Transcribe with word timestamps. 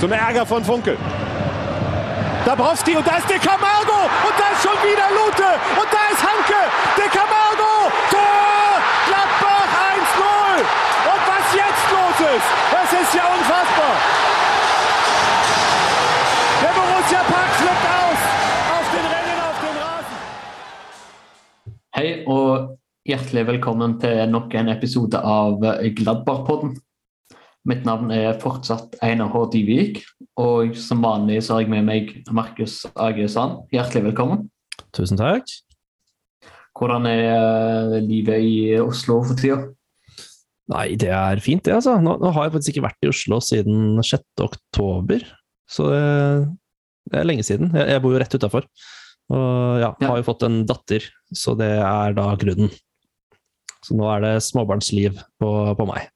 Zum 0.00 0.12
Ärger 0.12 0.46
von 0.46 0.64
Funkel. 0.64 0.96
Dabrowski 2.46 2.96
und 2.96 3.06
da 3.06 3.16
ist 3.18 3.28
De 3.28 3.38
Camargo 3.38 4.00
und 4.26 4.34
da 4.40 4.46
ist 4.54 4.62
schon 4.64 4.78
wieder 4.80 5.08
Lute 5.12 5.48
und 5.76 5.88
da 5.92 6.02
ist 6.10 6.22
Hanke. 6.24 6.60
De 6.96 7.04
Camargo, 7.12 7.92
Tor! 8.08 8.80
Gladbach 9.08 9.72
1-0. 9.92 10.64
Und 11.12 11.22
was 11.28 11.46
jetzt 11.52 11.86
los 11.92 12.18
ist, 12.34 12.48
das 12.72 12.88
ist 13.02 13.12
ja 13.14 13.24
unfassbar. 13.28 13.94
Der 16.62 16.72
Borussia 16.78 17.20
Park 17.28 17.50
flippt 17.60 17.86
aus 18.00 18.20
auf 18.76 18.86
den 18.94 19.04
Rennen 19.04 19.38
auf 19.48 19.58
den 19.60 19.76
Rasen. 19.84 20.18
Hei 21.94 22.24
og 22.26 22.78
hjertelig 23.04 23.46
velkommen 23.46 24.00
til 24.00 24.30
nok 24.32 24.54
en 24.54 24.68
episode 24.68 25.20
av 25.20 25.60
Gladbach-podden. 25.92 26.78
Mitt 27.68 27.84
navn 27.84 28.08
er 28.14 28.38
fortsatt 28.40 28.94
Einar 29.04 29.28
H. 29.34 29.42
Dyvik, 29.52 29.98
og 30.40 30.72
som 30.80 31.02
vanlig 31.04 31.42
så 31.44 31.58
har 31.58 31.66
jeg 31.66 31.72
med 31.74 31.84
meg 31.84 32.12
Markus 32.32 32.78
Age 32.96 33.26
Sand. 33.28 33.58
Hjertelig 33.74 34.06
velkommen. 34.08 34.46
Tusen 34.96 35.20
takk. 35.20 35.50
Hvordan 36.78 37.04
er 37.10 37.20
eh, 37.26 37.98
livet 38.06 38.40
i 38.46 38.54
Oslo 38.80 39.18
for 39.26 39.36
tida? 39.36 39.58
Nei, 40.70 40.94
det 41.02 41.10
er 41.12 41.42
fint, 41.42 41.64
det, 41.66 41.74
altså. 41.76 41.98
Nå, 42.00 42.14
nå 42.22 42.30
har 42.32 42.46
jeg 42.46 42.54
faktisk 42.54 42.72
ikke 42.76 42.86
vært 42.86 43.04
i 43.04 43.10
Oslo 43.10 43.40
siden 43.44 43.98
6. 44.06 44.22
oktober, 44.46 45.26
så 45.68 45.88
det, 45.90 46.04
det 47.10 47.20
er 47.20 47.28
lenge 47.28 47.44
siden. 47.44 47.72
Jeg, 47.76 47.90
jeg 47.92 48.02
bor 48.04 48.14
jo 48.14 48.22
rett 48.22 48.36
utafor. 48.38 48.68
Og 49.30 49.82
ja, 49.82 49.90
Ja. 50.00 50.08
har 50.14 50.22
jo 50.22 50.26
fått 50.30 50.46
en 50.48 50.62
datter, 50.66 51.04
så 51.36 51.52
det 51.58 51.68
er 51.76 52.16
da 52.16 52.30
grunnen. 52.40 52.72
Så 53.84 53.98
nå 53.98 54.08
er 54.14 54.24
det 54.24 54.32
småbarnsliv 54.48 55.20
på, 55.42 55.50
på 55.76 55.86
meg. 55.90 56.08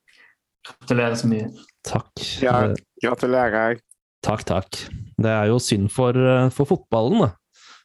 Gratulerer 0.65 1.15
så 1.21 1.29
mye. 1.29 1.49
Takk. 1.85 2.13
Ja. 2.43 2.59
Gratulerer. 3.03 3.81
Takk, 4.25 4.45
takk. 4.49 4.79
Det 5.21 5.31
er 5.31 5.51
jo 5.51 5.59
synd 5.61 5.91
for, 5.93 6.17
eh, 6.17 6.49
for 6.55 6.69
fotballen, 6.69 7.27
da. 7.27 7.33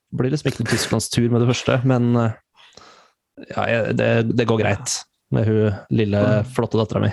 Det 0.09 0.17
blir 0.21 0.31
liksom 0.33 0.49
ikke 0.49 0.63
Tysklands 0.63 1.09
tysklandstur 1.09 1.31
med 1.31 1.43
det 1.43 1.49
første, 1.51 1.75
men 1.85 2.15
eh, 2.15 2.37
ja, 3.51 3.65
det, 3.93 4.07
det 4.35 4.47
går 4.47 4.61
greit 4.63 4.95
med 5.35 5.45
hun 5.45 5.75
lille, 5.93 6.23
flotte 6.55 6.79
dattera 6.79 7.03
mi. 7.03 7.11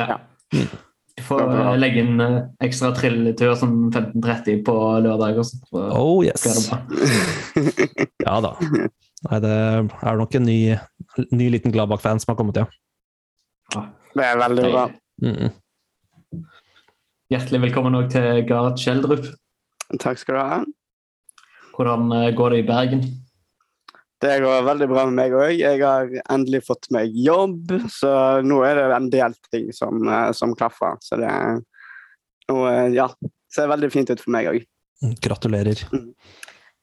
Ja. 0.00 0.18
Mm. 0.52 0.66
Du 1.16 1.22
får 1.26 1.44
eh, 1.44 1.76
legge 1.78 2.02
inn 2.02 2.24
ekstra 2.64 2.90
trilletur 2.96 3.54
som 3.60 3.76
15.30 3.92 4.64
på 4.66 4.76
lørdag. 5.04 5.38
Også, 5.44 5.60
Oh 5.92 6.24
yes! 6.24 6.70
Ja 8.22 8.38
da. 8.40 8.54
Nei, 9.22 9.38
det 9.42 9.52
er 9.52 10.18
nok 10.18 10.34
en 10.38 10.46
ny, 10.46 10.58
ny 11.30 11.48
liten 11.52 11.74
Gladbach-fan 11.74 12.20
som 12.22 12.32
har 12.32 12.38
kommet, 12.40 12.58
ja. 12.58 13.82
Det 14.12 14.24
er 14.24 14.38
veldig 14.38 14.70
bra. 14.72 14.84
Mm 15.22 15.36
-mm. 15.36 15.50
Hjertelig 17.32 17.60
velkommen 17.60 17.94
òg 17.96 18.10
til 18.12 18.46
Gard 18.46 18.78
Skjeldrup. 18.78 19.24
Takk 20.00 20.18
skal 20.18 20.34
du 20.34 20.40
ha. 20.40 20.64
Hvordan 21.76 22.12
eh, 22.12 22.34
går 22.36 22.50
det 22.50 22.58
i 22.58 22.66
Bergen? 22.68 23.02
Det 24.20 24.40
går 24.40 24.62
veldig 24.62 24.88
bra 24.88 25.04
med 25.06 25.14
meg 25.14 25.32
òg. 25.32 25.58
Jeg 25.58 25.80
har 25.80 26.10
endelig 26.30 26.64
fått 26.66 26.90
meg 26.90 27.08
jobb, 27.16 27.72
så 27.88 28.42
nå 28.44 28.62
er 28.62 28.74
det 28.74 28.96
en 28.96 29.10
del 29.10 29.34
ting 29.50 29.72
som, 29.72 30.08
eh, 30.08 30.32
som 30.32 30.54
klaffer. 30.54 30.96
Så 31.00 31.16
det 31.16 31.32
og, 32.52 32.68
eh, 32.68 32.92
ja, 32.92 33.08
ser 33.54 33.68
veldig 33.68 33.90
fint 33.92 34.10
ut 34.10 34.20
for 34.20 34.30
meg 34.30 34.46
òg. 34.46 34.66
Gratulerer. 35.20 35.88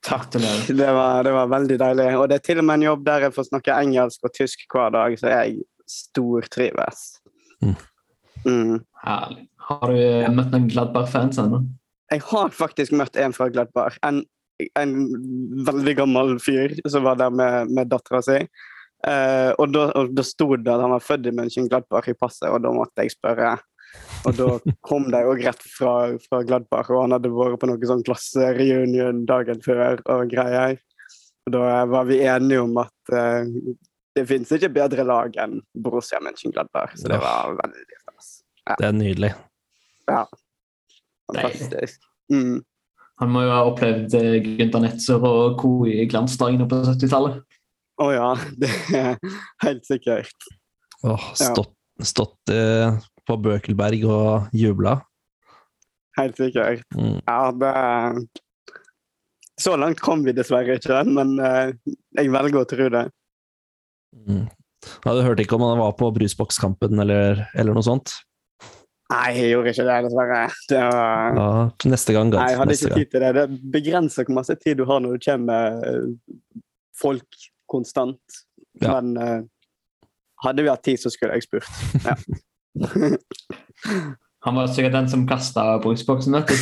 Takk. 0.01 0.31
Gratulerer. 0.31 0.75
Det 0.77 0.93
var, 0.93 1.23
det 1.23 1.31
var 1.31 1.47
veldig 1.47 1.77
deilig. 1.77 2.17
Og 2.17 2.29
det 2.29 2.35
er 2.35 2.39
til 2.39 2.57
og 2.57 2.65
med 2.65 2.79
en 2.79 2.89
jobb 2.89 3.05
der 3.05 3.19
jeg 3.19 3.33
får 3.33 3.49
snakke 3.51 3.77
engelsk 3.83 4.23
og 4.23 4.33
tysk 4.33 4.65
hver 4.73 4.89
dag, 4.89 5.19
så 5.19 5.27
jeg 5.27 5.61
stortrives. 5.89 7.18
Mm. 7.63 7.75
Mm. 8.45 8.75
Herlig. 9.03 9.45
Har 9.69 9.91
du 9.91 9.99
ja. 9.99 10.31
møtt 10.33 10.51
noen 10.53 10.67
Gladbar-fans 10.71 11.39
ennå? 11.41 11.61
Jeg 12.09 12.25
har 12.31 12.51
faktisk 12.55 12.95
møtt 12.97 13.17
en 13.21 13.35
fra 13.35 13.49
Gladbar. 13.53 13.97
En, 14.05 14.23
en 14.79 14.93
veldig 15.67 15.95
gammel 15.99 16.37
fyr 16.41 16.73
som 16.89 17.05
var 17.05 17.19
der 17.21 17.33
med, 17.33 17.73
med 17.75 17.91
dattera 17.91 18.23
si. 18.25 18.41
Uh, 18.99 19.55
og, 19.55 19.69
da, 19.71 19.85
og 19.95 20.09
da 20.11 20.23
sto 20.27 20.49
det 20.57 20.71
at 20.73 20.81
han 20.83 20.91
var 20.91 21.03
født 21.05 21.29
i 21.29 21.35
München-Gladbar 21.35 22.09
i 22.11 22.17
passet, 22.19 22.49
og 22.51 22.63
da 22.65 22.73
måtte 22.75 23.05
jeg 23.05 23.13
spørre. 23.13 23.53
Og 24.27 24.35
da 24.35 24.47
kom 24.85 25.07
de 25.13 25.21
òg 25.25 25.43
rett 25.45 25.63
fra, 25.71 25.93
fra 26.25 26.41
Gladbar, 26.45 26.89
og 26.91 27.05
han 27.05 27.15
hadde 27.15 27.31
vært 27.33 27.61
på 27.61 27.69
noe 27.69 27.91
sånn 27.91 28.03
klassereunion 28.05 29.23
dagen 29.29 29.61
før 29.65 30.01
og 30.03 30.33
greier. 30.33 30.79
Og 31.47 31.55
da 31.55 31.85
var 31.89 32.09
vi 32.09 32.19
enige 32.27 32.65
om 32.65 32.75
at 32.81 33.13
eh, 33.15 33.47
det 34.17 34.25
fins 34.29 34.51
ikke 34.55 34.71
bedre 34.73 35.05
lag 35.07 35.35
enn 35.41 35.59
Borussia 35.77 36.19
Mönchengladbach, 36.23 36.95
så 36.97 37.11
det 37.11 37.19
var 37.21 37.53
veldig 37.59 37.99
stas. 38.01 38.31
Det 38.79 38.87
er 38.89 38.95
nydelig. 38.97 39.33
Ja. 40.09 40.23
Fantastisk. 41.29 42.01
Mm. 42.33 42.59
Han 43.19 43.31
må 43.33 43.43
jo 43.43 43.51
ha 43.51 43.63
opplevd 43.67 44.15
eh, 44.17 44.37
Gunther 44.45 44.83
Netzer 44.85 45.23
og 45.27 45.57
co. 45.59 45.73
i 45.89 46.05
glansdagene 46.09 46.67
på 46.69 46.81
70-tallet. 46.87 47.41
Å 47.99 48.07
ja, 48.15 48.29
det 48.61 48.71
er 48.95 49.17
helt 49.65 49.85
sikkert. 49.87 50.49
Åh, 51.03 51.29
Ja. 51.35 51.51
stått 51.51 51.75
stått 51.99 52.49
eh, 52.53 52.95
på 53.27 53.35
Bøkelberg 53.43 54.05
og 54.07 54.53
jubla. 54.55 54.99
Helt 56.17 56.37
sikkert. 56.39 56.83
Mm. 56.95 57.19
Ja, 57.25 57.51
det 57.51 58.27
Så 59.59 59.75
langt 59.75 59.99
kom 59.99 60.23
vi 60.23 60.31
dessverre 60.31 60.77
ikke, 60.79 61.01
men 61.03 61.35
eh, 61.43 61.73
jeg 62.15 62.31
velger 62.31 62.61
å 62.61 62.67
tro 62.69 62.87
det. 62.93 63.05
Mm. 64.15 64.47
Ja, 65.03 65.13
du 65.13 65.21
hørte 65.25 65.43
ikke 65.43 65.57
om 65.57 65.65
han 65.67 65.79
var 65.79 65.93
på 65.99 66.07
brusbokskampen 66.15 67.01
eller, 67.03 67.43
eller 67.53 67.75
noe 67.75 67.85
sånt? 67.85 68.15
Nei, 69.09 69.29
jeg 69.33 69.53
gjorde 69.55 69.71
ikke 69.73 69.85
det, 69.87 69.95
dessverre. 70.05 70.41
Det 70.69 70.81
var... 70.85 71.39
Ja, 71.39 71.47
neste 71.89 72.13
gang, 72.13 72.29
Nei, 72.35 72.49
jeg 72.51 72.59
hadde 72.59 72.75
Neste 72.75 72.89
ikke 72.89 72.99
tid 72.99 73.11
til 73.13 73.23
det. 73.25 73.31
Det 73.39 73.71
begrenser 73.73 74.27
hvor 74.27 74.37
masse 74.37 74.55
tid 74.61 74.77
du 74.77 74.85
har 74.89 75.01
når 75.01 75.17
du 75.17 75.23
kommer 75.25 75.47
med 75.49 75.87
eh, 75.89 76.51
folk 76.99 77.47
konstant. 77.69 78.37
Ja. 78.83 78.99
Men 78.99 79.17
uh, 79.17 79.41
hadde 80.45 80.63
vi 80.63 80.69
hatt 80.69 80.85
tid, 80.85 81.01
så 81.01 81.09
skulle 81.13 81.39
jeg 81.39 81.47
spurt. 81.47 81.65
Ja. 82.05 82.15
Han 84.45 84.55
var 84.55 84.69
sikkert 84.71 84.93
den 84.95 85.09
som 85.11 85.25
kasta 85.27 85.65
brusboksen. 85.83 86.37
vet 86.37 86.53
du. 86.53 86.55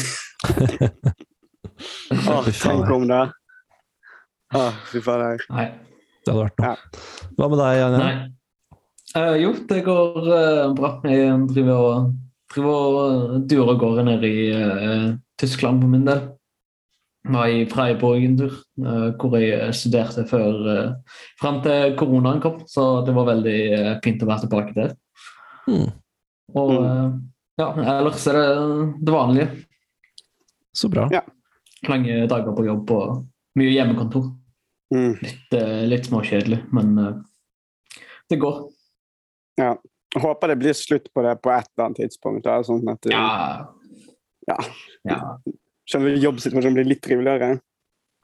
Å, 2.32 2.40
tenk 2.48 2.96
om 2.96 3.06
det. 3.12 3.22
Å, 4.56 4.64
fy 4.88 5.04
fader. 5.04 5.44
Nei. 5.52 5.68
Det 6.24 6.32
hadde 6.32 6.48
vært 6.48 6.64
noe. 6.64 6.72
Ja. 6.72 6.78
Hva 7.38 7.50
med 7.52 7.60
deg, 7.62 7.82
Anja? 7.86 8.00
Nei. 8.02 8.78
Eh, 9.18 9.36
jo, 9.44 9.52
det 9.70 9.84
går 9.86 10.18
uh, 10.26 10.74
bra. 10.78 10.90
Jeg 11.08 11.36
driver 11.52 11.84
og, 11.92 12.08
driver 12.54 12.74
og 12.88 13.46
durer 13.50 13.74
og 13.76 13.80
går 13.84 14.02
ned 14.08 14.26
i 14.28 14.34
uh, 14.58 15.12
Tyskland 15.40 15.84
på 15.84 15.92
min 15.92 16.08
del. 16.08 16.26
Var 17.28 17.52
i 17.52 17.64
Freiburg 17.68 18.24
en 18.24 18.36
tur, 18.40 18.54
eh, 18.80 19.08
hvor 19.20 19.34
jeg 19.36 19.74
studerte 19.76 20.24
før 20.30 20.60
uh, 20.64 21.18
fram 21.42 21.58
til 21.66 21.96
koronaen 22.00 22.40
kom. 22.40 22.62
Så 22.72 22.86
det 23.04 23.16
var 23.18 23.28
veldig 23.28 23.56
eh, 23.76 23.90
fint 24.06 24.24
å 24.24 24.30
være 24.30 24.46
tilbake 24.46 24.76
der. 24.78 24.94
Mm. 25.68 25.90
Og 26.56 26.72
Mm. 26.72 26.86
eh, 26.86 27.10
ja, 27.60 27.68
ellers 27.98 28.24
er 28.32 28.38
det 28.40 28.46
det 29.04 29.12
vanlige. 29.12 29.50
Så 30.72 30.88
bra. 30.94 31.10
Ja. 31.12 31.26
Lange 31.90 32.22
dager 32.32 32.56
på 32.56 32.64
jobb 32.70 32.92
og 32.96 33.26
mye 33.60 33.74
hjemmekontor. 33.76 34.30
Mm. 34.96 35.14
Litt, 35.22 35.54
eh, 35.58 35.84
litt 35.90 36.08
småkjedelig, 36.08 36.62
men 36.76 36.98
eh, 37.02 37.16
det 38.32 38.40
går. 38.42 38.68
Ja. 39.60 39.76
Jeg 40.16 40.24
håper 40.24 40.54
det 40.54 40.60
blir 40.62 40.76
slutt 40.78 41.10
på 41.14 41.24
det 41.26 41.34
på 41.44 41.52
et 41.52 41.68
eller 41.76 41.90
annet 41.90 42.00
tidspunkt. 42.02 42.46
Da, 42.46 42.62
sånn 42.66 42.88
at 42.92 43.10
Ja. 43.12 43.26
Ja. 44.48 44.56
ja. 45.08 45.18
Skjønner 45.88 46.16
jobbsituasjonen 46.24 46.78
blir 46.80 46.88
litt 46.88 47.04
triveligere. 47.04 47.58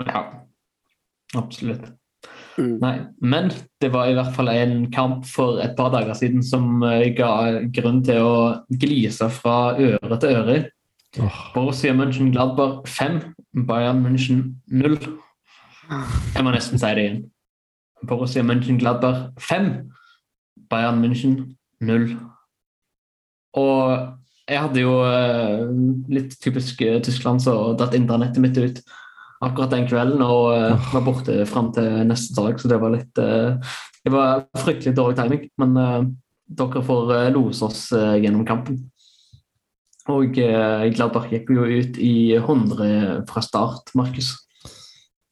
Ja, 0.07 0.23
absolutt. 1.35 1.91
Mm. 2.57 2.77
Nei, 2.79 2.93
men 3.19 3.49
det 3.81 3.89
var 3.93 4.07
i 4.07 4.15
hvert 4.15 4.35
fall 4.35 4.51
en 4.51 4.85
kamp 4.93 5.25
for 5.27 5.59
et 5.63 5.73
par 5.77 5.91
dager 5.93 6.15
siden 6.17 6.43
som 6.45 6.83
eh, 6.85 7.09
ga 7.17 7.63
grunn 7.75 8.01
til 8.05 8.23
å 8.23 8.35
glise 8.69 9.27
fra 9.33 9.75
øre 9.75 10.19
til 10.21 10.37
øre. 10.39 10.57
Oh. 11.21 11.39
Borussia 11.53 11.93
München 11.93 12.31
Gladbach 12.33 12.87
5, 12.89 13.19
Bayern 13.67 14.01
München 14.05 14.43
0. 14.71 14.97
Jeg 15.89 16.43
må 16.45 16.53
nesten 16.53 16.79
si 16.79 16.95
det 16.95 17.03
igjen. 17.03 17.21
Borussia 18.07 18.43
München-Gladberg 18.43 19.31
5, 19.39 19.69
Bayern 20.69 20.99
München 21.03 21.37
0. 21.81 22.09
Og 23.59 24.13
jeg 24.49 24.59
hadde 24.59 24.83
jo 24.83 24.97
eh, 25.07 25.63
litt 26.11 26.35
typisk 26.43 26.81
eh, 26.83 26.99
Tyskland 27.03 27.43
så 27.43 27.55
datt 27.79 27.95
internettet 27.95 28.43
mitt 28.43 28.57
ut 28.59 28.81
akkurat 29.43 29.71
den 29.71 29.87
kvelden 29.87 30.23
og 30.23 30.49
eh, 30.55 30.89
var 30.91 31.05
borte 31.05 31.37
fram 31.47 31.71
til 31.75 32.03
neste 32.09 32.35
dag, 32.35 32.59
så 32.59 32.71
det 32.71 32.79
var 32.81 32.95
litt 32.95 33.13
Det 33.15 34.11
var 34.11 34.43
fryktelig 34.59 34.95
dårlig 34.97 35.15
timing, 35.15 35.45
men 35.63 35.77
dere 36.43 36.81
får 36.83 37.13
lose 37.31 37.63
oss 37.63 37.85
gjennom 37.93 38.43
kampen. 38.43 38.81
Og 40.11 40.35
Gladberg 40.35 40.97
Gladbach 40.97 41.29
gikk 41.31 41.53
jo 41.55 41.63
ut 41.63 41.99
i 42.03 42.35
100 42.35 43.23
fra 43.29 43.43
start, 43.45 43.93
Markus. 43.95 44.42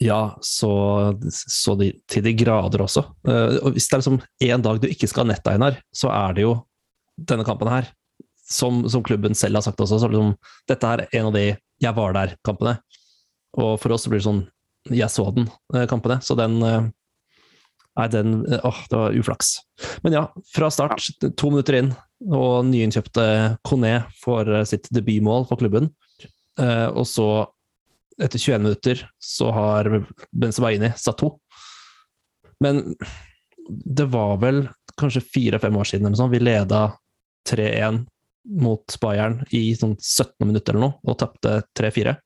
Ja, 0.02 0.36
så, 0.42 0.72
så 1.30 1.76
de, 1.78 1.92
til 2.10 2.24
de 2.26 2.34
grader 2.34 2.82
også. 2.82 3.04
Uh, 3.28 3.60
og 3.62 3.76
hvis 3.76 3.86
det 3.88 3.98
er 3.98 4.02
liksom 4.02 4.22
én 4.42 4.64
dag 4.66 4.80
du 4.82 4.88
ikke 4.90 5.10
skal 5.10 5.26
ha 5.28 5.34
nett, 5.34 5.50
Einar, 5.52 5.78
så 5.94 6.10
er 6.10 6.38
det 6.38 6.48
jo 6.48 6.56
denne 7.22 7.46
kampen 7.46 7.70
her. 7.70 7.92
som, 8.52 8.90
som 8.90 9.04
klubben 9.04 9.36
selv 9.38 9.56
har 9.56 9.64
sagt 9.64 9.80
også, 9.80 10.00
så 10.02 10.10
liksom, 10.12 10.34
dette 10.68 10.88
er 10.88 11.06
en 11.16 11.30
av 11.30 11.34
de 11.34 11.46
'jeg 11.82 11.96
var 11.96 12.14
der'-kampene. 12.14 12.80
Og 13.58 13.80
for 13.80 13.94
oss 13.94 14.04
så 14.04 14.10
blir 14.10 14.20
det 14.20 14.28
sånn 14.28 14.48
'jeg 14.90 15.10
så 15.10 15.32
den'-kampene. 15.32 16.22
Så 16.22 16.36
den 16.36 16.62
eh, 16.64 16.90
Nei, 18.00 18.08
den 18.08 18.46
eh, 18.48 18.60
Åh, 18.64 18.80
det 18.90 18.98
var 18.98 19.16
uflaks. 19.16 19.60
Men 20.04 20.14
ja, 20.14 20.28
fra 20.54 20.70
start, 20.72 21.10
to 21.38 21.50
minutter 21.52 21.78
inn, 21.80 21.92
og 22.32 22.66
nyinnkjøpte 22.70 23.58
Coné 23.68 24.06
får 24.24 24.52
eh, 24.56 24.68
sitt 24.70 24.88
debutmål 24.94 25.48
for 25.50 25.60
klubben. 25.60 25.92
Eh, 26.60 26.88
og 26.88 27.06
så, 27.08 27.48
etter 28.20 28.40
21 28.40 28.62
minutter, 28.64 29.04
så 29.20 29.52
har 29.56 29.90
Benzebaini 30.32 30.92
satt 30.98 31.18
to. 31.22 31.36
Men 32.60 32.96
det 33.86 34.06
var 34.12 34.38
vel 34.42 34.64
kanskje 35.00 35.22
fire-fem 35.24 35.78
år 35.78 35.88
siden 35.88 36.06
eller 36.10 36.20
sånn, 36.20 36.32
vi 36.34 36.40
leda 36.44 36.82
3-1 37.50 38.04
mot 38.62 38.98
Bayern 39.02 39.40
i 39.54 39.72
sånn 39.78 39.96
17 40.02 40.48
minutter 40.50 40.74
eller 40.76 40.88
noe, 40.90 41.00
og 41.08 41.18
tapte 41.22 41.62
3-4. 41.78 42.18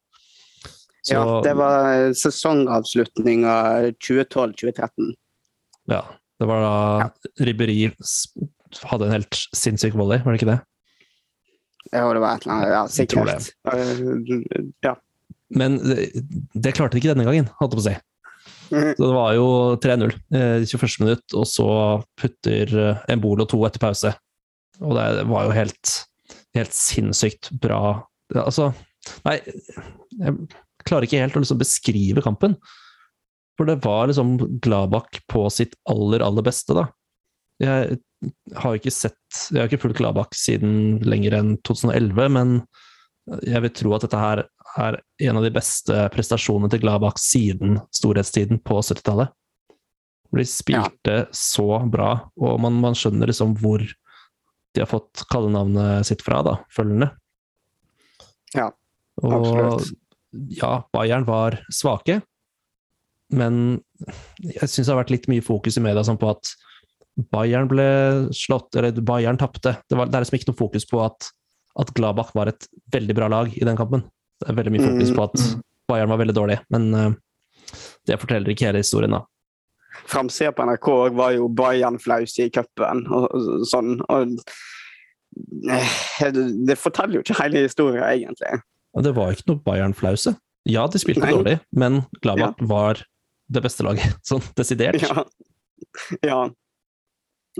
Så- 1.06 1.14
Ja, 1.14 1.42
det 1.46 1.54
var 1.56 2.14
sesongavslutninga 2.18 3.94
2012-2013. 4.02 5.14
Ja, 5.88 6.02
det 6.40 6.48
var 6.50 6.62
da 6.66 7.10
Ribberi 7.46 7.92
hadde 8.84 9.06
en 9.06 9.12
helt 9.12 9.38
sinnssyk 9.54 9.94
volley, 9.94 10.18
var 10.24 10.34
det 10.34 10.42
ikke 10.42 10.52
det? 10.56 10.62
Ja, 11.94 12.08
det 12.14 12.20
var 12.24 12.36
et 12.36 12.48
eller 12.48 12.56
annet. 12.56 12.72
Ja, 12.74 12.88
sikkert. 12.90 13.54
Ja. 14.82 14.96
Men 15.54 15.78
det, 15.84 16.10
det 16.54 16.74
klarte 16.74 16.96
de 16.96 17.04
ikke 17.04 17.14
denne 17.14 17.28
gangen, 17.28 17.50
holdt 17.60 17.76
jeg 17.76 17.80
på 17.80 17.84
å 17.84 17.88
si. 17.90 17.96
Så 18.70 18.98
det 18.98 19.14
var 19.14 19.34
jo 19.38 19.48
3-0 19.82 20.14
eh, 20.34 20.66
21. 20.66 20.96
minutt, 21.04 21.36
og 21.38 21.46
så 21.50 21.68
putter 22.18 22.72
eh, 22.82 23.04
Embolo 23.14 23.46
to 23.50 23.60
etter 23.68 23.82
pause. 23.82 24.12
Og 24.82 24.96
det 24.98 25.26
var 25.30 25.46
jo 25.48 25.56
helt, 25.56 25.92
helt 26.58 26.76
sinnssykt 26.76 27.54
bra 27.64 28.02
Altså, 28.36 28.72
nei 29.24 29.36
Jeg 29.46 30.34
klarer 30.84 31.06
ikke 31.06 31.22
helt 31.22 31.38
å 31.38 31.44
liksom 31.44 31.60
beskrive 31.62 32.24
kampen. 32.26 32.58
For 33.56 33.70
det 33.70 33.78
var 33.86 34.10
liksom 34.10 34.34
Gladbakk 34.66 35.22
på 35.32 35.46
sitt 35.54 35.78
aller, 35.88 36.26
aller 36.26 36.44
beste, 36.46 36.76
da. 36.76 36.88
Jeg 37.62 38.00
har 38.58 38.76
ikke 38.76 38.92
sett 38.92 39.46
Jeg 39.54 39.62
har 39.62 39.70
ikke 39.70 39.84
fulgt 39.86 40.02
Gladbakk 40.02 40.36
siden 40.36 40.98
lenger 41.06 41.38
enn 41.38 41.54
2011, 41.70 42.34
men 42.36 42.58
jeg 43.46 43.62
vil 43.64 43.74
tro 43.78 43.94
at 43.96 44.04
dette 44.06 44.20
her 44.22 44.44
er 44.76 45.00
en 45.28 45.40
av 45.40 45.46
de 45.46 45.52
beste 45.56 46.06
prestasjonene 46.14 46.70
til 46.72 46.82
Gladbach 46.84 47.20
siden 47.22 47.80
storhetstiden 47.96 48.60
på 48.66 48.80
70-tallet. 48.82 49.32
De 50.36 50.44
spilte 50.50 51.20
så 51.36 51.68
bra, 51.88 52.10
og 52.42 52.58
man, 52.64 52.82
man 52.84 52.98
skjønner 52.98 53.30
liksom 53.32 53.56
hvor 53.62 53.84
de 54.76 54.84
har 54.84 54.90
fått 54.92 55.24
kallenavnet 55.32 56.08
sitt 56.08 56.24
fra, 56.26 56.42
da, 56.44 56.58
følgende. 56.76 57.14
Ja, 58.56 58.68
og 59.24 59.36
absolutt. 59.36 59.94
ja, 60.58 60.72
Bayern 60.96 61.28
var 61.28 61.62
svake, 61.72 62.20
men 63.32 63.80
jeg 64.44 64.68
syns 64.68 64.84
det 64.84 64.92
har 64.92 65.02
vært 65.06 65.14
litt 65.16 65.30
mye 65.32 65.46
fokus 65.46 65.80
i 65.80 65.84
media 65.84 66.04
sånn 66.06 66.20
på 66.20 66.34
at 66.34 66.52
Bayern 67.32 67.70
ble 67.72 67.88
slått, 68.36 68.76
eller 68.76 68.92
Bayern 69.00 69.40
tapte. 69.40 69.78
Det, 69.88 69.96
det 69.96 70.12
er 70.12 70.26
liksom 70.26 70.40
ikke 70.40 70.52
noe 70.52 70.60
fokus 70.60 70.88
på 70.90 71.00
at, 71.06 71.32
at 71.80 71.94
Gladbach 71.96 72.36
var 72.36 72.52
et 72.52 72.68
veldig 72.92 73.16
bra 73.16 73.32
lag 73.32 73.56
i 73.56 73.64
den 73.64 73.80
kampen. 73.80 74.04
Det 74.42 74.50
er 74.52 74.58
veldig 74.58 74.74
mye 74.76 74.84
fokus 74.84 75.12
Mm, 75.12 75.16
på 75.16 75.24
at 75.30 75.46
Bayern 75.88 76.12
var 76.12 76.20
veldig 76.20 76.36
dårlig, 76.36 76.60
men 76.74 76.94
eh, 76.94 77.12
det 78.08 78.20
forteller 78.22 78.52
ikke 78.52 78.68
hele 78.68 78.84
historien, 78.84 79.16
da. 79.16 79.24
Framsida 80.06 80.52
på 80.52 80.66
NRK 80.68 80.90
var 81.16 81.36
jo 81.38 81.48
Bayern 81.50 81.98
flause 82.02 82.46
i 82.46 82.52
cupen 82.54 83.06
og, 83.08 83.30
og 83.32 83.64
sånn. 83.70 83.96
Og 84.12 84.36
eh, 85.72 85.96
det, 86.68 86.78
forteller 86.78 87.20
jo 87.20 87.24
ikke 87.26 87.38
hele 87.40 87.64
historien, 87.66 88.04
egentlig. 88.04 88.60
Det 89.06 89.16
var 89.16 89.36
ikke 89.36 89.50
noe 89.52 89.64
Bayern-flause. 89.66 90.36
Ja, 90.66 90.86
de 90.90 91.02
spilte 91.02 91.26
Nei. 91.26 91.34
dårlig, 91.36 91.58
men 91.78 92.04
Gladbach 92.24 92.62
var 92.70 93.02
det 93.54 93.62
beste 93.66 93.86
laget, 93.86 94.18
sånn 94.30 94.44
desidert. 94.58 95.02
Ja. 95.04 95.26
ja. 96.26 96.44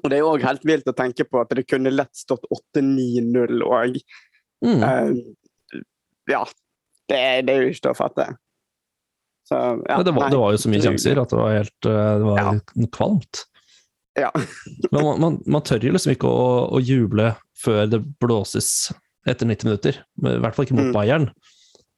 Og 0.04 0.12
det 0.12 0.20
er 0.20 0.28
òg 0.28 0.44
helt 0.44 0.66
vilt 0.68 0.90
å 0.92 0.96
tenke 0.96 1.24
på 1.30 1.40
at 1.40 1.54
det 1.56 1.68
kunne 1.70 1.94
lett 1.94 2.12
stått 2.18 2.48
8-9-0 2.52 3.62
òg. 3.64 4.00
Mm. 4.66 4.82
Uh, 4.84 5.84
ja. 6.32 6.42
Det, 7.10 7.20
det 7.46 7.54
er 7.54 7.62
jo 7.66 7.72
ikke 7.74 7.84
til 7.86 7.92
å 7.94 7.98
fatte. 7.98 8.26
Så, 9.46 9.58
ja, 9.86 9.98
det, 10.02 10.14
var, 10.16 10.32
det 10.34 10.40
var 10.42 10.56
jo 10.56 10.62
så 10.64 10.72
mye 10.74 10.82
sjanser 10.82 11.20
at 11.22 11.30
det 11.30 11.38
var 11.38 11.52
helt 11.54 11.86
eh, 11.86 12.14
det 12.18 12.26
var 12.26 12.40
Ja. 12.42 12.54
kvalmt. 12.96 13.44
Ja. 14.18 14.32
Men 14.92 15.04
man, 15.06 15.20
man, 15.22 15.36
man 15.46 15.62
tør 15.68 15.84
jo 15.86 15.92
liksom 15.94 16.16
ikke 16.16 16.32
å, 16.32 16.46
å 16.74 16.82
juble 16.82 17.34
før 17.62 17.86
det 17.92 18.00
blåses 18.24 18.72
etter 19.30 19.46
90 19.50 19.70
minutter. 19.70 20.00
I 20.24 20.40
hvert 20.42 20.56
fall 20.58 20.66
ikke 20.68 20.78
mot 20.80 20.90
Mm. 20.90 20.96
Bayern. 20.96 21.28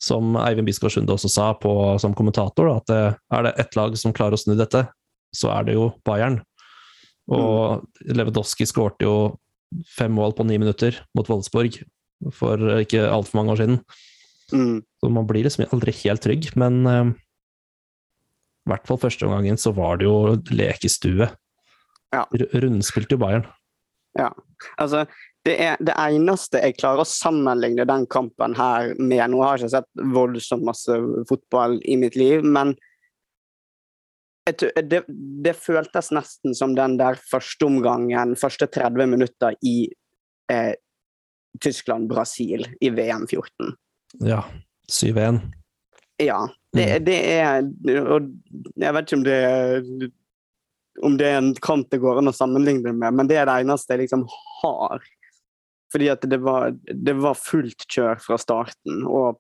Som 0.04 0.36
Eivind 0.38 0.68
Bisgaard 0.70 0.94
Sunde 0.94 1.16
også 1.16 1.30
sa 1.34 1.48
på, 1.58 1.72
som 2.04 2.14
kommentator, 2.14 2.68
da, 2.70 2.76
at 2.84 2.90
det, 2.92 3.00
er 3.34 3.48
det 3.48 3.54
ett 3.64 3.76
lag 3.80 3.96
som 3.98 4.14
klarer 4.14 4.36
å 4.38 4.42
snu 4.42 4.54
dette, 4.60 4.84
så 5.34 5.50
er 5.56 5.66
det 5.66 5.74
jo 5.74 5.88
Bayern. 6.06 6.36
Og 7.34 7.82
Lewandowski 8.06 8.68
skårte 8.70 9.08
jo 9.08 9.16
fem 9.98 10.14
mål 10.16 10.36
på 10.38 10.46
ni 10.48 10.60
minutter 10.62 11.00
mot 11.18 11.28
Wolfsburg 11.32 11.80
for 12.38 12.62
ikke 12.80 13.08
altfor 13.10 13.40
mange 13.42 13.56
år 13.56 13.64
siden. 13.64 13.80
Mm. 14.54 14.82
Så 15.00 15.10
man 15.12 15.28
blir 15.28 15.46
liksom 15.46 15.68
aldri 15.72 15.94
helt 16.04 16.24
trygg, 16.24 16.50
men 16.60 16.80
eh, 16.88 17.12
i 18.68 18.72
hvert 18.72 18.88
fall 18.88 19.00
første 19.02 19.28
omgangen 19.28 19.60
så 19.60 19.74
var 19.76 20.00
det 20.00 20.08
jo 20.08 20.36
lekestue. 20.52 21.30
Ja. 22.16 22.24
Rundspilte 22.32 23.18
jo 23.18 23.22
Bayern. 23.22 23.48
Altså, 24.82 25.04
det, 25.46 25.56
er, 25.62 25.78
det 25.80 25.94
eneste 25.94 26.62
jeg 26.64 26.78
klarer 26.80 27.04
å 27.04 27.10
sammenligne 27.10 27.86
den 27.88 28.08
kampen 28.10 28.56
her 28.58 28.94
med 28.98 29.32
Nå 29.32 29.44
har 29.44 29.56
jeg 29.56 29.68
ikke 29.68 29.76
sett 29.78 30.06
voldsomt 30.16 30.66
masse 30.66 30.98
fotball 31.30 31.78
i 31.86 31.98
mitt 32.00 32.18
liv, 32.20 32.44
men 32.44 32.74
det, 34.48 35.04
det 35.44 35.54
føltes 35.60 36.10
nesten 36.16 36.56
som 36.56 36.76
den 36.76 36.96
der 37.00 37.20
første 37.20 37.68
omgangen, 37.68 38.36
første 38.40 38.68
30 38.72 39.12
minutter 39.12 39.58
i 39.66 39.90
eh, 40.52 40.74
Tyskland-Brasil 41.64 42.64
i 42.80 42.92
VM 42.96 43.28
14. 43.28 43.76
Ja. 44.24 44.44
7-1. 44.92 45.42
Ja. 46.24 46.48
Det, 46.74 46.86
det 47.06 47.18
er 47.40 47.66
Og 48.14 48.28
jeg 48.78 48.94
vet 48.96 49.08
ikke 49.08 49.18
om 49.20 49.24
det 49.26 49.36
er 49.44 49.84
om 51.06 51.14
det 51.20 51.28
er 51.30 51.36
en 51.38 51.52
kamp 51.62 51.92
det 51.94 52.00
går 52.02 52.18
an 52.24 52.32
å 52.32 52.34
sammenligne 52.34 52.90
med, 52.90 53.14
men 53.14 53.28
det 53.30 53.36
er 53.38 53.46
det 53.46 53.60
eneste 53.62 53.94
jeg 53.94 54.08
liksom 54.08 54.24
har. 54.64 55.04
Fordi 55.94 56.08
at 56.10 56.26
det 56.26 56.40
var, 56.42 56.72
det 56.74 57.14
var 57.22 57.38
fullt 57.38 57.86
kjør 57.94 58.18
fra 58.24 58.38
starten, 58.42 59.04
og 59.06 59.38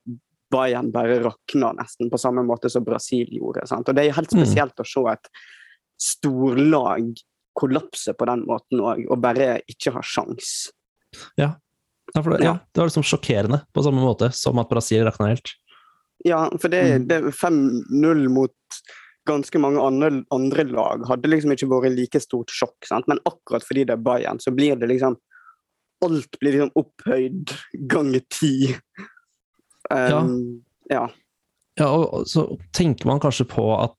Bayern 0.54 0.92
bare 0.94 1.18
rakna 1.26 1.72
nesten 1.76 2.12
på 2.14 2.20
samme 2.22 2.44
måte 2.46 2.70
som 2.70 2.86
Brasil 2.86 3.34
gjorde. 3.40 3.66
Sant? 3.68 3.90
Og 3.90 3.98
det 3.98 4.06
er 4.06 4.14
helt 4.20 4.32
Mm. 4.32 4.44
spesielt 4.46 4.78
å 4.80 4.86
se 4.86 5.02
et 5.12 5.32
storlag 6.00 7.10
kollapse 7.58 8.14
på 8.14 8.26
den 8.30 8.46
måten 8.46 8.80
òg, 8.86 9.08
og 9.10 9.22
bare 9.26 9.58
ikke 9.68 9.96
ha 9.98 10.02
sjans. 10.06 10.70
Ja, 11.42 11.56
for 12.16 12.32
det, 12.34 12.40
ja. 12.44 12.54
Ja. 12.54 12.60
det 12.74 12.82
var 12.82 12.88
liksom 12.90 13.04
sjokkerende 13.06 13.62
på 13.74 13.84
samme 13.84 14.02
måte 14.02 14.32
som 14.34 14.60
at 14.62 14.70
Brasil 14.70 15.04
rakna 15.08 15.32
helt. 15.34 15.52
Ja, 16.26 16.46
for 16.60 16.70
det, 16.74 16.84
Mm. 16.84 17.08
det 17.08 17.20
5-0 17.36 18.30
mot 18.30 18.52
ganske 19.28 19.60
mange 19.60 19.80
andre, 19.84 20.24
andre 20.32 20.64
lag 20.64 21.04
hadde 21.08 21.28
liksom 21.30 21.52
ikke 21.52 21.68
vært 21.70 21.96
like 21.98 22.20
stort 22.24 22.50
sjokk. 22.50 22.78
Sant? 22.88 23.08
Men 23.08 23.20
akkurat 23.28 23.64
fordi 23.68 23.84
det 23.86 23.94
er 23.98 24.02
Bayern, 24.06 24.40
så 24.40 24.52
blir 24.56 24.76
det 24.80 24.88
liksom 24.90 25.18
Alt 26.06 26.38
blir 26.40 26.54
liksom 26.54 26.72
opphøyd 26.78 27.52
ganger 27.90 28.22
ti. 28.30 28.76
Um, 29.90 30.62
ja. 30.92 31.08
Ja, 31.80 31.88
og 31.90 32.14
og 32.14 32.28
så 32.30 32.44
tenker 32.74 33.10
man 33.10 33.20
kanskje 33.24 33.48
på 33.50 33.64
at 33.82 33.98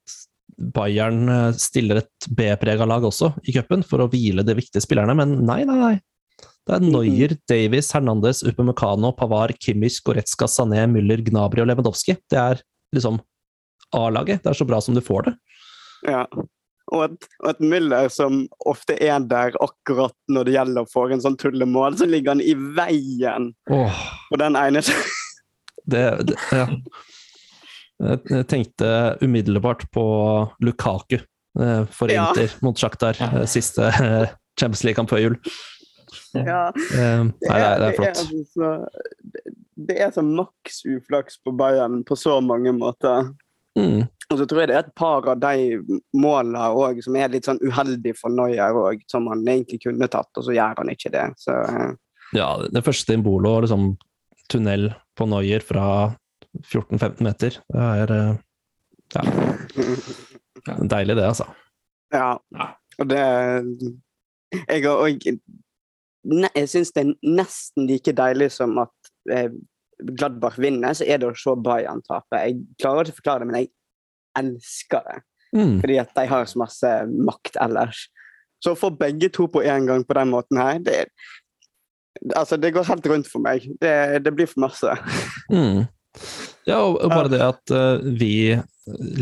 Bayern 0.74 1.28
eh, 1.28 1.52
stiller 1.58 2.00
et 2.02 2.28
B-prega 2.34 2.86
lag 2.86 3.02
også 3.06 3.32
i 3.46 3.52
cupen 3.54 3.82
for 3.86 4.02
å 4.02 4.08
hvile 4.10 4.42
de 4.46 4.54
viktige 4.58 4.82
spillerne, 4.82 5.14
men 5.14 5.36
nei, 5.46 5.60
nei, 5.68 5.76
nei. 5.78 5.92
Det 6.68 6.76
er 6.76 6.84
Neuer, 6.84 7.32
Davies, 7.48 7.88
Hernandez, 7.96 8.42
Upamecano, 8.44 9.14
Pavar, 9.16 9.54
Kimmich, 9.56 10.02
Goretzka, 10.04 10.44
Sané, 10.52 10.82
Müller, 10.90 11.22
Gnabry 11.24 11.62
og 11.62 11.70
Lewandowski. 11.70 12.18
Det 12.28 12.36
er 12.36 12.60
liksom 12.92 13.22
A-laget. 13.96 14.42
Det 14.44 14.52
er 14.52 14.58
så 14.58 14.66
bra 14.68 14.80
som 14.84 14.96
du 14.96 15.00
får 15.04 15.30
det. 15.30 15.36
ja. 16.14 16.26
Og 16.88 17.02
et, 17.04 17.26
og 17.42 17.50
et 17.50 17.58
Müller 17.68 18.06
som 18.08 18.46
ofte 18.64 18.94
er 19.04 19.20
der 19.28 19.56
akkurat 19.60 20.14
når 20.32 20.48
det 20.48 20.54
gjelder 20.54 20.86
å 20.86 20.88
få 20.88 21.02
en 21.12 21.20
sånn 21.20 21.36
tullemål, 21.36 21.98
så 22.00 22.08
ligger 22.08 22.32
han 22.32 22.40
i 22.40 22.54
veien 22.56 23.50
oh. 23.68 23.98
på 24.30 24.38
den 24.40 24.56
ene 24.56 24.80
det, 25.92 26.04
det 26.30 26.38
ja. 26.48 26.64
Jeg 27.98 28.46
tenkte 28.48 28.88
umiddelbart 29.20 29.84
på 29.92 30.06
Lukaku 30.64 31.18
for 31.92 32.08
Inter 32.08 32.48
Ja. 32.48 32.56
Mot 32.64 32.80
Shakhtar, 32.80 33.20
eh, 33.20 33.44
siste 33.50 33.90
eh, 33.90 34.32
Champions 34.56 34.86
League-kamp 34.86 35.12
før 35.12 35.26
jul. 35.26 35.36
Ja. 36.34 36.62
Nei, 36.74 37.32
det 37.40 37.56
er, 37.56 37.80
det 37.82 37.88
er 37.88 37.96
flott. 37.96 38.22
Det 38.22 38.38
er, 38.38 38.46
så, 38.52 38.70
det- 39.88 39.98
er 40.06 40.14
så 40.14 40.24
maks 40.26 40.80
uflaks 40.88 41.38
på 41.44 41.54
Bayern 41.58 42.02
på 42.04 42.16
så 42.18 42.38
mange 42.44 42.72
måter. 42.76 43.30
Mm. 43.78 44.06
Og 44.28 44.40
så 44.40 44.44
tror 44.44 44.60
jeg 44.60 44.68
det 44.68 44.76
er 44.76 44.84
et 44.86 44.94
par 44.98 45.24
av 45.30 45.38
de 45.40 45.78
målene 46.18 46.64
også, 46.74 47.06
som 47.06 47.16
er 47.16 47.30
litt 47.32 47.46
sånn 47.48 47.60
uheldig 47.62 48.12
for 48.18 48.34
Neuer 48.34 48.76
òg, 48.76 49.04
som 49.08 49.28
han 49.30 49.46
egentlig 49.46 49.80
kunne 49.86 50.08
tatt, 50.10 50.28
og 50.36 50.44
så 50.44 50.56
gjør 50.56 50.82
han 50.82 50.92
ikke 50.92 51.12
det. 51.14 51.24
Så, 51.40 51.54
uh. 51.54 51.94
Ja, 52.36 52.50
det 52.68 52.84
første 52.84 53.16
Imbolo, 53.16 53.54
liksom 53.64 53.94
tunnel 54.52 54.90
på 55.16 55.28
Neuer 55.30 55.64
fra 55.64 55.86
14-15 56.66 57.24
meter, 57.24 57.56
det 57.72 57.86
er 58.02 58.12
uh, 58.12 58.36
ja, 59.14 59.24
deilig 60.96 61.16
det, 61.16 61.24
altså. 61.30 61.48
Ja. 62.12 62.34
Ja. 62.56 62.68
Og 62.98 63.08
det 63.08 63.22
Jeg, 64.50 64.82
har 64.84 64.96
og, 64.96 65.24
ne, 65.28 65.38
jeg 66.28 66.68
syns 66.68 66.92
det 66.94 67.04
er 67.04 67.34
nesten 67.38 67.88
like 67.88 68.12
deilig 68.16 68.50
som 68.56 68.76
at 68.82 69.12
eh, 69.32 69.50
Gladbach 69.98 70.58
vinner, 70.60 70.94
så 70.94 71.06
er 71.08 71.18
det 71.18 71.30
å 71.30 71.36
se 71.38 71.54
Bayern 71.64 72.02
tape. 72.06 72.38
Jeg 72.44 72.60
klarer 72.78 73.08
ikke 73.08 73.16
å 73.16 73.20
forklare 73.22 73.42
det, 73.42 73.48
men 73.50 73.58
jeg 73.60 73.70
elsker 74.38 75.08
det. 75.08 75.18
Mm. 75.56 75.74
Fordi 75.80 75.98
at 76.02 76.14
de 76.14 76.24
har 76.30 76.46
så 76.46 76.60
masse 76.60 76.92
makt 77.30 77.58
ellers. 77.64 78.04
Så 78.62 78.74
å 78.74 78.78
få 78.78 78.90
begge 78.98 79.30
to 79.34 79.48
på 79.50 79.62
én 79.66 79.88
gang 79.88 80.04
på 80.06 80.16
den 80.18 80.32
måten 80.34 80.60
her, 80.60 80.80
det 80.82 81.04
Altså, 82.34 82.56
det 82.58 82.72
går 82.74 82.82
helt 82.88 83.04
rundt 83.06 83.28
for 83.30 83.38
meg. 83.38 83.62
Det, 83.78 84.24
det 84.24 84.32
blir 84.34 84.48
for 84.50 84.64
masse. 84.64 84.90
Mm. 85.54 85.84
Ja, 86.66 86.80
og 86.82 86.96
og 86.98 87.12
bare 87.12 87.30
det 87.30 87.38
at 87.44 87.70
uh, 87.70 88.02
vi 88.02 88.58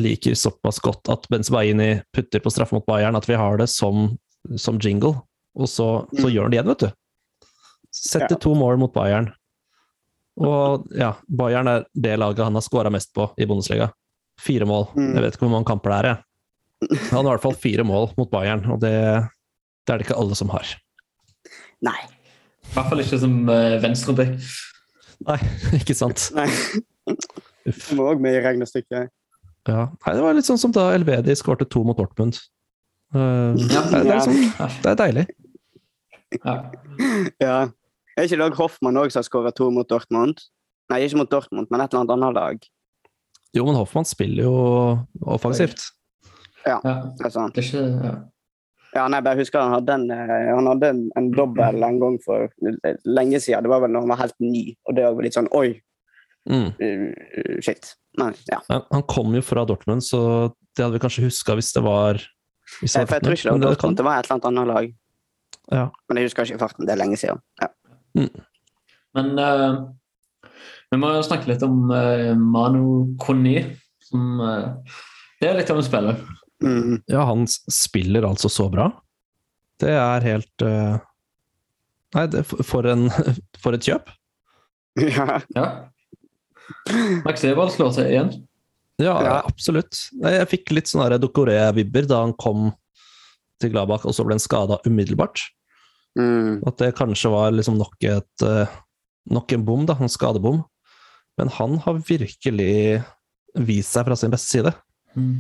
liker 0.01 0.33
såpass 0.39 0.81
godt 0.81 1.11
at 1.13 1.27
Benzebaini 1.29 1.99
putter 2.17 2.41
på 2.41 2.53
straffe 2.55 2.73
mot 2.73 2.87
Bayern, 2.89 3.19
at 3.19 3.29
vi 3.29 3.37
har 3.37 3.61
det 3.61 3.69
som, 3.69 4.15
som 4.57 4.81
jingle, 4.81 5.13
og 5.57 5.69
så, 5.71 5.87
så 6.13 6.29
gjør 6.31 6.47
han 6.47 6.53
det 6.55 6.59
igjen, 6.61 6.71
vet 6.73 6.85
du. 6.87 7.51
Setter 7.97 8.37
to 8.41 8.53
mål 8.59 8.77
mot 8.83 8.93
Bayern. 8.93 9.31
Og 10.37 10.85
ja, 10.93 11.15
Bayern 11.33 11.71
er 11.73 11.87
det 11.97 12.19
laget 12.21 12.45
han 12.45 12.59
har 12.59 12.65
skåra 12.65 12.91
mest 12.93 13.15
på 13.17 13.31
i 13.41 13.47
Bundesliga. 13.49 13.89
Fire 14.41 14.69
mål. 14.69 14.91
Mm. 14.97 15.15
Jeg 15.17 15.25
vet 15.25 15.37
ikke 15.39 15.47
hvor 15.47 15.55
mange 15.55 15.69
kamper 15.71 15.95
det 15.95 15.99
er, 15.99 16.09
jeg. 16.11 16.99
Han 17.09 17.23
har 17.23 17.31
i 17.31 17.31
hvert 17.33 17.47
fall 17.47 17.57
fire 17.57 17.87
mål 17.89 18.11
mot 18.19 18.29
Bayern, 18.31 18.67
og 18.69 18.83
det, 18.83 18.93
det 19.89 19.95
er 19.95 20.03
det 20.03 20.07
ikke 20.11 20.19
alle 20.21 20.37
som 20.37 20.53
har. 20.53 20.75
Nei. 21.87 21.97
I 22.67 22.75
hvert 22.75 22.91
fall 22.91 23.01
ikke 23.01 23.21
som 23.23 23.39
uh, 23.49 23.79
venstreback. 23.81 24.35
Nei, 25.25 25.39
ikke 25.81 25.97
sant? 25.97 26.27
Nei. 26.37 26.51
Uff. 27.09 27.89
Det 27.89 27.97
må 27.97 28.11
òg 28.13 28.21
med 28.23 28.37
i 28.37 28.43
regnestykket. 28.45 29.09
Ja. 29.67 29.87
Nei, 30.05 30.13
det 30.13 30.23
var 30.23 30.37
litt 30.37 30.47
sånn 30.47 30.61
som 30.61 30.75
da 30.75 30.91
Elvedi 30.95 31.35
skårte 31.39 31.65
to 31.73 31.81
mot 31.89 31.97
Dortmund. 31.99 32.37
Uh, 33.17 33.57
Ja. 33.73 33.87
det, 33.89 34.03
er 34.03 34.09
liksom, 34.13 34.37
Ja. 34.61 34.69
det 34.85 34.93
er 34.93 35.01
deilig. 35.01 35.27
Ja. 36.45 36.57
Ja. 37.43 37.57
Er 38.17 38.25
ikke 38.25 38.39
Dag 38.41 38.55
Hoffmann 38.57 38.97
òg 38.97 39.11
som 39.13 39.21
har 39.21 39.27
skåra 39.29 39.51
to 39.55 39.71
mot 39.71 39.89
Dortmund? 39.89 40.39
Nei, 40.91 41.03
ikke 41.05 41.19
mot 41.21 41.31
Dortmund, 41.31 41.67
men 41.71 41.81
et 41.83 41.93
eller 41.93 42.05
annet 42.05 42.15
annet 42.15 42.35
lag. 42.37 42.69
Jo, 43.57 43.65
men 43.67 43.77
Hoffmann 43.77 44.05
spiller 44.09 44.47
jo 44.47 44.55
offensivt. 45.27 45.83
ja. 46.67 46.79
Det 46.83 47.27
er 47.27 47.31
sant. 47.35 47.55
Det 47.55 47.65
er 47.65 47.69
ikke 47.69 48.07
ja. 48.07 48.15
Ja, 48.97 49.03
nei, 49.13 49.21
bare 49.21 49.37
husker 49.37 49.61
han 49.61 49.75
hadde 49.75 49.93
en, 49.93 50.07
eh, 50.11 50.47
han 50.57 50.67
hadde 50.71 50.89
en, 50.89 51.01
en 51.21 51.27
dobbel 51.35 51.83
en 51.85 51.99
gang 52.01 52.15
for 52.25 52.49
lenge 53.05 53.41
siden. 53.45 53.67
Det 53.67 53.69
var 53.69 53.83
vel 53.85 53.93
når 53.93 54.07
han 54.07 54.13
var 54.15 54.21
helt 54.23 54.39
ny, 54.41 54.63
og 54.89 54.97
det 54.97 55.05
var 55.05 55.27
litt 55.27 55.37
sånn 55.37 55.53
oi, 55.53 55.75
Mm. 56.47 56.69
uh, 56.79 57.57
shit. 57.61 57.89
Nei, 58.21 58.29
ja. 58.47 58.61
Men 58.71 58.85
Han 58.95 59.03
kom 59.11 59.33
jo 59.35 59.41
fra 59.43 59.65
Dortmund, 59.67 60.05
så 60.07 60.53
det 60.77 60.85
hadde 60.85 60.95
vi 60.95 61.01
kanskje 61.03 61.25
huska 61.27 61.57
hvis 61.59 61.73
det 61.75 61.83
var 61.83 62.21
hvis 62.81 62.95
Eh, 62.95 63.05
For 63.05 63.17
jeg 63.19 63.23
tror 63.25 63.35
ikke 63.35 63.51
det 63.51 63.65
var 63.67 63.75
det 63.75 63.81
kan- 63.83 63.95
det 63.99 64.05
var 64.07 64.19
et 64.21 64.27
eller 64.31 64.35
annet 64.37 64.47
annet 64.53 64.69
lag. 64.71 64.95
Ja. 65.73 65.89
Men 66.09 66.21
jeg 66.21 66.29
husker 66.29 66.47
ikke 66.47 66.61
farten, 66.63 66.87
det 66.87 66.95
er 66.95 67.01
lenge 67.01 67.19
siden. 67.21 67.41
Ja. 67.63 67.71
Men 69.17 69.33
uh, 69.41 69.81
vi 70.93 70.99
må 71.01 71.11
jo 71.17 71.25
snakke 71.27 71.51
litt 71.51 71.65
om 71.67 71.89
uh, 71.91 72.35
Manu 72.39 73.17
Koni. 73.23 73.59
Som 74.07 74.39
uh, 74.41 74.77
Det 75.41 75.49
er 75.51 75.59
litt 75.59 75.73
av 75.73 75.81
en 75.81 75.87
spiller. 75.87 76.21
Mm. 76.63 77.01
Ja, 77.11 77.25
han 77.29 77.45
spiller 77.51 78.25
altså 78.29 78.49
så 78.53 78.69
bra. 78.73 78.91
Det 79.83 79.91
er 79.93 80.25
helt 80.25 80.65
uh... 80.65 80.97
Nei, 82.17 82.25
det, 82.33 82.45
for- 82.49 82.87
en, 82.89 83.09
for 83.63 83.77
et 83.77 83.85
kjøp. 83.85 84.09
ja. 85.03 85.41
Ja. 85.57 85.67
Max 87.27 87.43
Eberl 87.47 87.69
slår 87.75 87.93
seg 87.99 88.09
igjen. 88.15 88.31
Ja, 89.03 89.17
Ja. 89.23 89.35
absolutt. 89.45 89.99
Jeg 90.23 90.47
fikk 90.49 90.71
litt 90.73 90.89
sånne 90.89 91.19
Dokoré-vibber 91.21 92.07
da 92.09 92.23
han 92.25 92.33
kom 92.41 92.71
til 93.61 93.71
Gladbach, 93.75 94.07
og 94.09 94.15
så 94.17 94.25
ble 94.25 94.37
han 94.39 94.43
skada 94.43 94.79
umiddelbart. 94.89 95.43
Mm. 96.17 96.63
At 96.67 96.79
det 96.81 96.95
kanskje 96.97 97.31
var 97.33 97.53
liksom 97.53 97.77
nok 97.81 97.97
et 98.09 98.45
eh, 98.47 98.75
nok 99.31 99.53
en 99.53 99.65
bom, 99.67 99.85
da, 99.89 99.97
en 100.01 100.13
skadebom. 100.13 100.63
Men 101.37 101.51
han 101.59 101.79
har 101.85 101.99
virkelig 102.09 103.03
vist 103.57 103.93
seg 103.97 104.07
fra 104.09 104.17
sin 104.17 104.33
beste 104.33 104.59
side. 104.59 104.75
Mm. 105.17 105.37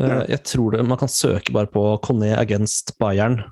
Eh, 0.00 0.08
Ja. 0.08 0.20
Jeg 0.30 0.44
tror 0.48 0.72
det, 0.72 0.84
man 0.88 0.96
kan 1.00 1.10
søke 1.12 1.52
bare 1.52 1.68
på 1.68 1.82
Conné 2.06 2.30
against 2.38 2.94
Bayern, 3.02 3.42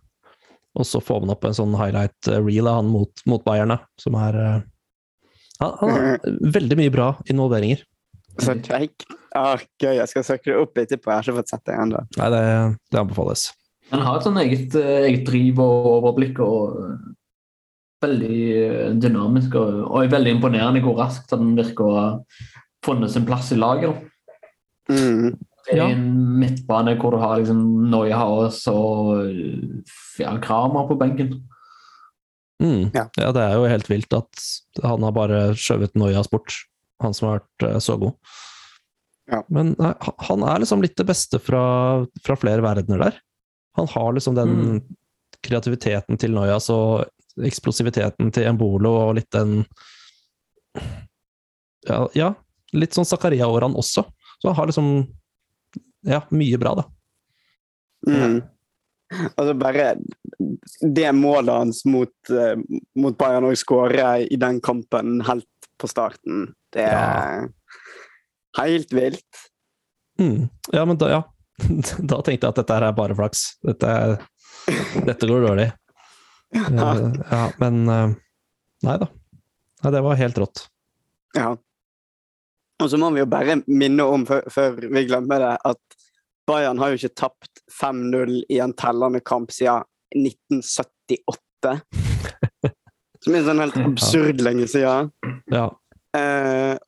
og 0.79 0.87
så 0.87 1.01
får 1.03 1.21
man 1.25 1.35
opp 1.35 1.45
en 1.45 1.57
sånn 1.59 1.75
highlight 1.77 2.31
eh, 2.31 2.39
reel 2.41 2.71
av 2.71 2.79
han 2.81 2.89
mot, 2.93 3.11
mot 3.29 3.43
Bayern, 3.45 3.75
da, 3.75 3.81
som 4.01 4.15
er 4.17 4.39
han, 5.61 5.73
han 5.81 5.91
har 5.91 6.19
veldig 6.57 6.79
mye 6.79 6.95
bra 6.95 7.09
involveringer. 7.29 7.83
Så 8.39 8.55
kjekk. 8.63 9.03
Ah, 9.37 9.59
gøy, 9.83 9.97
jeg 9.99 10.09
skal 10.09 10.25
søke 10.25 10.53
det 10.53 10.59
opp 10.61 10.79
etterpå. 10.79 11.11
Jeg 11.11 11.17
har 11.19 11.27
ikke 11.27 11.41
fått 11.41 11.51
sett 11.51 11.65
det 11.67 11.75
ennå. 11.75 12.05
Nei, 12.17 12.29
det, 12.33 12.43
det 12.95 13.01
anbefales. 13.03 13.49
Han 13.93 14.05
har 14.05 14.19
et 14.19 14.27
sånn 14.27 14.41
eget, 14.43 14.75
eh, 14.77 15.07
eget 15.09 15.25
driv 15.29 15.61
og 15.65 15.89
overblikk 15.95 16.41
og 16.45 16.79
eh, 16.85 16.97
veldig 18.05 18.41
eh, 18.63 18.89
dynamisk 19.01 19.57
og, 19.59 19.83
og 19.89 20.03
er 20.03 20.13
veldig 20.13 20.35
imponerende 20.37 20.83
hvor 20.85 20.99
raskt 21.01 21.33
han 21.35 21.55
virker 21.59 21.87
å 21.87 21.95
ha 21.97 22.09
funnet 22.85 23.13
sin 23.15 23.27
plass 23.29 23.53
i 23.55 23.61
laget. 23.61 23.97
Mm. 24.93 25.37
Det 25.69 25.77
Ja. 25.77 25.89
en 25.93 26.39
midtbane 26.41 26.95
hvor 26.97 27.13
du 27.13 27.19
har 27.21 27.41
liksom 27.41 27.91
Neuhaus 27.91 28.63
og 28.73 29.27
ja, 30.17 30.31
Kramer 30.41 30.87
på 30.89 30.97
benken. 30.97 31.35
Mm. 32.63 32.89
Ja. 32.95 33.05
Ja. 33.19 33.33
det 33.33 33.43
er 33.43 33.57
jo 33.59 33.69
helt 33.69 33.91
vilt 33.91 34.15
at 34.17 34.47
han 34.83 35.05
har 35.05 35.13
bare 35.13 35.41
skjøvet 35.59 35.95
Noyas 35.95 36.31
bort, 36.33 36.55
han 37.03 37.13
som 37.13 37.29
har 37.29 37.43
vært 37.43 37.83
så 37.85 37.99
god. 38.01 38.17
Ja. 39.29 39.43
Men 39.53 39.75
nei, 39.77 39.93
han 40.31 40.47
er 40.49 40.63
liksom 40.63 40.81
litt 40.81 40.97
det 40.97 41.07
beste 41.11 41.41
fra, 41.43 42.07
fra 42.25 42.39
flere 42.41 42.65
verdener 42.65 43.05
der. 43.05 43.21
Han 43.79 43.89
har 43.95 44.13
liksom 44.17 44.35
den 44.37 44.55
Mm. 44.59 44.83
kreativiteten 45.45 46.19
til 46.19 46.35
Noyas 46.35 46.67
og 46.75 47.07
eksplosiviteten 47.47 48.33
til 48.35 48.49
Embolo 48.51 48.91
og 49.07 49.15
litt 49.21 49.31
den 49.31 49.65
Ja, 51.87 52.09
ja 52.15 52.35
litt 52.75 52.93
sånn 52.97 53.07
Zakaria-årene 53.09 53.79
også. 53.79 54.05
Så 54.43 54.51
han 54.51 54.57
har 54.59 54.67
liksom 54.71 54.91
Ja, 56.07 56.23
mye 56.31 56.59
bra, 56.59 56.75
da. 56.79 56.85
Mm. 58.07 58.43
Altså 59.37 59.55
bare 59.59 59.97
det 60.95 61.09
målet 61.17 61.51
hans 61.55 61.81
mot, 61.89 62.13
eh, 62.31 62.55
mot 62.95 63.17
Bayern 63.19 63.49
å 63.49 63.55
skåre 63.57 64.27
i 64.31 64.37
den 64.37 64.61
kampen 64.61 65.19
helt 65.27 65.49
på 65.81 65.89
starten, 65.91 66.53
det 66.73 66.85
er 66.87 67.49
helt 68.59 68.93
vilt. 68.95 69.43
Mm. 70.21 70.49
Ja, 70.73 70.85
men 70.85 70.99
da, 71.01 71.09
ja. 71.11 71.23
Da 72.11 72.21
tenkte 72.23 72.47
jeg 72.47 72.51
at 72.53 72.61
dette 72.61 72.77
her 72.77 72.89
er 72.89 72.97
bare 72.97 73.17
flaks. 73.19 73.45
Dette, 73.67 73.93
dette 75.07 75.29
går 75.29 75.47
dårlig. 75.47 75.69
Eh, 76.55 76.75
ja, 77.31 77.45
men 77.61 77.89
eh, 77.93 78.17
Nei 78.87 78.95
da. 79.03 79.09
Nei, 79.83 79.91
det 79.93 80.03
var 80.07 80.19
helt 80.19 80.39
rått. 80.39 80.61
Ja. 81.35 81.51
Og 82.79 82.91
så 82.91 82.99
må 83.01 83.11
vi 83.15 83.23
jo 83.25 83.29
bare 83.31 83.59
minne 83.67 84.07
om, 84.07 84.25
før, 84.27 84.79
vi 84.79 85.03
glemmer 85.07 85.43
det, 85.43 85.55
at 85.67 85.99
Bayern 86.49 86.79
har 86.79 86.93
jo 86.93 87.01
ikke 87.01 87.19
tapt 87.19 87.63
5-0 87.75 88.37
i 88.49 88.61
en 88.63 88.75
tellende 88.79 89.21
kamp 89.21 89.51
siden 89.53 89.83
1978. 90.15 91.75
Som 93.25 93.35
er 93.35 93.47
sånn 93.49 93.63
helt 93.65 93.81
absurd 93.83 94.43
lenge 94.47 94.69
siden. 94.71 95.11
Ja. 95.51 95.67
Eh, 96.17 96.79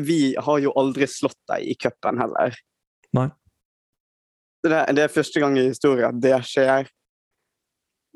vi 0.00 0.34
har 0.38 0.58
jo 0.62 0.72
aldri 0.80 1.06
slått 1.10 1.38
dem 1.50 1.62
i 1.70 1.74
cupen 1.78 2.18
heller. 2.20 2.56
Nei. 3.14 3.28
Det, 4.64 4.80
det 4.96 5.02
er 5.04 5.12
første 5.12 5.40
gang 5.42 5.58
i 5.60 5.66
historien 5.68 6.08
at 6.08 6.20
det 6.24 6.38
skjer. 6.48 6.88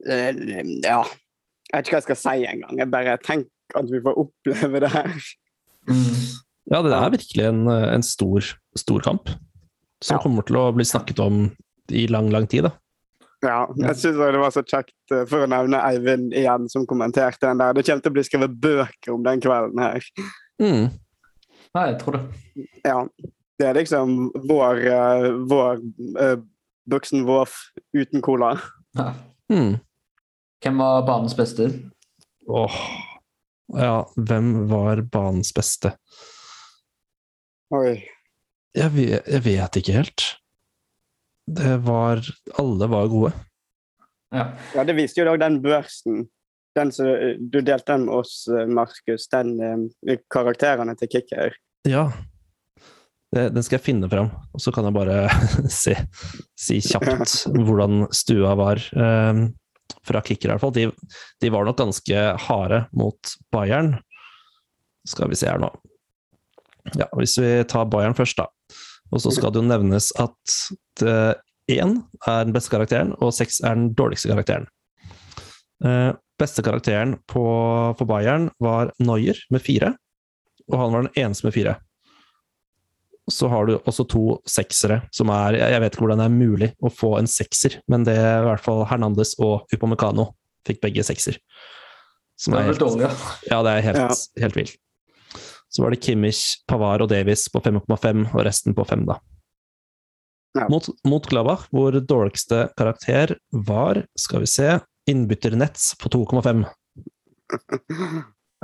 Eh, 0.08 0.32
ja. 0.84 1.02
Jeg 1.68 1.76
vet 1.76 1.86
ikke 1.88 1.94
hva 1.94 2.00
jeg 2.00 2.06
skal 2.08 2.20
si 2.22 2.46
engang. 2.48 2.78
Jeg 2.80 2.90
bare 2.92 3.18
tenker 3.20 3.78
at 3.78 3.90
vi 3.92 4.00
får 4.04 4.18
oppleve 4.24 4.80
det 4.84 4.90
her. 4.94 5.10
Mm. 5.88 6.20
ja, 6.72 6.82
det 6.84 6.92
er 6.96 7.12
virkelig 7.14 7.44
en, 7.48 7.62
en 7.68 8.04
stor, 8.04 8.44
stor 8.76 9.04
kamp. 9.04 9.30
Som 10.04 10.16
Ja. 10.16 10.22
kommer 10.22 10.46
til 10.46 10.56
å 10.60 10.68
bli 10.72 10.84
snakket 10.86 11.18
om 11.20 11.48
i 11.90 12.06
lang, 12.06 12.28
lang 12.30 12.46
tid. 12.46 12.64
da. 12.68 12.70
Ja, 13.42 13.66
jeg 13.76 13.94
syns 14.00 14.16
det 14.18 14.40
var 14.40 14.50
så 14.54 14.62
kjekt, 14.66 14.94
eh, 15.14 15.24
for 15.30 15.44
å 15.44 15.50
nevne 15.50 15.78
Eivind 15.86 16.32
igjen, 16.34 16.66
som 16.72 16.86
kommenterte 16.90 17.46
den 17.46 17.60
der. 17.60 17.72
Det 17.76 17.84
kommer 17.86 18.02
til 18.02 18.10
å 18.10 18.16
bli 18.16 18.24
skrevet 18.26 18.56
bøker 18.62 19.12
om 19.14 19.22
den 19.26 19.40
kvelden 19.44 19.78
her. 19.82 20.08
Mm. 20.62 20.88
Ja, 21.74 21.88
jeg 21.90 21.98
tror 22.00 22.18
det. 22.18 22.68
Ja. 22.86 23.00
Det 23.58 23.66
er 23.66 23.74
liksom 23.74 24.28
vår, 24.46 24.80
eh, 24.86 25.28
vår 25.50 25.80
uh, 26.14 26.36
Buksen 26.90 27.24
Voff 27.26 27.56
uten 27.96 28.22
cola. 28.22 28.52
Ja. 28.96 29.12
Mm. 29.52 29.78
Hvem 30.62 30.78
var 30.78 31.02
banens 31.06 31.36
beste? 31.36 31.68
Åh. 32.46 32.78
Ja, 33.74 34.06
hvem 34.16 34.68
var 34.70 35.02
banens 35.02 35.50
beste? 35.54 35.92
Oi. 37.74 37.98
Jeg 38.78 38.94
vet, 38.94 39.26
jeg 39.26 39.44
vet 39.44 39.80
ikke 39.80 39.98
helt. 39.98 40.24
Det 41.48 41.76
var 41.84 42.22
Alle 42.60 42.88
var 42.88 43.10
gode. 43.12 43.32
Ja. 44.32 44.50
Ja, 44.74 44.84
det 44.84 44.96
viste 44.96 45.22
jo 45.22 45.32
òg 45.32 45.40
den 45.40 45.60
børsen 45.64 46.26
den 46.78 46.92
som 46.94 47.08
du 47.38 47.60
delte 47.64 47.98
med 47.98 48.14
oss, 48.14 48.46
eh, 48.48 48.66
Markus, 48.66 49.28
den 49.32 49.54
eh, 49.60 50.18
karakterene 50.32 50.94
til 50.98 51.10
Kicker. 51.12 51.56
Ja. 51.88 52.08
Den 53.28 53.60
skal 53.60 53.76
jeg 53.76 53.84
finne 53.84 54.08
fram, 54.08 54.30
og 54.56 54.62
så 54.64 54.72
kan 54.72 54.86
jeg 54.88 54.96
bare 54.96 55.16
si, 55.80 55.92
si 56.56 56.78
kjapt 56.80 57.42
hvordan 57.52 58.06
stua 58.16 58.54
var. 58.56 58.80
Um, 58.96 59.50
fra 60.04 60.20
kicker, 60.24 60.48
i 60.48 60.52
hvert 60.54 60.62
fall. 60.62 60.72
De, 60.72 60.86
de, 61.40 61.50
var 61.52 61.64
nok 61.64 61.76
ganske 61.76 62.22
harde 62.44 62.78
mot 62.96 63.32
Bayern. 63.52 63.94
Skal 65.08 65.28
vi 65.32 65.36
se 65.36 65.48
her 65.48 65.60
nå. 65.60 65.68
Ja, 66.96 67.08
Hvis 67.16 67.36
vi 67.40 67.50
tar 67.68 67.88
Bayern 67.92 68.16
først, 68.16 68.40
da. 68.40 68.48
Og 69.12 69.20
så 69.24 69.32
skal 69.32 69.52
det 69.52 69.60
jo 69.60 69.68
nevnes 69.68 70.08
at 70.20 71.04
én 71.68 71.94
er 72.28 72.48
den 72.48 72.56
beste 72.56 72.72
karakteren, 72.72 73.14
og 73.20 73.32
seks 73.36 73.60
er 73.60 73.76
den 73.76 73.92
dårligste 73.96 74.32
karakteren. 74.32 74.68
Uh, 75.84 76.16
beste 76.38 76.62
karakteren 76.64 77.16
på, 77.30 77.44
for 77.98 78.08
Bayern 78.08 78.48
var 78.62 78.92
Neuer 79.02 79.38
med 79.52 79.64
fire, 79.64 79.94
og 80.68 80.80
han 80.82 80.94
var 80.94 81.06
den 81.06 81.24
eneste 81.24 81.48
med 81.48 81.56
fire 81.56 81.78
så 83.28 83.48
har 83.48 83.66
du 83.66 83.76
også 83.78 84.04
to 84.08 84.24
seksere, 84.48 85.02
som 85.12 85.30
er 85.32 85.58
Jeg 85.60 85.80
vet 85.82 85.94
ikke 85.94 86.04
hvordan 86.04 86.22
det 86.22 86.26
er 86.28 86.36
mulig 86.36 86.68
å 86.80 86.90
få 86.92 87.14
en 87.18 87.28
sekser, 87.28 87.78
men 87.90 88.04
det 88.08 88.16
er 88.16 88.42
i 88.42 88.48
hvert 88.48 88.64
fall 88.64 88.84
Hernandez 88.88 89.34
og 89.38 89.68
Upamecano 89.74 90.30
fikk 90.68 90.80
begge 90.84 91.04
sekser. 91.06 91.38
Som 92.38 92.54
er, 92.54 92.68
helt, 92.70 92.80
dårlig, 92.80 93.08
ja. 93.08 93.14
ja, 93.52 93.62
det 93.66 93.72
er 93.72 93.86
helt, 93.88 94.04
ja. 94.04 94.44
helt 94.44 94.58
vilt. 94.58 94.76
Så 95.68 95.84
var 95.84 95.92
det 95.92 96.00
Kimmich, 96.04 96.62
Pavar 96.70 97.02
og 97.04 97.10
Davies 97.12 97.44
på 97.52 97.60
5,5, 97.60 98.28
og 98.32 98.44
resten 98.46 98.76
på 98.76 98.86
5, 98.88 99.04
da. 99.10 99.18
Ja. 100.56 100.68
Mot, 100.72 100.88
mot 101.06 101.26
Gladbach, 101.28 101.66
hvor 101.74 101.92
dårligste 101.92 102.70
karakter 102.78 103.36
var, 103.52 104.00
skal 104.18 104.46
vi 104.46 104.48
se, 104.50 104.78
innbytternetts 105.08 105.94
på 106.02 106.08
2,5. 106.12 106.64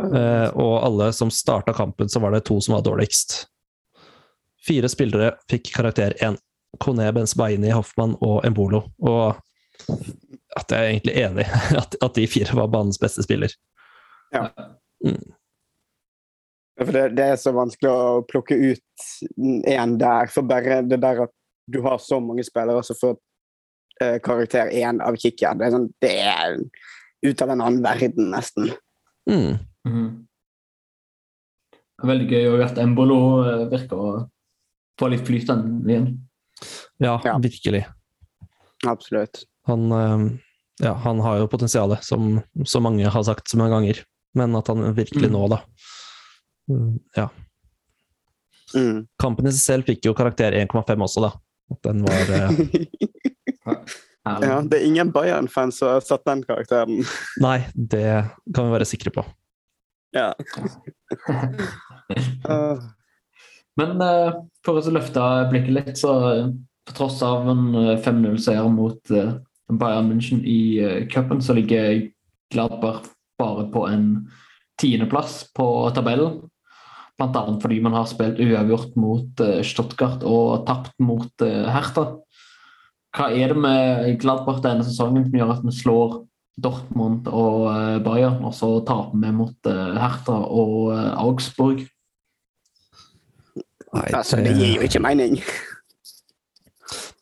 Uh, 0.00 0.48
og 0.64 0.74
alle 0.84 1.10
som 1.16 1.32
starta 1.32 1.72
kampen, 1.76 2.08
så 2.08 2.20
var 2.20 2.34
det 2.34 2.44
to 2.48 2.60
som 2.60 2.76
var 2.76 2.84
dårligst. 2.86 3.44
Fire 4.66 4.88
spillere 4.88 5.34
fikk 5.50 5.72
karakter 5.74 6.16
én. 6.24 6.38
Kone, 6.80 7.06
Benzbaini, 7.14 7.70
Hoffmann 7.70 8.16
og 8.24 8.42
Embolo. 8.46 8.80
Og 8.98 9.36
at 10.58 10.70
jeg 10.70 10.78
er 10.78 10.90
egentlig 10.90 11.14
enig 11.22 11.46
at, 11.82 11.96
at 12.02 12.18
de 12.18 12.26
fire 12.30 12.56
var 12.58 12.70
banens 12.72 13.00
beste 13.00 13.22
spiller. 13.26 13.52
Ja. 14.34 14.48
Mm. 15.04 15.34
For 16.80 16.90
det, 16.90 17.04
det, 17.14 17.26
er 17.30 17.38
så 17.38 17.52
vanskelig 17.54 17.90
å 17.90 18.22
plukke 18.26 18.56
ut 18.58 19.08
én 19.70 19.96
der. 20.00 20.30
For 20.34 20.46
bare 20.46 20.82
det 20.86 20.98
der 21.02 21.26
at 21.28 21.34
du 21.70 21.80
har 21.84 22.00
så 22.02 22.18
mange 22.20 22.44
spillere 22.46 22.82
som 22.84 22.98
får 22.98 23.14
eh, 24.02 24.18
karakter 24.24 24.70
én 24.72 25.00
av 25.04 25.16
kicker, 25.20 25.56
det 25.58 25.68
er, 25.68 25.74
sånn, 25.74 25.88
det 26.02 26.12
er 26.24 26.58
ut 27.24 27.42
av 27.42 27.54
en 27.54 27.64
annen 27.64 27.82
verden, 27.84 28.30
nesten. 28.34 28.70
Mm. 29.30 29.58
Mm. 29.88 30.08
Veldig 32.04 32.28
gøy 32.28 32.64
at 32.64 32.80
Embolo 32.82 33.18
eh, 33.44 33.66
virker 33.72 34.00
å 34.00 34.14
få 35.00 35.10
litt 35.12 35.24
flytende 35.26 35.90
igjen. 35.90 36.08
Ja, 37.02 37.16
ja, 37.24 37.36
virkelig. 37.42 37.84
Absolutt. 38.86 39.44
Han, 39.70 39.86
eh, 39.92 40.26
ja, 40.84 40.94
han 41.06 41.22
har 41.24 41.40
jo 41.40 41.50
potensialet, 41.50 42.04
som 42.04 42.42
så 42.66 42.82
mange 42.84 43.08
har 43.08 43.26
sagt 43.26 43.48
så 43.50 43.60
mange 43.60 43.76
ganger. 43.76 44.04
Men 44.34 44.56
at 44.58 44.68
han 44.68 44.82
virkelig 44.96 45.30
mm. 45.30 45.34
nå, 45.36 45.46
da. 45.52 45.60
Mm, 46.70 46.94
ja. 47.14 47.28
Mm. 48.74 49.04
Kampen 49.22 49.46
i 49.46 49.52
seg 49.54 49.62
selv 49.62 49.90
fikk 49.92 50.08
jo 50.08 50.16
karakter 50.18 50.56
1,5 50.58 51.06
også, 51.06 51.28
da. 51.28 51.32
Den 51.86 52.02
var. 52.04 52.34
Ja, 54.25 54.61
det 54.64 54.78
er 54.78 54.87
ingen 54.87 55.11
Bayern-fans 55.12 55.78
som 55.80 55.90
har 55.92 56.04
satt 56.04 56.25
den 56.25 56.42
karakteren. 56.49 57.02
Nei, 57.44 57.59
det 57.75 58.06
kan 58.54 58.68
vi 58.68 58.73
være 58.73 58.88
sikre 58.88 59.12
på. 59.12 59.25
Ja. 60.16 60.30
uh. 62.49 62.78
Men 63.80 63.99
uh, 63.99 64.44
for 64.65 64.78
å 64.78 64.95
løfte 64.95 65.23
blikket 65.50 65.75
litt, 65.75 65.97
så 65.99 66.15
på 66.86 66.95
tross 66.95 67.19
av 67.26 67.49
en 67.50 67.67
5-0-seier 68.04 68.69
mot 68.71 69.12
uh, 69.12 69.34
Bayern 69.73 70.08
München 70.12 70.45
i 70.47 70.78
uh, 70.78 71.00
cupen, 71.10 71.43
så 71.43 71.56
ligger 71.58 72.06
Gladbach 72.54 73.02
bare 73.38 73.67
på 73.75 73.86
en 73.91 74.08
tiendeplass 74.80 75.43
på 75.56 75.67
tabellen. 75.95 76.43
Bl.a. 77.19 77.43
fordi 77.62 77.80
man 77.82 77.95
har 77.95 78.08
spilt 78.10 78.41
uavgjort 78.43 78.97
mot 78.99 79.43
uh, 79.43 79.60
Stuttgart 79.62 80.25
og 80.26 80.65
tapt 80.69 80.95
mot 81.02 81.45
uh, 81.47 81.67
Hertha. 81.71 82.08
Hva 83.14 83.30
er 83.30 83.52
det 83.52 83.60
med 83.62 84.14
Gladbach 84.22 84.62
denne 84.64 84.86
sesongen 84.86 85.26
som 85.28 85.36
gjør 85.38 85.52
at 85.54 85.66
vi 85.66 85.74
slår 85.74 86.16
Dortmund 86.64 87.28
og 87.30 87.66
uh, 87.66 87.98
Bayern, 88.02 88.40
og 88.46 88.54
så 88.54 88.70
taper 88.86 89.18
vi 89.22 89.30
mot 89.34 89.70
Hertha 89.70 90.38
og 90.44 90.90
Augsburg? 90.94 91.84
Nei, 93.94 94.08
altså, 94.10 94.40
det 94.42 94.56
gir 94.58 94.76
jo 94.76 94.86
ikke 94.88 95.02
mening. 95.02 95.38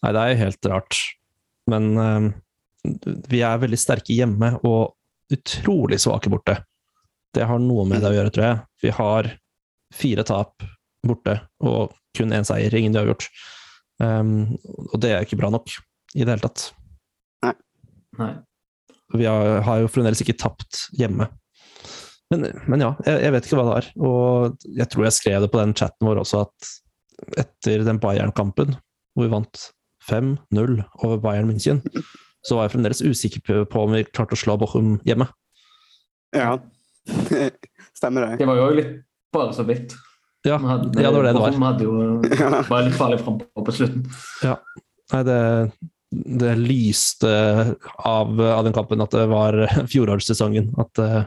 Nei, 0.03 0.13
det 0.17 0.23
er 0.23 0.41
helt 0.41 0.69
rart. 0.73 0.99
Men 1.69 1.93
uh, 2.01 2.31
vi 3.29 3.43
er 3.45 3.61
veldig 3.63 3.79
sterke 3.81 4.17
hjemme 4.17 4.55
og 4.65 4.97
utrolig 5.33 6.01
svake 6.03 6.33
borte. 6.33 6.59
Det 7.33 7.47
har 7.49 7.61
noe 7.63 7.87
med 7.89 8.03
det 8.03 8.11
å 8.11 8.17
gjøre, 8.17 8.33
tror 8.35 8.47
jeg. 8.47 8.63
Vi 8.85 8.95
har 8.97 9.31
fire 9.93 10.25
tap 10.29 10.65
borte 11.07 11.39
og 11.65 11.95
kun 12.17 12.35
én 12.37 12.47
seier, 12.47 12.75
ingen 12.77 12.97
uavgjort. 12.97 13.29
Um, 14.03 14.57
og 14.91 14.97
det 15.03 15.13
er 15.13 15.21
jo 15.21 15.29
ikke 15.29 15.39
bra 15.39 15.53
nok 15.55 15.71
i 16.17 16.25
det 16.25 16.35
hele 16.35 16.43
tatt. 16.43 16.71
Nei. 17.47 17.55
Nei. 18.19 18.33
Vi 19.13 19.29
har, 19.29 19.61
har 19.67 19.83
jo 19.83 19.91
fremdeles 19.93 20.23
ikke 20.25 20.39
tapt 20.41 20.87
hjemme. 20.99 21.29
Men, 22.33 22.49
men 22.71 22.81
ja, 22.81 22.95
jeg, 23.05 23.21
jeg, 23.27 23.35
vet 23.35 23.47
ikke 23.47 23.59
hva 23.61 23.67
det 23.69 23.77
er. 23.83 23.91
Og 24.09 24.67
jeg 24.81 24.89
tror 24.93 25.07
jeg 25.07 25.17
skrev 25.19 25.45
det 25.45 25.53
på 25.53 25.61
den 25.61 25.77
chatten 25.77 26.09
vår 26.09 26.23
også, 26.23 26.47
at 26.47 26.73
etter 27.45 27.85
den 27.87 28.01
Bayern-kampen, 28.03 28.77
hvor 29.13 29.29
vi 29.29 29.33
vant 29.33 29.67
5-0 30.09 30.79
over 31.05 31.21
Bayern 31.23 31.51
München, 31.51 31.83
så 32.43 32.57
var 32.57 32.67
jeg 32.67 32.75
fremdeles 32.75 33.05
usikker 33.05 33.67
på 33.71 33.85
om 33.85 33.95
vi 33.95 34.07
klarte 34.09 34.35
å 34.35 34.41
slå 34.41 34.57
Bochum 34.59 34.97
hjemme. 35.07 35.29
Ja, 36.35 36.57
stemmer 37.99 38.27
det. 38.27 38.41
Det 38.41 38.49
var 38.49 38.59
jo 38.59 38.73
litt 38.81 38.97
bare 39.35 39.53
så 39.55 39.67
vidt. 39.69 39.95
Ja, 40.47 40.59
hadde, 40.59 40.91
ja 40.99 41.11
det 41.11 41.17
var 41.17 41.27
det 41.27 41.33
det 41.37 41.43
var. 41.43 41.55
Vi 41.55 41.67
hadde 41.67 41.87
jo 41.87 41.93
var 42.73 42.87
litt 42.87 42.99
farlig 42.99 43.21
frampå 43.23 43.67
på 43.67 43.75
slutten. 43.77 44.07
Ja. 44.43 44.57
Nei, 45.13 45.21
det, 45.29 45.39
det 46.43 46.55
lyste 46.59 47.31
av, 47.99 48.33
av, 48.41 48.65
den 48.67 48.75
kampen 48.75 49.05
at 49.05 49.15
det 49.15 49.29
var 49.31 49.59
fjorårssesongen. 49.93 50.73
At 50.83 51.03
uh, 51.03 51.21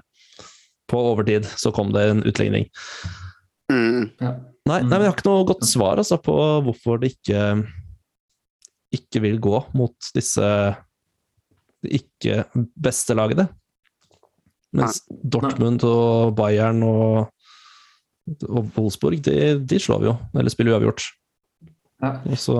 på 0.91 1.05
overtid 1.13 1.47
så 1.55 1.71
kom 1.75 1.93
det 1.95 2.09
en 2.09 2.25
utligning. 2.27 2.67
Mm. 3.71 4.11
Ja. 4.19 4.35
Nei, 4.65 4.79
nei, 4.81 4.97
men 4.97 5.03
jeg 5.03 5.11
har 5.11 5.17
ikke 5.19 5.29
noe 5.29 5.45
godt 5.45 5.67
svar 5.69 6.01
altså, 6.01 6.17
på 6.21 6.35
hvorfor 6.65 6.97
det 7.01 7.11
ikke, 7.13 7.41
ikke 8.97 9.21
vil 9.21 9.37
gå 9.41 9.59
mot 9.77 10.09
disse 10.17 10.47
ikke 11.85 12.45
beste 12.73 13.13
lagene. 13.17 13.45
Mens 14.75 15.03
Dortmund 15.07 15.85
og 15.87 16.33
Bayern 16.37 16.81
og, 16.83 17.29
og 18.47 18.71
Wolfsburg, 18.75 19.19
de, 19.25 19.35
de, 19.61 19.79
slår 19.81 20.01
vi 20.01 20.09
jo, 20.09 20.15
eller 20.33 20.53
spiller 20.53 20.75
uavgjort. 20.75 21.05
Ja. 22.03 22.15
Og 22.25 22.39
så 22.41 22.57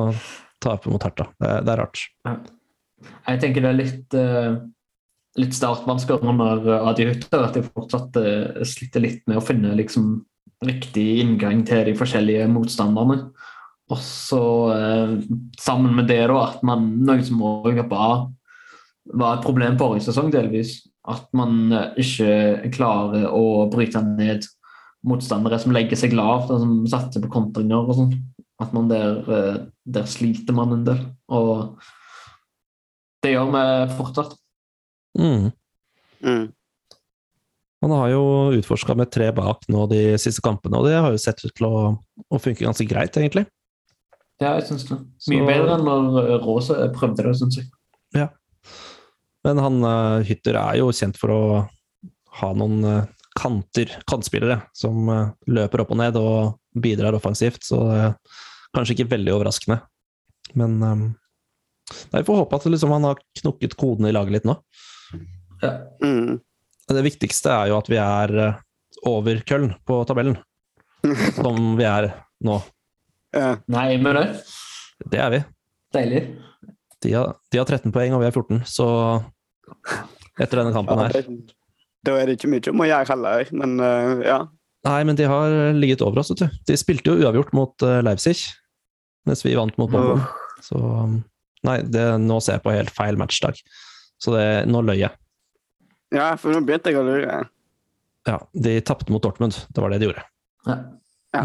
taper 0.63 0.93
mot 0.93 1.03
Herta. 1.03 1.27
Det, 1.39 1.51
det, 1.65 1.73
er 1.73 1.81
rart. 1.81 2.05
Ja. 2.27 2.37
Jeg 3.31 3.41
tenker 3.43 3.65
det 3.65 3.71
er 3.73 3.79
litt 3.81 4.17
uh 4.17 4.63
litt 5.39 5.55
startvansker 5.55 6.23
under 6.23 6.63
eh, 6.69 6.87
Adi 6.89 7.09
Hutter, 7.09 7.43
at 7.47 7.57
jeg 7.57 7.67
fortsatt 7.67 8.19
uh, 8.19 8.63
sliter 8.67 9.03
litt 9.03 9.25
med 9.29 9.39
å 9.39 9.43
finne 9.43 9.75
liksom, 9.77 10.17
riktig 10.65 11.19
inngang 11.21 11.65
til 11.67 11.83
de 11.89 11.95
forskjellige 11.97 12.47
motstanderne. 12.51 13.19
Og 13.91 13.99
så 14.01 14.41
sammen 15.61 15.91
med 15.93 16.07
det 16.09 16.23
da, 16.31 16.39
at 16.47 16.63
man 16.65 16.87
noe 17.05 17.21
som 17.21 17.43
òg 17.45 17.83
var, 17.85 18.23
var 19.13 19.35
et 19.35 19.43
problem 19.45 19.75
forrige 19.77 20.07
sesong, 20.07 20.31
delvis. 20.33 20.79
At 21.05 21.27
man 21.37 21.69
ikke 22.01 22.71
klarer 22.73 23.27
å 23.29 23.67
bryte 23.69 24.01
ned 24.01 24.47
motstandere 25.05 25.59
som 25.61 25.73
legger 25.75 25.99
seg 25.99 26.15
lavt, 26.17 26.51
og 26.53 26.63
som 26.63 26.73
satser 26.89 27.23
på 27.23 27.31
kontringer 27.33 27.85
og 27.85 27.99
sånn. 27.99 28.15
At 28.61 28.71
man 28.75 28.87
der, 28.87 29.65
der 29.83 30.05
sliter 30.07 30.55
man 30.55 30.71
en 30.71 30.85
del. 30.87 31.01
Og 31.27 31.81
det 33.25 33.33
gjør 33.33 33.49
vi 33.51 33.63
fortsatt. 33.97 34.37
Mm. 35.19 35.49
Mm. 36.23 36.45
Man 37.85 37.93
har 37.93 38.13
jo 38.13 38.23
utforska 38.55 38.95
med 38.97 39.11
tre 39.13 39.27
bak 39.35 39.67
nå 39.69 39.85
de 39.91 40.01
siste 40.21 40.41
kampene, 40.45 40.79
og 40.79 40.87
det 40.87 40.95
har 40.95 41.11
jo 41.13 41.21
sett 41.21 41.43
ut 41.43 41.53
til 41.53 41.67
å, 41.67 41.81
å 42.31 42.41
funke 42.41 42.65
ganske 42.65 42.87
greit, 42.89 43.17
egentlig. 43.19 43.45
Ja, 44.41 44.55
jeg 44.57 44.65
syns 44.69 44.87
det. 44.89 44.97
Mye 45.31 45.43
Så... 45.43 45.49
bedre 45.51 45.75
enn 45.75 45.85
når 45.85 46.31
Råse 46.43 46.89
prøvde 46.95 47.27
det, 47.27 47.35
syns 47.39 47.59
jeg. 47.59 47.69
Ja. 48.15 48.29
Men 49.45 49.61
han 49.61 49.85
Hytter 50.25 50.57
er 50.57 50.79
jo 50.79 50.89
kjent 50.95 51.19
for 51.21 51.33
å 51.35 51.41
ha 52.39 52.49
noen 52.57 53.05
kanter, 53.35 53.91
kantspillere, 54.07 54.61
som 54.75 55.09
uh, 55.11 55.27
løper 55.51 55.83
opp 55.83 55.93
og 55.93 55.99
ned 55.99 56.17
og 56.19 56.55
bidrar 56.81 57.15
offensivt, 57.17 57.63
så 57.67 57.81
det 57.89 57.99
er 57.99 58.15
kanskje 58.75 58.97
ikke 58.97 59.11
veldig 59.15 59.33
overraskende. 59.35 59.79
Men 60.59 60.75
um, 60.83 61.05
nei, 62.11 62.21
vi 62.21 62.27
får 62.27 62.41
håpe 62.43 62.59
at 62.59 62.67
liksom, 62.71 62.93
han 62.95 63.07
har 63.09 63.21
knukket 63.41 63.77
kodene 63.79 64.11
i 64.11 64.15
laget 64.15 64.37
litt 64.37 64.47
nå. 64.47 64.57
Ja. 65.61 65.73
Mm. 66.03 66.39
Det 66.91 67.05
viktigste 67.05 67.51
er 67.51 67.71
jo 67.71 67.79
at 67.79 67.87
vi 67.89 67.97
er 67.97 68.33
eh, 68.43 68.57
over 69.09 69.39
Köln 69.47 69.71
på 69.87 70.03
tabellen, 70.05 70.37
som 71.39 71.73
vi 71.79 71.87
er 71.89 72.11
nå. 72.45 72.59
Ja. 73.35 73.55
Nei, 73.71 73.87
men 74.01 74.19
det. 74.19 74.25
Det 75.11 75.21
er 75.21 75.31
vi. 75.33 75.41
Deilig. 75.95 76.21
De 77.03 77.13
har, 77.13 77.35
de 77.51 77.59
har 77.59 77.67
13 77.67 77.93
poeng, 77.95 78.15
og 78.15 78.21
vi 78.21 78.29
har 78.29 78.35
14, 78.35 78.61
så 78.69 78.87
etter 80.39 80.61
denne 80.61 80.75
kampen 80.75 81.01
her 81.01 81.15
da 82.05 82.15
er 82.19 82.29
det 82.29 82.37
ikke 82.37 82.51
mye 82.51 82.71
om 82.71 82.83
å 82.83 82.87
gjøre 82.89 83.09
heller, 83.13 83.51
men 83.57 83.75
uh, 83.81 84.21
ja. 84.25 84.39
Nei, 84.85 84.99
men 85.09 85.17
de 85.17 85.25
har 85.29 85.55
ligget 85.73 86.03
over 86.05 86.21
oss, 86.21 86.29
vet 86.33 86.45
du. 86.45 86.59
De 86.69 86.77
spilte 86.77 87.09
jo 87.09 87.25
uavgjort 87.25 87.55
mot 87.57 87.85
eh, 87.87 88.03
Leipzig, 88.05 88.35
mens 89.25 89.41
vi 89.41 89.55
vant 89.57 89.73
mot 89.81 89.89
Bonn. 89.89 90.21
Så 90.61 90.77
um, 90.77 91.15
Nei, 91.65 91.79
det, 91.89 92.03
nå 92.21 92.37
ser 92.43 92.59
jeg 92.59 92.65
på 92.67 92.73
helt 92.75 92.93
feil 92.93 93.17
matchdag. 93.17 93.57
Så 94.21 94.35
det, 94.35 94.45
nå 94.69 94.83
løy 94.85 94.99
jeg. 94.99 95.17
Ja, 96.13 96.35
for 96.37 96.53
nå 96.53 96.61
begynte 96.61 96.93
jeg 96.93 96.99
å 96.99 97.05
lure. 97.07 97.39
Ja, 98.29 98.37
de 98.53 98.75
tapte 98.85 99.09
mot 99.13 99.23
Dortmund. 99.25 99.57
Det 99.73 99.81
var 99.81 99.89
det 99.89 100.03
de 100.03 100.11
gjorde. 100.11 100.25
Ja. 100.67 100.77
Ja. 101.33 101.41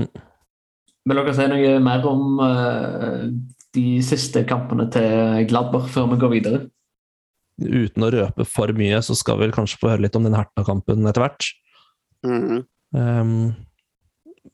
Vil 1.08 1.20
dere 1.22 1.34
si 1.34 1.46
noe 1.50 1.72
mer 1.82 2.04
om 2.08 2.42
uh, 2.44 3.24
de 3.76 3.86
siste 4.04 4.44
kampene 4.48 4.86
til 4.92 5.48
Gladbach 5.50 5.88
før 5.92 6.12
vi 6.12 6.20
går 6.20 6.34
videre? 6.36 6.60
Uten 7.60 8.06
å 8.06 8.12
røpe 8.14 8.46
for 8.48 8.72
mye, 8.76 9.00
så 9.04 9.16
skal 9.18 9.40
vi 9.40 9.50
kanskje 9.54 9.80
få 9.80 9.92
høre 9.92 10.06
litt 10.06 10.16
om 10.18 10.26
den 10.26 10.36
Herta-kampen 10.36 11.08
etter 11.08 11.24
hvert. 11.26 11.50
Mm. 12.26 12.62
Um, 12.96 13.34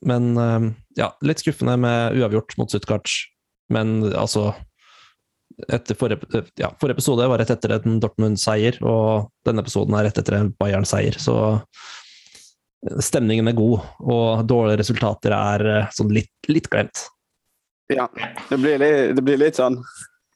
men 0.07 0.33
um, 0.37 0.71
ja, 0.99 1.13
litt 1.25 1.43
skuffende 1.43 1.77
med 1.81 2.19
uavgjort 2.19 2.57
mot 2.61 2.73
Stuttgart. 2.73 3.11
Men 3.73 4.01
altså 4.13 4.53
etter 5.73 5.97
forrige, 5.97 6.43
ja, 6.61 6.69
forrige 6.81 6.99
episode 6.99 7.29
var 7.31 7.41
rett 7.41 7.53
etter 7.55 7.77
en 7.79 8.01
Dortmund-seier, 8.03 8.77
og 8.85 9.31
denne 9.47 9.63
episoden 9.65 9.97
er 9.97 10.09
rett 10.09 10.19
etter 10.21 10.37
en 10.41 10.51
Bayern-seier. 10.61 11.17
Så 11.23 11.37
stemningen 13.03 13.49
er 13.49 13.57
god, 13.57 13.87
og 14.05 14.45
dårlige 14.49 14.83
resultater 14.83 15.35
er 15.37 15.67
eh, 15.73 15.95
sånn 15.97 16.13
litt, 16.15 16.35
litt 16.51 16.69
glemt. 16.73 17.07
Ja, 17.93 18.09
det 18.51 18.59
blir 18.61 18.81
litt, 18.83 19.17
det 19.17 19.25
blir 19.25 19.41
litt 19.41 19.59
sånn. 19.59 19.79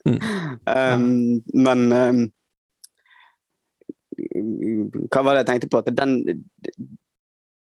Mm. 0.09 0.21
Um, 0.65 1.05
men 1.67 1.87
um, 1.93 2.21
Hva 4.31 5.23
var 5.27 5.35
det 5.35 5.43
jeg 5.43 5.49
tenkte 5.49 5.71
på? 5.73 5.83
At 5.83 5.95
den, 5.97 6.45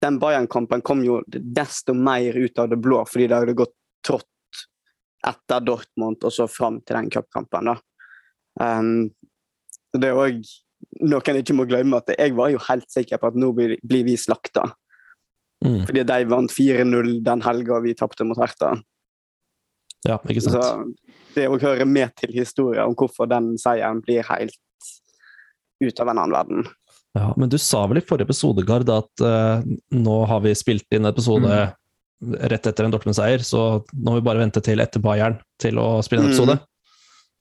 den 0.04 0.20
Bayern-kampen 0.22 0.84
kom 0.86 1.04
jo 1.06 1.22
desto 1.28 1.96
mer 1.96 2.36
ut 2.36 2.60
av 2.60 2.72
det 2.72 2.80
blå, 2.82 3.04
fordi 3.08 3.30
det 3.30 3.42
hadde 3.42 3.58
gått 3.60 3.76
trått 4.06 4.66
etter 5.28 5.64
Dortmund 5.64 6.24
og 6.24 6.34
så 6.34 6.48
fram 6.48 6.80
til 6.84 6.96
den 7.00 7.10
cupkampen. 7.12 7.74
Um, 8.60 9.10
det 9.96 10.12
er 10.12 10.20
òg 10.20 10.44
noe 11.04 11.24
en 11.32 11.40
ikke 11.42 11.56
må 11.58 11.66
glemme, 11.70 12.00
at 12.00 12.14
jeg 12.16 12.36
var 12.38 12.54
jo 12.54 12.62
helt 12.70 12.88
sikker 12.92 13.20
på 13.20 13.32
at 13.32 13.40
nå 13.40 13.52
blir, 13.56 13.76
vi 13.84 14.16
slakta. 14.20 14.70
Mm. 15.66 15.84
Fordi 15.88 16.06
de 16.08 16.20
vant 16.32 16.54
4-0 16.56 17.12
den 17.26 17.44
helga 17.44 17.82
vi 17.84 17.96
tapte 18.00 18.28
mot 18.28 18.40
Herta. 18.40 18.78
Ja, 20.08 20.16
ikke 20.32 20.44
sant? 20.46 20.56
Så 20.56 21.36
det 21.36 21.50
òg 21.52 21.64
hører 21.64 21.88
med 21.88 22.16
til 22.20 22.32
historien 22.34 22.88
om 22.88 22.96
hvorfor 22.98 23.28
den 23.30 23.58
seieren 23.60 24.00
blir 24.06 24.24
helt 24.30 24.56
ut 25.84 26.00
av 26.00 26.10
en 26.12 26.18
annen 26.18 26.36
verden. 26.36 26.70
Ja, 27.18 27.34
men 27.38 27.50
du 27.50 27.58
sa 27.58 27.86
vel 27.90 27.98
i 28.02 28.06
forrige 28.06 28.28
episode, 28.30 28.64
Gard, 28.68 28.90
at 28.94 29.24
uh, 29.26 29.64
nå 29.96 30.18
har 30.30 30.44
vi 30.46 30.54
spilt 30.58 30.86
inn 30.94 31.10
episode 31.10 31.48
episode 31.50 32.50
rett 32.52 32.68
etter 32.68 32.84
en 32.84 32.92
Dortmund-seier, 32.92 33.40
så 33.48 33.62
nå 33.96 34.12
må 34.12 34.18
vi 34.20 34.26
bare 34.28 34.42
vente 34.42 34.60
til 34.64 34.82
etter 34.84 35.00
Bayern 35.00 35.38
til 35.62 35.80
å 35.80 36.02
spille 36.04 36.26
en 36.26 36.28
Mm. 36.28 36.34
episode. 36.34 36.60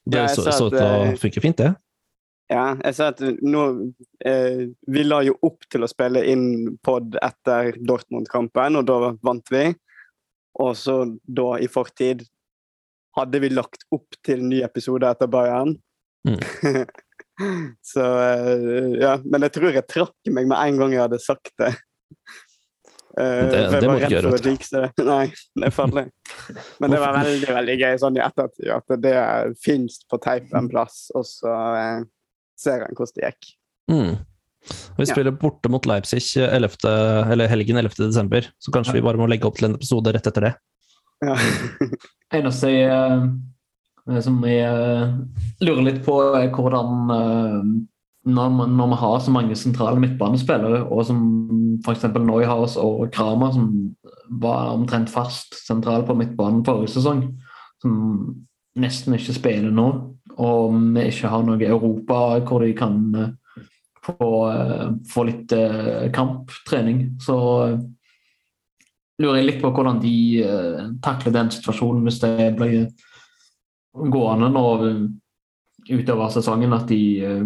Det 0.09 0.21
Ja, 0.23 0.29
så, 0.29 0.45
så 0.53 0.69
ut 0.69 0.77
til 0.77 0.85
å 0.85 1.05
eh, 1.09 1.17
funke 1.19 1.43
fint, 1.43 1.57
det. 1.59 1.73
Ja, 2.49 2.77
jeg 2.81 2.95
sa 2.95 3.09
at 3.13 3.19
nå 3.21 3.93
eh, 4.25 4.69
Vi 4.89 5.03
la 5.05 5.19
jo 5.27 5.35
opp 5.43 5.67
til 5.69 5.83
å 5.85 5.89
spille 5.91 6.23
inn 6.25 6.79
pod 6.81 7.19
etter 7.21 7.75
Dortmund-kampen, 7.77 8.79
og 8.79 8.87
da 8.87 9.13
vant 9.21 9.51
vi. 9.53 9.75
Og 10.63 10.77
så 10.79 11.19
da, 11.27 11.59
i 11.59 11.69
fortid, 11.69 12.23
hadde 13.19 13.41
vi 13.43 13.51
lagt 13.51 13.85
opp 13.91 14.17
til 14.25 14.47
ny 14.47 14.63
episode 14.63 15.11
etter 15.11 15.27
Bayern. 15.27 15.75
Mm. 16.27 16.39
så 17.93 18.05
eh, 18.23 18.87
ja, 19.03 19.17
men 19.25 19.45
jeg 19.47 19.53
tror 19.55 19.73
jeg 19.77 19.87
trakk 19.91 20.31
meg 20.35 20.49
med 20.51 20.59
en 20.59 20.79
gang 20.83 20.95
jeg 20.97 21.05
hadde 21.07 21.21
sagt 21.23 21.53
det. 21.61 21.75
Uh, 23.19 23.51
Det- 23.51 23.81
det 23.81 23.89
må 23.89 23.95
var 23.95 23.99
du 23.99 24.05
ikke 24.05 24.69
gjøre, 24.71 24.87
det. 24.97 25.05
Nei, 25.09 25.25
det 25.59 25.67
er 25.67 25.75
farlig. 25.75 26.05
Men 26.79 26.91
det 26.93 27.01
var 27.03 27.17
veldig 27.19 27.55
veldig 27.57 27.77
gøy 27.81 27.97
sånn 27.99 28.19
i 28.19 28.23
ettertid 28.23 28.71
at 28.77 28.95
det 29.03 29.15
fins 29.65 29.97
på 30.11 30.21
teip 30.23 30.53
en 30.55 30.69
plass, 30.71 31.09
og 31.19 31.25
så 31.27 31.55
eh, 31.79 32.05
ser 32.59 32.85
en 32.87 32.95
hvordan 32.95 33.17
det 33.19 33.31
gikk. 33.33 33.51
Mm. 33.91 34.13
Vi 34.99 35.07
Ja. 35.07 35.11
spiller 35.15 35.33
borte 35.33 35.71
mot 35.73 35.87
Leipzig 35.89 36.21
11., 36.37 36.85
eller 37.33 37.49
helgen 37.51 37.79
11. 37.81 37.97
desember, 38.07 38.47
så 38.61 38.71
kanskje 38.75 38.99
vi 38.99 39.03
bare 39.07 39.19
må 39.19 39.27
legge 39.31 39.47
opp 39.49 39.57
til 39.59 39.71
en 39.71 39.79
episode 39.79 40.13
rett 40.15 40.27
etter 40.31 40.49
det. 40.51 40.55
Ja. 41.25 41.35
eneste 42.39 42.69
jeg, 42.71 43.31
som 44.25 44.41
jeg 44.47 44.65
eh, 44.65 45.15
lurer 45.65 45.85
litt 45.91 46.03
på, 46.07 46.17
er 46.39 46.51
hvordan 46.55 47.15
eh, 47.15 47.71
når, 48.29 48.53
man, 48.57 48.77
når 48.77 48.93
vi 48.93 49.01
har 49.03 49.19
så 49.25 49.35
mange 49.35 49.57
sentrale 49.57 50.01
midtbanespillere, 50.01 50.83
og 50.89 51.05
som 51.09 51.23
f.eks. 51.85 52.09
Neuhaus 52.17 52.77
og 52.81 53.09
Kramer, 53.15 53.53
som 53.55 53.69
var 54.43 54.75
omtrent 54.75 55.11
fast 55.13 55.57
sentral 55.67 56.05
på 56.09 56.17
midtbanen 56.19 56.65
forrige 56.67 56.97
sesong, 56.97 57.25
som 57.83 57.99
nesten 58.79 59.17
ikke 59.17 59.37
spiller 59.37 59.75
nå, 59.75 59.89
og 60.39 60.75
vi 60.95 61.09
ikke 61.09 61.31
har 61.33 61.45
noe 61.47 61.67
Europa 61.67 62.39
hvor 62.47 62.63
de 62.63 62.73
kan 62.79 62.99
eh, 63.19 63.63
få, 64.07 64.33
eh, 64.53 64.89
få 65.11 65.29
litt 65.29 65.55
eh, 65.57 66.09
kamptrening, 66.15 67.05
så 67.23 67.39
eh, 67.67 67.79
lurer 69.19 69.41
jeg 69.41 69.49
litt 69.49 69.63
på 69.63 69.73
hvordan 69.75 70.01
de 70.03 70.17
eh, 70.45 70.83
takler 71.05 71.35
den 71.35 71.51
situasjonen 71.55 72.05
hvis 72.07 72.21
det 72.23 72.53
blir 72.59 72.87
gående 74.13 74.49
nå 74.53 74.65
utover 75.89 76.33
sesongen 76.33 76.75
at 76.77 76.89
de 76.91 77.03
eh, 77.25 77.45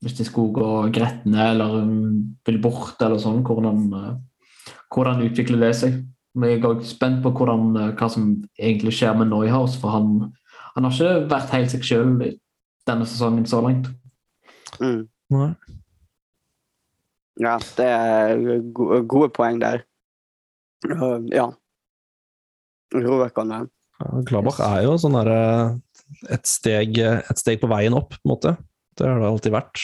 hvis 0.00 0.14
de 0.18 0.26
skulle 0.26 0.54
gå 0.54 0.90
gretne 0.94 1.50
eller 1.52 1.80
um, 1.82 2.34
vil 2.46 2.60
bort 2.62 3.00
eller 3.02 3.18
sånn, 3.22 3.42
hvordan, 3.46 3.80
uh, 3.94 4.74
hvordan 4.94 5.24
utvikler 5.26 5.64
det 5.66 5.72
seg? 5.80 5.96
Men 6.38 6.52
jeg 6.52 6.60
er 6.60 6.68
også 6.68 6.92
spent 6.92 7.22
på 7.24 7.32
hvordan, 7.34 7.72
uh, 7.74 7.88
hva 7.98 8.10
som 8.12 8.28
egentlig 8.54 8.94
skjer 8.94 9.16
med 9.18 9.32
Neuhaus, 9.32 9.74
for 9.80 9.96
han, 9.96 10.28
han 10.76 10.86
har 10.86 10.94
ikke 10.94 11.30
vært 11.32 11.54
helt 11.56 11.74
seg 11.74 11.88
sjøl 11.88 12.12
denne 12.88 13.08
sesongen 13.10 13.48
så 13.50 13.62
langt. 13.64 13.90
Mm. 14.78 15.08
Nei. 15.34 15.50
ja, 17.42 17.56
det 17.76 17.88
er 17.88 18.62
gode 18.72 19.32
poeng 19.34 19.58
der. 19.60 19.82
Ja. 21.34 21.50
Urovekkende. 22.94 23.66
Ja, 23.98 24.20
Gladbach 24.28 24.60
er 24.62 24.82
jo 24.86 24.96
sånn 25.02 25.16
derre 25.18 25.38
et, 26.30 26.44
steg- 26.46 27.00
et 27.02 27.38
steg 27.40 27.60
på 27.62 27.70
veien 27.70 27.96
opp, 27.98 28.12
på 28.14 28.22
en 28.24 28.32
måte. 28.34 28.52
Det 28.98 29.06
har 29.06 29.18
det 29.22 29.26
alltid 29.30 29.54
vært. 29.54 29.82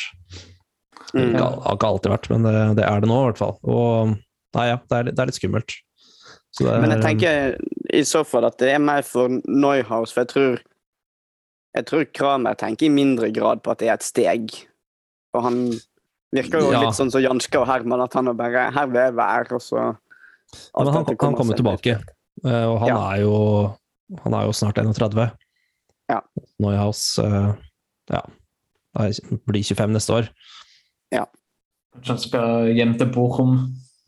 Mm. 1.14 1.32
Ikke, 1.34 1.48
har 1.64 1.74
ikke 1.78 1.88
alltid 1.90 2.12
vært, 2.14 2.28
men 2.30 2.46
det, 2.46 2.54
det 2.78 2.84
er 2.86 3.02
det 3.02 3.10
nå, 3.10 3.18
i 3.22 3.26
hvert 3.30 3.40
fall. 3.42 3.56
Og 3.62 4.14
nei, 4.58 4.68
ja, 4.70 4.78
det 4.90 4.98
er, 5.00 5.10
det 5.10 5.18
er 5.24 5.30
litt 5.30 5.38
skummelt. 5.40 5.74
Så 6.54 6.62
det 6.66 6.70
er, 6.76 6.80
Men 6.84 6.94
jeg 6.94 7.02
tenker 7.02 7.58
i 7.98 8.04
så 8.06 8.22
fall 8.26 8.46
at 8.46 8.58
det 8.62 8.70
er 8.76 8.82
mer 8.82 9.02
for 9.06 9.28
Neuhaus, 9.50 10.14
for 10.14 10.22
jeg 10.24 10.30
tror 10.34 10.62
jeg 11.74 11.86
tror 11.90 12.04
Kramer 12.14 12.54
tenker 12.54 12.86
i 12.86 12.92
mindre 12.94 13.32
grad 13.34 13.64
på 13.66 13.72
at 13.74 13.80
det 13.82 13.88
er 13.90 13.96
et 13.98 14.06
steg. 14.06 14.52
Og 15.34 15.42
han 15.42 15.56
virker 16.34 16.62
jo 16.62 16.68
Ja. 16.70 16.84
litt 16.84 16.94
sånn 16.94 17.10
som 17.10 17.22
Janske 17.22 17.58
og 17.58 17.66
Herman, 17.66 18.04
at 18.04 18.14
han 18.14 18.30
er 18.30 18.36
bare 18.38 18.68
Her 18.74 18.86
vil 18.86 19.00
jeg 19.02 19.16
være, 19.18 19.56
og 19.58 19.62
så 19.62 19.80
Men 20.78 20.92
han, 20.94 21.04
han 21.10 21.34
kommer 21.34 21.58
tilbake, 21.58 21.96
eh, 22.46 22.64
og 22.70 22.78
han 22.84 22.88
Ja. 22.92 23.00
er 23.10 23.20
jo 23.24 23.34
han 24.24 24.36
er 24.36 24.48
jo 24.48 24.54
snart 24.56 24.78
31. 24.78 25.28
Ja. 26.12 26.20
Neuhaus 26.60 27.18
uh, 27.22 27.54
ja, 28.12 28.20
er- 29.00 29.38
blir 29.48 29.64
25 29.64 29.94
neste 29.96 30.18
år. 30.18 30.32
Kanskje 31.94 32.12
han 32.12 32.22
skal 32.22 32.70
hjem 32.74 32.94
til 32.98 33.10
Bochum 33.14 33.58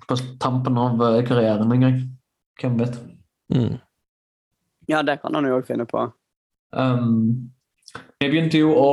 på 0.06 0.16
tampen 0.42 0.78
av 0.78 1.02
eh, 1.02 1.24
karrieren 1.26 1.70
en 1.72 1.84
gang. 1.84 1.98
Hvem 2.60 2.78
vet. 2.80 2.96
Mm. 3.54 3.76
Ja, 4.90 5.02
det 5.02 5.20
kan 5.22 5.34
han 5.34 5.46
jo 5.46 5.58
òg 5.58 5.66
finne 5.68 5.86
på. 5.86 6.02
Um, 6.74 7.52
jeg 8.20 8.32
begynte 8.32 8.58
jo 8.58 8.72
å 8.74 8.90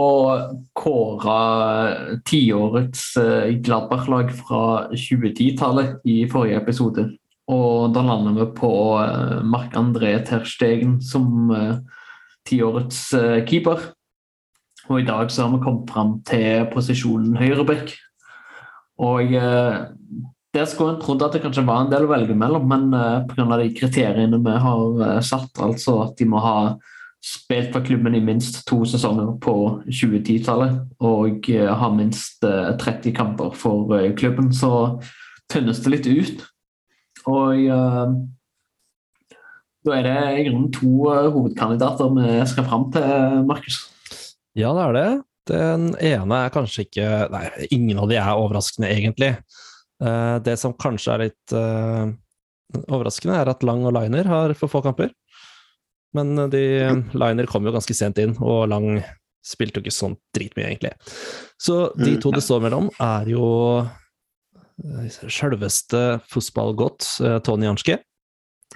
kåre 0.77 2.19
tiårets 2.27 3.05
uh, 3.17 3.49
Gladbach-lag 3.65 4.33
fra 4.43 4.63
2010-tallet 4.93 6.05
i 6.05 6.23
forrige 6.29 6.61
episode. 6.61 7.07
Og 7.51 7.91
da 7.95 8.03
lander 8.05 8.37
vi 8.37 8.45
på 8.55 8.71
uh, 8.99 9.41
Marc-André 9.43 10.15
Terstegen 10.27 10.99
som 11.03 11.51
uh, 11.51 11.81
tiårets 12.47 13.09
uh, 13.17 13.41
keeper. 13.47 13.89
Og 14.89 15.01
i 15.01 15.07
dag 15.07 15.31
så 15.31 15.45
har 15.45 15.55
vi 15.55 15.63
kommet 15.63 15.91
fram 15.91 16.17
til 16.27 16.67
posisjonen 16.73 17.37
høyreback. 17.39 17.93
Og 19.03 19.31
der 20.53 20.65
skulle 20.69 20.93
en 20.93 20.99
trodd 21.01 21.23
at 21.25 21.33
det 21.33 21.41
kanskje 21.41 21.63
var 21.65 21.81
en 21.81 21.91
del 21.91 22.03
å 22.05 22.11
velge 22.11 22.35
mellom, 22.37 22.67
men 22.69 22.91
uh, 22.93 23.23
pga. 23.29 23.47
de 23.57 23.71
kriteriene 23.75 24.39
vi 24.43 24.57
har 24.65 25.23
satt, 25.25 25.55
altså 25.63 26.01
at 26.03 26.19
de 26.19 26.27
må 26.29 26.43
ha 26.43 26.57
spilt 27.23 27.71
for 27.71 27.85
klubben 27.85 28.15
i 28.15 28.21
minst 28.23 28.65
to 28.67 28.81
sesonger 28.85 29.37
på 29.41 29.55
2010-tallet 29.87 30.79
og 31.07 31.47
ha 31.79 31.91
minst 31.95 32.43
eh, 32.43 32.73
30 32.79 33.15
kamper 33.15 33.53
for 33.55 33.95
eh, 33.95 34.11
klubben, 34.15 34.51
så 34.53 34.99
tynnes 35.51 35.79
det 35.83 35.93
litt 35.93 36.09
ut. 36.09 36.43
Og 37.29 37.67
uh, 37.71 38.15
da 39.83 39.97
er 39.97 40.07
det 40.07 40.17
i 40.39 40.43
grunnen 40.47 40.71
to 40.71 40.91
eh, 41.11 41.29
hovedkandidater 41.33 42.11
vi 42.15 42.35
skal 42.47 42.67
fram 42.69 42.87
til, 42.93 43.39
Markus. 43.49 43.81
Ja, 44.55 44.71
det 44.75 44.83
er 44.85 44.97
det. 44.97 45.07
Den 45.51 45.89
ene 45.99 46.37
er 46.45 46.53
kanskje 46.55 46.85
ikke 46.85 47.07
Nei, 47.33 47.47
ingen 47.75 47.99
av 47.99 48.07
de 48.07 48.15
er 48.15 48.31
overraskende, 48.31 48.91
egentlig. 48.93 49.33
Uh, 50.03 50.39
det 50.43 50.55
som 50.61 50.75
kanskje 50.79 51.15
er 51.15 51.23
litt 51.25 51.55
uh, 51.55 52.13
overraskende, 52.85 53.35
er 53.41 53.51
at 53.51 53.65
Lang 53.67 53.83
og 53.89 53.95
Liner 53.97 54.29
har 54.29 54.55
for 54.59 54.71
få 54.71 54.83
kamper. 54.85 55.11
Men 56.15 56.37
de 56.53 56.63
Liner 57.17 57.49
kom 57.49 57.67
jo 57.67 57.73
ganske 57.75 57.95
sent 57.97 58.21
inn, 58.21 58.37
og 58.39 58.69
Lang 58.71 59.01
spilte 59.43 59.81
jo 59.81 59.83
ikke 59.83 59.95
sånn 59.95 60.15
dritmye, 60.35 60.69
egentlig. 60.69 60.93
Så 61.59 61.89
de 61.99 62.15
to 62.23 62.31
det 62.31 62.43
står 62.45 62.63
mellom, 62.63 62.87
er 63.03 63.27
jo 63.33 63.47
sjølveste 65.31 66.01
fotballgodt 66.31 67.07
eh, 67.23 67.37
Tony 67.45 67.67
Janski. 67.67 67.97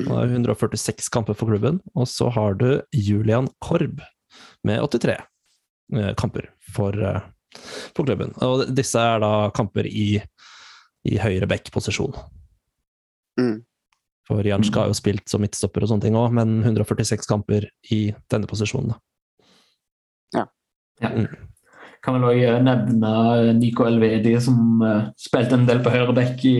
Han 0.03 0.13
har 0.13 0.29
146 0.29 1.09
kamper 1.13 1.37
for 1.37 1.49
klubben. 1.49 1.79
Og 1.95 2.07
så 2.07 2.29
har 2.33 2.57
du 2.59 2.81
Julian 2.93 3.49
Korb 3.63 4.01
med 4.67 4.81
83 4.83 5.17
eh, 5.17 6.13
kamper 6.19 6.51
for, 6.73 6.93
eh, 6.93 7.21
for 7.95 8.05
klubben. 8.05 8.35
Og 8.45 8.67
disse 8.77 9.01
er 9.01 9.23
da 9.23 9.49
kamper 9.55 9.89
i, 9.89 10.21
i 11.07 11.17
høyre 11.21 11.49
back-posisjon. 11.49 12.13
Mm. 13.39 13.57
For 14.27 14.43
Janska 14.43 14.83
har 14.83 14.91
jo 14.91 14.97
spilt 14.97 15.29
som 15.31 15.41
midtstopper 15.41 15.85
og 15.85 15.91
sånne 15.93 16.03
ting 16.03 16.17
òg, 16.19 16.33
men 16.35 16.59
146 16.65 17.29
kamper 17.29 17.69
i 17.95 18.09
denne 18.31 18.49
posisjonen. 18.49 18.91
da. 18.91 19.03
Ja. 21.01 21.13
Mm. 21.13 21.29
Kan 22.07 22.15
vel 22.15 22.29
òg 22.29 22.61
nevne 22.63 23.09
Nico 23.57 23.83
Elvedi, 23.83 24.37
som 24.39 24.79
eh, 24.79 25.09
spilte 25.19 25.57
en 25.57 25.65
del 25.67 25.81
på 25.83 25.91
høyre 25.91 26.13
bekk 26.15 26.45
i 26.47 26.55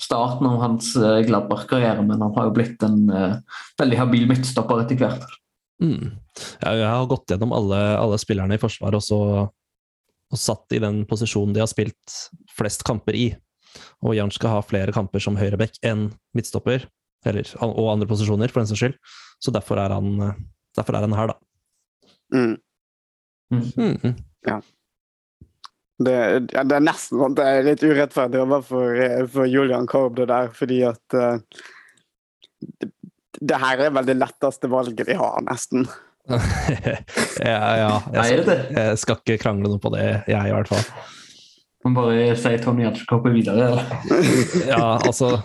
starten 0.00 0.48
av 0.48 0.62
hans 0.62 0.94
uh, 0.96 1.20
Gladbach-karriere, 1.26 2.00
men 2.06 2.22
han 2.24 2.32
har 2.32 2.48
jo 2.48 2.54
blitt 2.56 2.80
en 2.86 3.04
eh, 3.12 3.34
veldig 3.78 3.98
habil 4.00 4.24
midtstopper 4.30 4.80
etter 4.80 4.96
hvert. 5.02 5.36
Mm. 5.82 6.14
Ja, 6.62 6.72
jeg 6.72 6.88
har 6.88 7.10
gått 7.10 7.28
gjennom 7.28 7.52
alle, 7.52 7.78
alle 7.98 8.18
spillerne 8.20 8.56
i 8.56 8.62
Forsvaret 8.62 8.96
og, 8.96 9.04
så, 9.04 9.20
og 10.32 10.40
satt 10.40 10.72
i 10.72 10.80
den 10.82 11.02
posisjonen 11.10 11.52
de 11.52 11.60
har 11.60 11.70
spilt 11.70 12.16
flest 12.56 12.86
kamper 12.88 13.18
i. 13.18 13.28
Og 14.00 14.16
Jan 14.16 14.32
skal 14.32 14.56
ha 14.56 14.64
flere 14.64 14.96
kamper 14.96 15.22
som 15.22 15.36
høyreback 15.36 15.76
enn 15.84 16.08
midtstopper, 16.36 16.88
eller, 17.28 17.54
og 17.60 17.92
andre 17.92 18.08
posisjoner, 18.08 18.48
for 18.48 18.62
den 18.62 18.72
saks 18.72 18.86
skyld. 18.86 18.98
Så 19.42 19.52
derfor 19.54 19.84
er 19.84 19.92
han, 19.94 20.16
derfor 20.78 20.96
er 20.96 21.04
han 21.04 21.20
her, 21.20 21.36
da. 21.36 22.08
Mm. 22.32 22.56
Mm. 23.52 23.92
Mm. 24.02 24.62
Det, 26.02 26.14
ja, 26.54 26.64
det 26.64 26.76
er 26.76 26.84
nesten 26.84 27.20
sånn 27.20 27.34
at 27.34 27.38
det 27.38 27.48
er 27.48 27.66
litt 27.66 27.84
urettferdig 27.84 28.40
overfor 28.42 28.96
eh, 29.04 29.20
for 29.30 29.46
Julian 29.46 29.86
Korb 29.90 30.16
det 30.18 30.30
der, 30.32 30.48
fordi 30.56 30.80
at 30.88 31.16
uh, 31.18 31.36
det, 32.80 32.90
det 33.38 33.60
her 33.62 33.84
er 33.86 33.94
vel 33.94 34.08
det 34.08 34.18
letteste 34.18 34.70
valget 34.72 35.06
de 35.06 35.18
har, 35.18 35.38
nesten. 35.46 35.86
ja, 36.30 37.62
ja, 37.78 37.94
jeg, 38.14 38.42
det 38.42 38.46
det? 38.46 38.58
jeg 38.78 38.98
skal 39.02 39.20
ikke 39.20 39.40
krangle 39.42 39.70
noe 39.70 39.82
på 39.82 39.92
det, 39.94 40.06
jeg 40.30 40.50
i 40.50 40.54
hvert 40.54 40.70
fall. 40.70 40.84
Man 41.82 41.96
bare 41.96 42.36
sier 42.38 42.60
Tony 42.62 42.86
Hatchcock 42.86 43.26
og 43.26 43.34
videre. 43.34 43.66
Eller? 43.66 43.88
Ja, 44.70 45.00
altså 45.02 45.40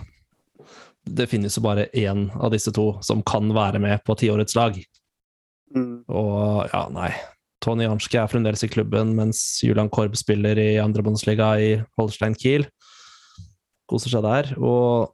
Det 1.01 1.25
finnes 1.31 1.55
jo 1.57 1.63
bare 1.65 1.87
én 1.97 2.27
av 2.35 2.51
disse 2.53 2.73
to 2.75 2.91
som 3.01 3.23
kan 3.25 3.49
være 3.55 3.81
med 3.81 4.03
på 4.05 4.15
tiårets 4.19 4.57
lag. 4.57 4.77
Mm. 5.75 6.03
Og 6.05 6.67
ja, 6.69 6.83
nei. 6.93 7.09
Tony 7.67 7.83
Janske 7.83 8.15
er 8.21 8.29
fremdeles 8.31 8.63
i 8.63 8.69
klubben, 8.71 9.11
mens 9.17 9.41
Julian 9.65 9.89
Korb 9.91 10.15
spiller 10.15 10.55
i 10.61 10.77
andre 10.79 11.03
Bundesliga 11.03 11.49
i 11.59 11.73
Holstein 11.99 12.37
Kiel. 12.39 12.63
Koser 13.91 14.13
seg 14.13 14.23
der. 14.23 14.53
Og 14.55 15.11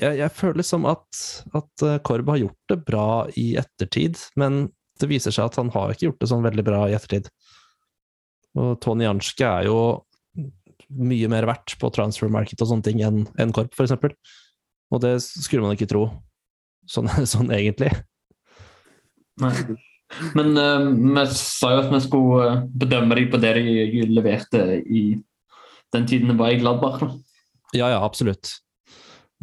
jeg, 0.00 0.16
jeg 0.18 0.34
føler 0.34 0.58
liksom 0.58 0.88
at, 0.90 1.22
at 1.54 1.86
eh, 1.86 2.00
Korb 2.02 2.32
har 2.32 2.40
gjort 2.42 2.72
det 2.72 2.80
bra 2.88 3.06
i 3.38 3.52
ettertid, 3.60 4.18
men 4.40 4.66
det 4.98 5.10
viser 5.12 5.34
seg 5.34 5.46
at 5.46 5.58
han 5.60 5.70
har 5.74 5.94
ikke 5.94 6.08
gjort 6.08 6.22
det 6.24 6.30
sånn 6.32 6.46
veldig 6.46 6.66
bra 6.66 6.82
i 6.88 6.96
ettertid. 6.98 7.30
Og 8.58 8.74
Tony 8.82 9.06
Janske 9.06 9.46
er 9.46 9.68
jo 9.68 9.78
mye 10.88 11.28
mer 11.30 11.46
verdt 11.46 11.76
på 11.78 11.90
transfer 11.94 12.32
market 12.32 12.62
og 12.64 12.72
sånne 12.72 12.86
ting 12.86 13.04
enn 13.06 13.26
en 13.38 13.54
Korp, 13.54 13.70
eksempel. 13.78 14.16
Og 14.90 15.04
det 15.04 15.18
skulle 15.22 15.62
man 15.62 15.76
ikke 15.76 15.90
tro, 15.90 16.08
sånn, 16.90 17.12
sånn 17.36 17.54
egentlig. 17.54 17.92
Nei. 19.38 19.54
Men 20.34 20.56
eh, 20.56 20.84
vi 21.14 21.24
sa 21.36 21.72
jo 21.74 21.80
at 21.82 21.90
vi 21.92 22.00
skulle 22.04 22.44
eh, 22.46 22.62
bedømme 22.80 23.18
deg 23.18 23.28
på 23.32 23.40
det 23.42 23.52
du 23.58 23.98
leverte 24.14 24.62
i 24.88 25.02
den 25.94 26.06
tiden 26.08 26.32
det 26.32 26.38
var 26.40 26.52
i 26.52 26.60
Gladbach. 26.60 27.02
Ja, 27.76 27.90
ja, 27.92 28.00
absolutt. 28.04 28.54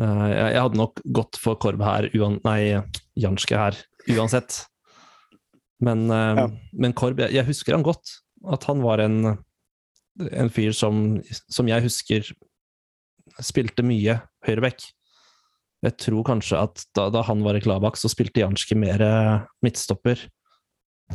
Eh, 0.01 0.23
jeg, 0.32 0.47
jeg 0.56 0.63
hadde 0.65 0.80
nok 0.82 1.01
gått 1.15 1.39
for 1.41 1.58
Korb 1.62 1.84
her, 1.86 2.10
uan, 2.17 2.39
nei, 2.45 2.82
Janske 3.21 3.60
her, 3.60 3.78
uansett. 4.17 4.63
Men, 5.86 6.08
Ja. 6.10 6.47
men 6.73 6.93
Korb, 6.97 7.19
jeg, 7.21 7.36
jeg 7.36 7.49
husker 7.49 7.75
han 7.75 7.86
godt. 7.86 8.17
At 8.49 8.65
han 8.69 8.82
var 8.82 9.01
en, 9.04 9.36
en 10.32 10.51
fyr 10.54 10.73
som, 10.78 11.19
som 11.51 11.69
jeg 11.69 11.84
husker 11.86 12.30
spilte 13.41 13.84
mye 13.86 14.19
høyreback. 14.47 14.86
Jeg 15.86 15.97
tror 16.01 16.25
kanskje 16.25 16.58
at 16.58 16.86
da, 16.97 17.10
da 17.13 17.21
han 17.28 17.43
var 17.45 17.58
i 17.58 17.62
Gladbach, 17.62 17.97
så 17.99 18.10
spilte 18.10 18.41
Janski 18.41 18.78
mer 18.80 19.01
midtstopper. 19.65 20.21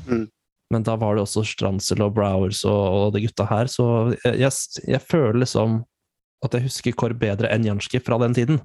Mm. 0.06 0.26
Men 0.70 0.84
da 0.86 0.94
var 0.96 1.16
det 1.18 1.24
også 1.24 1.42
Strandsel 1.44 2.02
og 2.04 2.12
Browers 2.14 2.60
og, 2.68 2.82
og 2.94 3.14
de 3.16 3.24
gutta 3.24 3.46
her, 3.50 3.66
så 3.66 3.86
jeg, 4.24 4.36
jeg, 4.38 4.52
jeg 4.86 5.00
føler 5.02 5.40
liksom 5.42 5.80
at 6.46 6.54
jeg 6.56 6.68
husker 6.68 6.94
kor 6.96 7.12
bedre 7.18 7.50
enn 7.52 7.66
Janski 7.66 7.98
fra 8.00 8.18
den 8.22 8.34
tiden. 8.38 8.60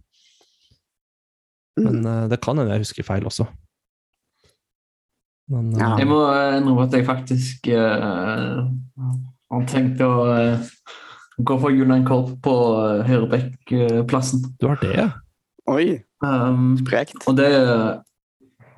Men 1.77 1.97
Mm. 2.01 2.05
eh, 2.07 2.27
det 2.31 2.37
kan 2.45 2.57
hende 2.57 2.71
jeg 2.71 2.85
husker 2.85 3.03
feil 3.03 3.25
også. 3.27 3.47
Men, 5.51 5.73
Ja. 5.77 5.95
Jeg 5.99 6.07
må 6.07 6.21
eh, 6.31 6.57
innrømme 6.59 6.85
at 6.87 6.93
jeg 6.95 7.05
faktisk 7.05 7.67
uh, 7.73 8.63
har 9.51 9.65
tenkt 9.69 9.99
å 10.01 10.13
gå 11.45 11.57
for 11.59 11.69
Julian 11.75 12.05
Korp 12.07 12.31
på 12.45 12.53
uh, 12.79 13.03
høyrebekkplassen. 13.05 14.45
Du 14.61 14.69
har 14.71 14.79
det, 14.81 14.93
ja? 14.97 15.09
Oi, 15.67 16.01
Um, 16.25 16.77
sprekt. 16.79 17.19
og 17.27 17.35
det, 17.37 17.49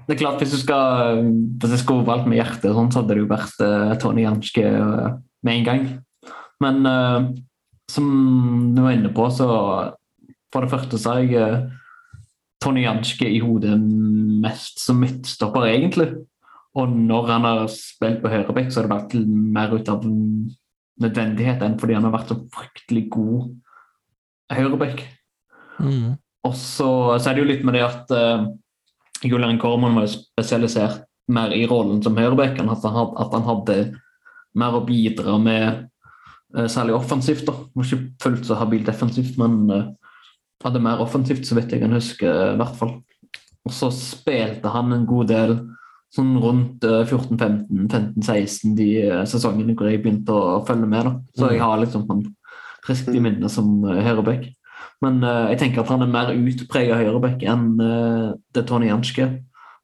det 0.08 0.16
er 0.16 0.22
klart, 0.22 0.40
hvis 0.40 0.56
du 0.56 0.60
skal 0.62 1.22
Hvis 1.60 1.74
jeg 1.76 1.84
skulle 1.84 2.08
valgt 2.08 2.30
med 2.32 2.40
hjertet, 2.40 2.72
sånn, 2.72 2.92
så 2.92 3.02
hadde 3.02 3.16
det 3.16 3.24
jo 3.26 3.32
vært 3.32 3.64
uh, 3.64 3.96
Tony 4.00 4.24
Janske 4.24 4.64
uh, 4.64 5.18
med 5.44 5.60
en 5.60 5.66
gang. 5.68 5.88
Men 6.64 6.88
uh, 6.88 7.28
som 7.92 8.08
du 8.76 8.82
var 8.86 8.96
inne 8.96 9.12
på, 9.16 9.28
så 9.36 9.48
for 10.54 10.64
det 10.64 10.72
første 10.72 11.00
så 11.00 11.18
har 11.18 11.26
jeg 11.28 11.58
Tony 12.64 12.86
Janske 12.86 13.28
i 13.28 13.42
hodet 13.44 13.76
mest 13.78 14.80
som 14.82 15.02
midtstopper, 15.04 15.68
egentlig. 15.68 16.08
Og 16.78 16.94
når 16.94 17.28
han 17.34 17.48
har 17.48 17.66
spilt 17.72 18.22
på 18.24 18.32
høyrebekk, 18.32 18.72
så 18.72 18.82
har 18.82 18.88
det 18.88 18.96
vært 18.96 19.18
mer 19.28 19.76
ut 19.76 19.92
av 19.92 20.08
en 20.08 20.22
nødvendighet 21.04 21.62
enn 21.66 21.76
fordi 21.78 21.98
han 21.98 22.08
har 22.08 22.16
vært 22.16 22.32
så 22.32 22.38
fryktelig 22.54 23.04
god 23.14 23.52
høyrebekk. 24.56 25.04
Mm. 25.84 26.16
Og 26.48 26.56
så, 26.58 26.90
så 27.20 27.30
er 27.30 27.36
det 27.36 27.44
jo 27.44 27.50
litt 27.52 27.68
med 27.68 27.78
det 27.78 27.84
at 27.86 28.16
Julian 29.24 29.60
Korman 29.60 29.96
var 29.98 30.08
jo 30.08 30.16
spesialisert 30.20 31.06
mer 31.32 31.54
i 31.56 31.66
rollen 31.68 32.02
som 32.04 32.18
høyreback, 32.18 32.60
enn 32.62 32.72
at, 32.72 32.84
han 32.88 33.14
at 33.20 33.34
han 33.36 33.48
hadde 33.48 33.78
mer 34.58 34.78
å 34.78 34.84
bidra 34.88 35.38
med, 35.42 35.88
eh, 36.56 36.68
særlig 36.72 36.96
offensivt. 36.98 37.46
da. 37.46 37.54
Han 37.54 37.72
var 37.76 37.90
ikke 37.90 38.12
fullt 38.24 38.46
så 38.48 38.60
habil 38.60 38.86
defensivt, 38.88 39.38
men 39.38 39.58
eh, 39.72 39.88
hadde 40.64 40.84
mer 40.84 41.04
offensivt, 41.04 41.46
så 41.46 41.58
vidt 41.58 41.72
jeg 41.72 41.84
kan 41.84 41.96
huske. 41.96 42.26
eh, 42.26 42.54
i 42.54 42.60
hvert 42.62 42.78
fall. 42.80 42.96
Og 43.68 43.74
så 43.76 43.92
spilte 43.92 44.72
han 44.72 44.94
en 44.94 45.06
god 45.06 45.28
del 45.28 45.58
sånn 46.16 46.38
rundt 46.40 46.84
eh, 46.88 47.04
14-15-15-16 47.04 48.78
de 48.78 48.90
sesongene 49.28 49.76
hvor 49.76 49.92
jeg 49.92 50.02
begynte 50.02 50.32
å 50.32 50.64
følge 50.66 50.88
med. 50.88 51.04
da. 51.10 51.18
Så 51.36 51.52
jeg 51.52 51.62
har 51.62 51.82
liksom 51.84 52.08
sånn 52.08 52.24
friskt 52.88 53.12
i 53.12 53.20
minne 53.20 53.50
som 53.52 53.84
høyreback. 53.84 54.48
Men 55.06 55.20
uh, 55.22 55.50
jeg 55.52 55.60
tenker 55.62 55.84
at 55.84 55.92
han 55.94 56.04
er 56.06 56.10
mer 56.10 56.34
utprega 56.34 56.98
høyreback 56.98 57.44
enn 57.46 57.70
uh, 57.82 58.34
det 58.56 58.66
Tony 58.70 58.90
Janske. 58.90 59.28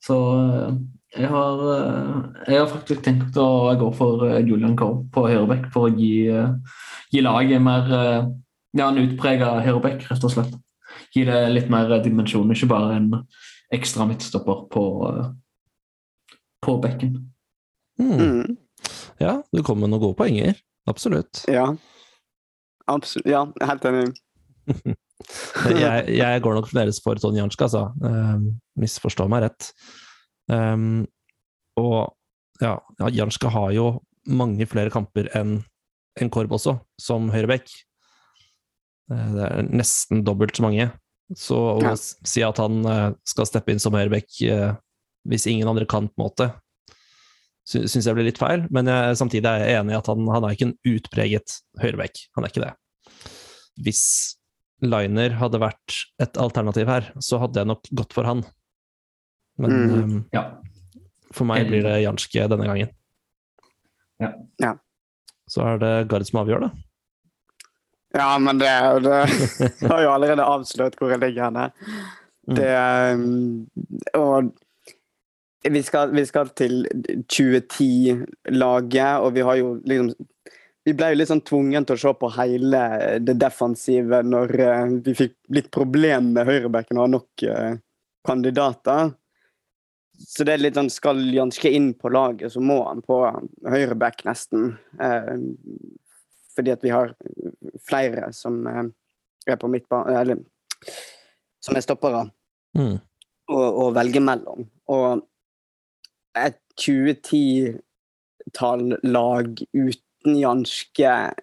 Så 0.04 0.17
uh, 0.17 0.73
jeg, 1.13 1.30
har, 1.30 1.60
jeg 2.47 2.58
har 2.58 2.71
faktisk 2.71 3.04
tenkt 3.06 3.38
å 3.38 3.76
gå 3.78 3.91
for 3.93 4.26
Julian 4.41 4.73
Korb 4.80 5.06
på 5.13 5.28
høyreback 5.28 5.67
for 5.76 5.86
å 5.86 5.93
gi, 5.93 6.26
gi 7.13 7.21
laget 7.21 7.62
mer 7.62 7.86
ja, 7.93 8.88
en 8.88 8.97
utprega 8.97 9.52
høyreback, 9.62 10.08
rett 10.10 10.26
og 10.26 10.34
slett. 10.34 10.56
Gi 11.13 11.28
det 11.30 11.43
litt 11.54 11.69
mer 11.69 11.93
dimensjon, 12.02 12.49
ikke 12.56 12.71
bare 12.71 12.97
en 12.97 13.12
ekstra 13.73 14.10
midtstopper 14.10 14.65
på, 14.73 14.86
på 16.65 16.78
bekken. 16.82 17.13
Mm. 18.02 18.17
Mm. 18.17 18.58
Ja, 19.21 19.38
du 19.54 19.62
kom 19.62 19.86
med 19.86 19.93
noen 19.93 20.02
gode 20.08 20.17
poenger. 20.17 20.58
Absolutt. 20.89 21.45
Ja. 21.45 21.69
Absolutt. 22.89 23.30
Ja, 23.30 23.45
helt 23.69 23.86
enig. 23.86 24.10
Jeg, 25.73 26.10
jeg 26.17 26.41
går 26.43 26.56
nok 26.58 26.67
fremdeles 26.67 26.97
for 27.04 27.15
Tony 27.21 27.39
Janska, 27.39 27.69
altså. 27.69 27.84
Um, 28.04 28.47
misforstå 28.80 29.28
meg 29.32 29.45
rett. 29.45 29.69
Um, 30.52 31.06
og 31.80 32.12
ja, 32.62 32.73
ja, 32.99 33.08
Janska 33.21 33.47
har 33.54 33.71
jo 33.76 33.86
mange 34.28 34.67
flere 34.69 34.91
kamper 34.93 35.30
enn 35.38 35.62
en 36.21 36.30
Korb 36.34 36.52
også, 36.54 36.76
som 37.02 37.30
høyreback. 37.34 37.71
Eh, 39.10 39.32
Det 39.34 39.47
er 39.47 39.63
nesten 39.71 40.21
dobbelt 40.28 40.54
så 40.60 40.65
mange. 40.67 40.89
Så 41.39 41.58
å 41.58 41.80
Ja. 41.82 41.95
si 41.97 42.43
at 42.45 42.60
han 42.62 42.84
eh, 42.86 43.08
skal 43.26 43.47
steppe 43.49 43.71
inn 43.73 43.80
som 43.82 43.95
høyreback 43.97 44.30
eh, 44.45 44.76
hvis 45.26 45.47
ingen 45.49 45.71
andre 45.71 45.88
kan, 45.89 46.10
på 46.12 46.19
en 46.19 46.26
måte, 46.28 46.49
sy 47.65 47.86
syns 47.88 48.06
jeg 48.06 48.13
blir 48.19 48.28
litt 48.28 48.38
feil. 48.43 48.67
Men 48.69 48.91
jeg, 48.91 49.17
samtidig 49.23 49.47
er 49.49 49.63
jeg 49.63 49.80
enig 49.80 49.95
i 49.95 49.99
at 50.04 50.12
han, 50.12 50.28
han 50.36 50.43
er 50.45 50.54
ikke 50.54 50.67
en 50.69 50.78
utpreget 50.97 51.58
høyreback. 51.82 52.26
Han 52.36 52.43
er 52.45 52.52
ikke 52.54 52.65
det. 52.67 52.73
Hvis 53.82 54.04
Liner 54.84 55.36
hadde 55.39 55.60
vært 55.63 55.96
et 56.22 56.38
alternativ 56.41 56.88
her, 56.91 57.12
så 57.24 57.39
hadde 57.39 57.62
jeg 57.62 57.69
nok 57.69 57.88
gått 57.96 58.13
for 58.15 58.28
han. 58.28 58.43
Men 59.62 59.72
Mm. 59.72 60.04
um, 60.04 60.26
Ja. 60.34 60.43
for 61.32 61.46
meg 61.46 61.67
blir 61.69 61.84
det 61.86 62.02
Janske 62.04 62.48
denne 62.50 62.65
gangen. 62.67 62.89
Ja. 64.19 64.34
Ja. 64.60 64.74
Så 65.50 65.62
er 65.65 65.78
det 65.80 65.93
Gard 66.10 66.26
som 66.28 66.41
avgjør, 66.43 66.62
da. 66.67 66.72
Ja, 68.13 68.38
men 68.38 68.60
det, 68.62 68.69
det 69.04 69.89
har 69.89 70.02
jo 70.04 70.12
allerede 70.13 70.46
avslørt 70.46 70.96
hvor 71.00 71.10
jeg 71.10 71.19
ligger 71.24 71.48
henne. 71.50 71.72
Mm. 72.48 72.56
Det 72.60 72.74
um, 73.15 73.67
Og 74.19 74.52
vi 75.74 75.82
skal, 75.82 76.12
vi 76.13 76.26
skal 76.28 76.50
til 76.60 76.84
2010-laget, 77.32 79.19
og 79.24 79.34
vi 79.34 79.41
har 79.48 79.56
jo 79.60 79.74
liksom 79.88 80.12
Vi 80.84 80.91
ble 80.98 81.13
jo 81.13 81.17
litt 81.19 81.30
sånn 81.32 81.46
tvungen 81.48 81.86
til 81.88 81.96
å 81.96 82.02
se 82.02 82.12
på 82.19 82.28
hele 82.36 82.80
det 83.24 83.38
defensive 83.39 84.17
når 84.28 84.48
eh, 84.60 84.89
vi 85.06 85.13
fikk 85.15 85.36
litt 85.56 85.69
problem 85.72 86.34
med 86.36 86.48
høyrebacken 86.50 86.98
og 87.00 87.06
har 87.06 87.13
nok 87.13 87.43
eh, 87.48 87.74
kandidater. 88.28 89.13
Så 90.13 90.46
det 90.46 90.54
er 90.54 90.62
litt 90.62 90.78
sånn 90.78 90.91
Skal 90.93 91.17
Janske 91.34 91.69
inn 91.74 91.93
på 91.98 92.10
laget, 92.13 92.52
så 92.54 92.60
må 92.63 92.78
han 92.86 93.02
på 93.04 93.15
høyreback, 93.69 94.22
nesten. 94.28 94.62
Eh, 95.00 95.38
fordi 96.54 96.72
at 96.76 96.84
vi 96.86 96.91
har 96.93 97.15
flere 97.88 98.30
som 98.36 98.67
eh, 98.67 98.84
er 99.50 99.58
på 99.60 99.67
midtbane 99.72 100.19
Eller 100.19 100.38
som 101.63 101.76
er 101.76 101.82
stoppere 101.86 102.22
Mm. 102.74 102.98
å, 103.54 103.60
å 103.84 103.86
velge 103.93 104.19
mellom. 104.24 104.60
Og 104.89 105.22
et 106.34 106.58
2010-tall-lag 106.82 109.62
uten 110.24 110.40
Janske 110.40 111.34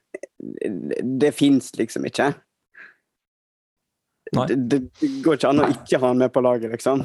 Det, 1.20 1.32
fins 1.32 1.76
liksom 1.76 2.06
ikke. 2.06 2.32
Det, 4.32 4.56
det 4.56 4.78
går 5.24 5.36
ikke 5.36 5.50
an 5.50 5.60
å 5.64 5.68
ikke 5.68 5.98
ha 6.00 6.06
han 6.08 6.20
med 6.20 6.32
på 6.32 6.40
laget, 6.40 6.70
liksom. 6.72 7.02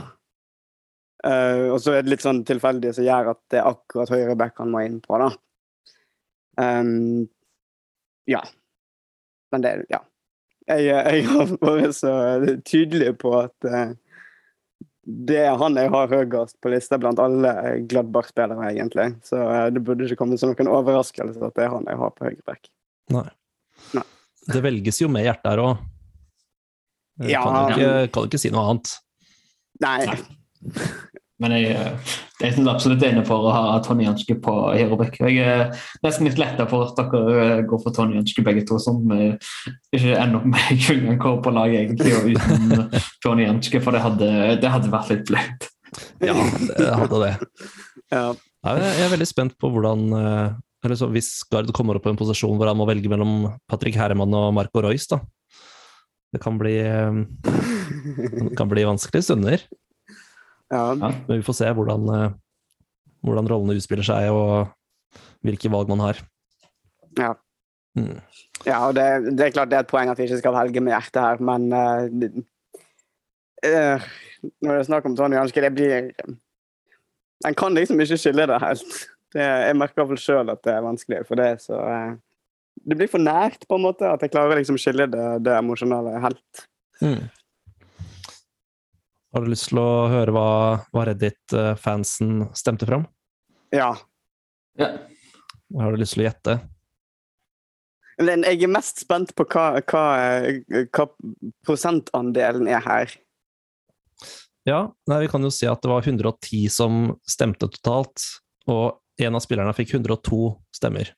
Uh, 1.25 1.73
og 1.73 1.79
så 1.81 1.95
er 1.95 2.05
det 2.05 2.13
litt 2.13 2.23
sånn 2.23 2.43
tilfeldig 2.45 2.93
som 2.93 3.07
gjør 3.07 3.31
at 3.33 3.39
det 3.51 3.59
er 3.59 3.69
akkurat 3.71 4.11
høyreback 4.13 4.59
han 4.61 4.71
må 4.71 4.83
inn 4.85 4.99
på, 5.03 5.17
da. 5.19 5.31
Um, 6.61 7.25
ja. 8.29 8.43
Men 9.51 9.65
det 9.65 9.77
Ja. 9.89 10.03
Jeg, 10.65 10.85
jeg 10.89 11.25
har 11.29 11.51
vært 11.61 11.93
så 11.93 12.11
tydelig 12.65 13.11
på 13.21 13.35
at 13.37 13.67
eh, 13.69 13.91
det 15.05 15.37
er 15.45 15.57
han 15.61 15.75
jeg 15.77 15.91
har 15.93 16.09
høyest 16.09 16.57
på 16.63 16.71
lista 16.73 16.97
blant 17.01 17.19
alle 17.21 17.51
Gladbach-spillere, 17.89 18.71
egentlig. 18.73 19.11
Så 19.27 19.37
eh, 19.37 19.67
det 19.75 19.83
burde 19.85 20.07
ikke 20.07 20.17
komme 20.23 20.37
som 20.41 20.49
noen 20.53 20.71
overraskelse 20.73 21.41
at 21.45 21.57
det 21.57 21.67
er 21.67 21.73
han 21.75 21.85
jeg 21.89 21.99
har 22.01 22.13
på 22.15 22.25
høyreback. 22.25 22.71
Nei. 23.13 23.27
Nei. 23.93 24.05
Det 24.49 24.61
velges 24.65 25.01
jo 25.01 25.09
med 25.13 25.25
hjertet 25.27 25.51
her 25.51 25.61
òg. 25.61 25.83
Ja. 27.29 27.43
Kan, 27.45 27.71
du 27.71 27.79
ikke- 27.79 28.11
kan 28.11 28.23
du 28.25 28.31
ikke 28.33 28.41
si 28.41 28.51
noe 28.53 28.65
annet. 28.71 28.95
Nei. 29.83 29.99
Nei. 30.09 30.17
Men 31.37 31.51
jeg, 31.51 31.75
eh, 31.75 32.13
jeg 32.39 32.53
er 32.55 32.69
absolutt 32.71 33.03
enig 33.03 33.25
for 33.27 33.43
å 33.43 33.51
ha 33.51 33.79
Tonje 33.83 34.05
Janske 34.07 34.37
på 34.39 34.53
Herobek. 34.71 35.17
Jeg 35.19 35.41
er 35.43 35.73
nesten 36.03 36.29
litt 36.29 36.39
letta 36.39 36.63
for 36.71 36.87
at 36.87 36.95
dere 36.95 37.33
eh, 37.59 37.63
går 37.67 37.81
for 37.83 37.91
Tonje 37.95 38.15
Janske 38.21 38.43
begge 38.45 38.63
to, 38.67 38.79
som 38.79 39.01
eh, 39.11 39.35
ikke 39.91 40.15
ender 40.15 40.39
opp 40.39 40.47
med 40.53 40.79
Jørgen 40.85 41.19
Kår 41.19 41.41
på 41.43 41.53
laget 41.57 41.81
egentlig, 41.81 42.15
og 42.15 42.31
uten 42.31 42.87
Tonje 43.25 43.47
Jenske, 43.47 43.81
for 43.83 43.95
det 43.95 44.03
hadde, 44.03 44.29
det 44.61 44.69
hadde 44.69 44.91
vært 44.93 45.11
litt 45.13 45.31
flaut. 45.31 45.67
Ja, 46.23 46.35
det 46.35 46.93
hadde 47.01 47.23
det. 47.25 47.33
Ja. 48.13 48.35
Jeg 48.61 49.01
er 49.01 49.09
veldig 49.09 49.25
spent 49.25 49.55
på 49.57 49.69
hvordan 49.73 50.03
eh, 50.13 50.51
eller 50.85 50.97
så 50.99 51.07
Hvis 51.09 51.39
Gard 51.49 51.71
kommer 51.73 51.97
opp 51.97 52.05
på 52.05 52.11
en 52.13 52.19
posisjon 52.19 52.53
hvor 52.59 52.69
han 52.69 52.77
må 52.77 52.85
velge 52.85 53.09
mellom 53.09 53.47
Patrick 53.69 53.97
Herman 53.97 54.33
og 54.37 54.51
Marco 54.53 54.83
Royce, 54.85 55.09
da. 55.09 55.17
Det 56.35 56.41
kan 56.43 56.59
bli, 56.59 56.75
eh, 56.83 57.17
det 58.45 58.53
kan 58.59 58.69
bli 58.69 58.85
vanskelige 58.85 59.25
stunder. 59.25 59.65
ja. 60.69 60.83
Ja. 60.93 61.09
Men 61.27 61.39
vi 61.39 61.45
får 61.47 61.57
se 61.61 61.71
hvordan, 61.73 62.09
eh, 62.13 62.35
hvordan 63.25 63.49
rollene 63.49 63.77
utspiller 63.79 64.05
seg, 64.05 64.29
og 64.29 65.21
hvilke 65.45 65.71
valg 65.73 65.89
man 65.89 66.05
har. 66.05 66.21
Ja. 67.17 67.33
Mm. 67.97 68.19
Ja, 68.67 68.81
og 68.89 68.95
det, 68.97 69.35
det 69.39 69.45
er 69.45 69.55
klart 69.55 69.71
det 69.71 69.79
er 69.79 69.85
et 69.85 69.91
poeng 69.91 70.11
at 70.11 70.19
vi 70.19 70.27
ikke 70.27 70.41
skal 70.41 70.57
velge 70.57 70.83
med 70.83 70.93
hjertet 70.93 71.21
her, 71.23 71.41
men 71.49 71.69
eh, 71.73 72.41
eh, 73.65 74.05
Når 74.61 74.71
det 74.71 74.79
er 74.79 74.89
snakk 74.89 75.07
om 75.09 75.15
Tony 75.17 75.37
Janske, 75.37 75.63
det 75.63 75.73
blir 75.75 76.11
En 77.45 77.57
kan 77.57 77.75
liksom 77.75 77.99
ikke 78.01 78.19
skille 78.19 78.47
det 78.49 78.59
helt. 78.63 78.99
Det, 79.35 79.43
jeg 79.43 79.77
merker 79.77 80.01
iallfall 80.01 80.21
sjøl 80.21 80.51
at 80.53 80.61
det 80.63 80.71
er 80.71 80.85
vanskelig, 80.85 81.23
for 81.27 81.39
det 81.39 81.49
så 81.65 81.75
uh, 81.75 82.13
Det 82.87 82.95
blir 82.95 83.09
for 83.11 83.19
nært, 83.19 83.65
på 83.67 83.75
en 83.75 83.83
måte, 83.83 84.07
at 84.07 84.23
jeg 84.23 84.31
klarer 84.31 84.61
liksom 84.61 84.77
skille 84.79 85.09
det, 85.11 85.25
det 85.43 85.57
emosjonelle 85.57 86.21
helt. 86.23 86.63
Mm. 87.01 87.25
Har 89.35 89.43
du 89.43 89.51
lyst 89.51 89.67
til 89.73 89.81
å 89.81 90.07
høre 90.07 90.31
hva, 90.31 90.49
hva 90.95 91.03
Reddit-fansen 91.09 92.45
stemte 92.55 92.87
fram? 92.87 93.03
Ja. 93.75 93.89
Ja. 94.79 94.93
Har 95.75 95.91
du 95.91 95.99
lyst 95.99 96.15
til 96.15 96.23
å 96.23 96.29
gjette? 96.29 96.55
Men 98.23 98.45
jeg 98.47 98.63
er 98.63 98.71
mest 98.71 99.01
spent 99.03 99.33
på 99.35 99.43
hva, 99.51 99.81
hva, 99.91 100.03
hva 100.95 101.05
prosentandelen 101.67 102.69
er 102.71 102.83
her. 102.85 103.15
Ja, 104.65 104.79
nei, 105.09 105.19
vi 105.21 105.29
kan 105.29 105.43
jo 105.45 105.51
si 105.53 105.67
at 105.69 105.81
det 105.83 105.91
var 105.91 106.01
110 106.05 106.63
som 106.73 107.03
stemte 107.29 107.67
totalt, 107.69 108.23
og 108.67 108.97
en 109.21 109.37
av 109.37 109.43
spillerne 109.45 109.73
fikk 109.77 109.93
102 109.99 110.39
stemmer. 110.73 111.11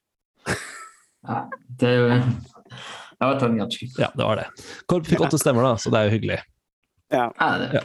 Ja, 1.27 1.45
det 1.79 1.88
er 1.88 1.95
jo 1.97 2.10
Det 3.17 3.25
var 3.25 3.55
Janske. 3.57 3.88
Ja, 3.97 4.10
det 4.13 4.23
var 4.27 4.41
det. 4.41 4.47
Korp 4.86 5.07
fikk 5.07 5.23
åtte 5.25 5.39
stemmer, 5.41 5.65
da, 5.65 5.77
så 5.81 5.89
det 5.93 5.99
er 6.01 6.10
jo 6.10 6.15
hyggelig. 6.17 6.41
Ja. 7.13 7.29
Ja. 7.73 7.81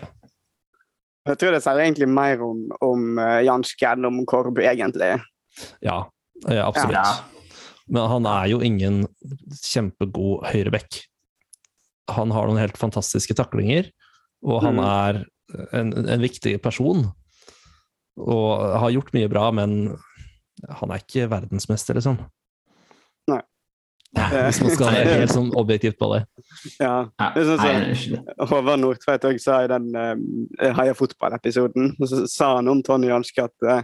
Jeg 1.31 1.39
tror 1.39 1.55
det 1.55 1.63
sier 1.63 1.79
egentlig 1.79 2.09
mer 2.11 2.43
om, 2.43 2.65
om 2.83 3.19
eh, 3.23 3.45
Janske 3.47 3.87
enn 3.95 4.09
om 4.09 4.19
Korb, 4.29 4.59
egentlig. 4.59 5.15
Ja, 5.85 6.01
ja 6.51 6.67
absolutt. 6.67 6.99
Ja. 6.99 7.87
Men 7.93 8.09
han 8.11 8.27
er 8.27 8.51
jo 8.51 8.61
ingen 8.67 9.05
kjempegod 9.63 10.47
høyreback. 10.51 11.05
Han 12.13 12.35
har 12.35 12.51
noen 12.51 12.61
helt 12.61 12.79
fantastiske 12.81 13.37
taklinger, 13.39 13.89
og 14.43 14.65
han 14.67 14.77
Mm. 14.81 14.85
er 14.85 15.25
en, 15.73 15.93
en 16.09 16.23
viktig 16.23 16.57
person. 16.65 17.07
Og 18.21 18.47
har 18.83 18.93
gjort 18.93 19.13
mye 19.17 19.29
bra, 19.33 19.47
men 19.57 19.97
han 20.69 20.93
er 20.93 21.01
ikke 21.03 21.31
verdensmester, 21.33 21.97
liksom. 21.99 22.19
Nei. 23.33 23.41
Hvis 24.13 24.59
man 24.61 24.75
skal 24.75 24.91
være 24.93 25.13
helt 25.23 25.33
sånn 25.33 25.47
objektivt 25.57 25.97
på 25.97 26.11
det. 26.13 26.19
Ja. 26.77 27.07
Ja, 27.17 27.29
Det 27.33 27.47
sånn 27.49 27.63
som-. 27.65 28.27
Håvard 28.51 28.83
Nordtveit 28.83 29.25
òg 29.25 29.39
sa 29.41 29.63
i 29.65 29.71
den 29.73 29.87
uh, 29.97 30.75
Heia 30.77 30.93
fotball-episoden, 30.99 31.95
så 32.05 32.27
sa 32.29 32.51
han 32.59 32.69
om 32.69 32.83
Tony 32.85 33.09
Janske 33.09 33.47
at 33.49 33.65
uh, 33.65 33.81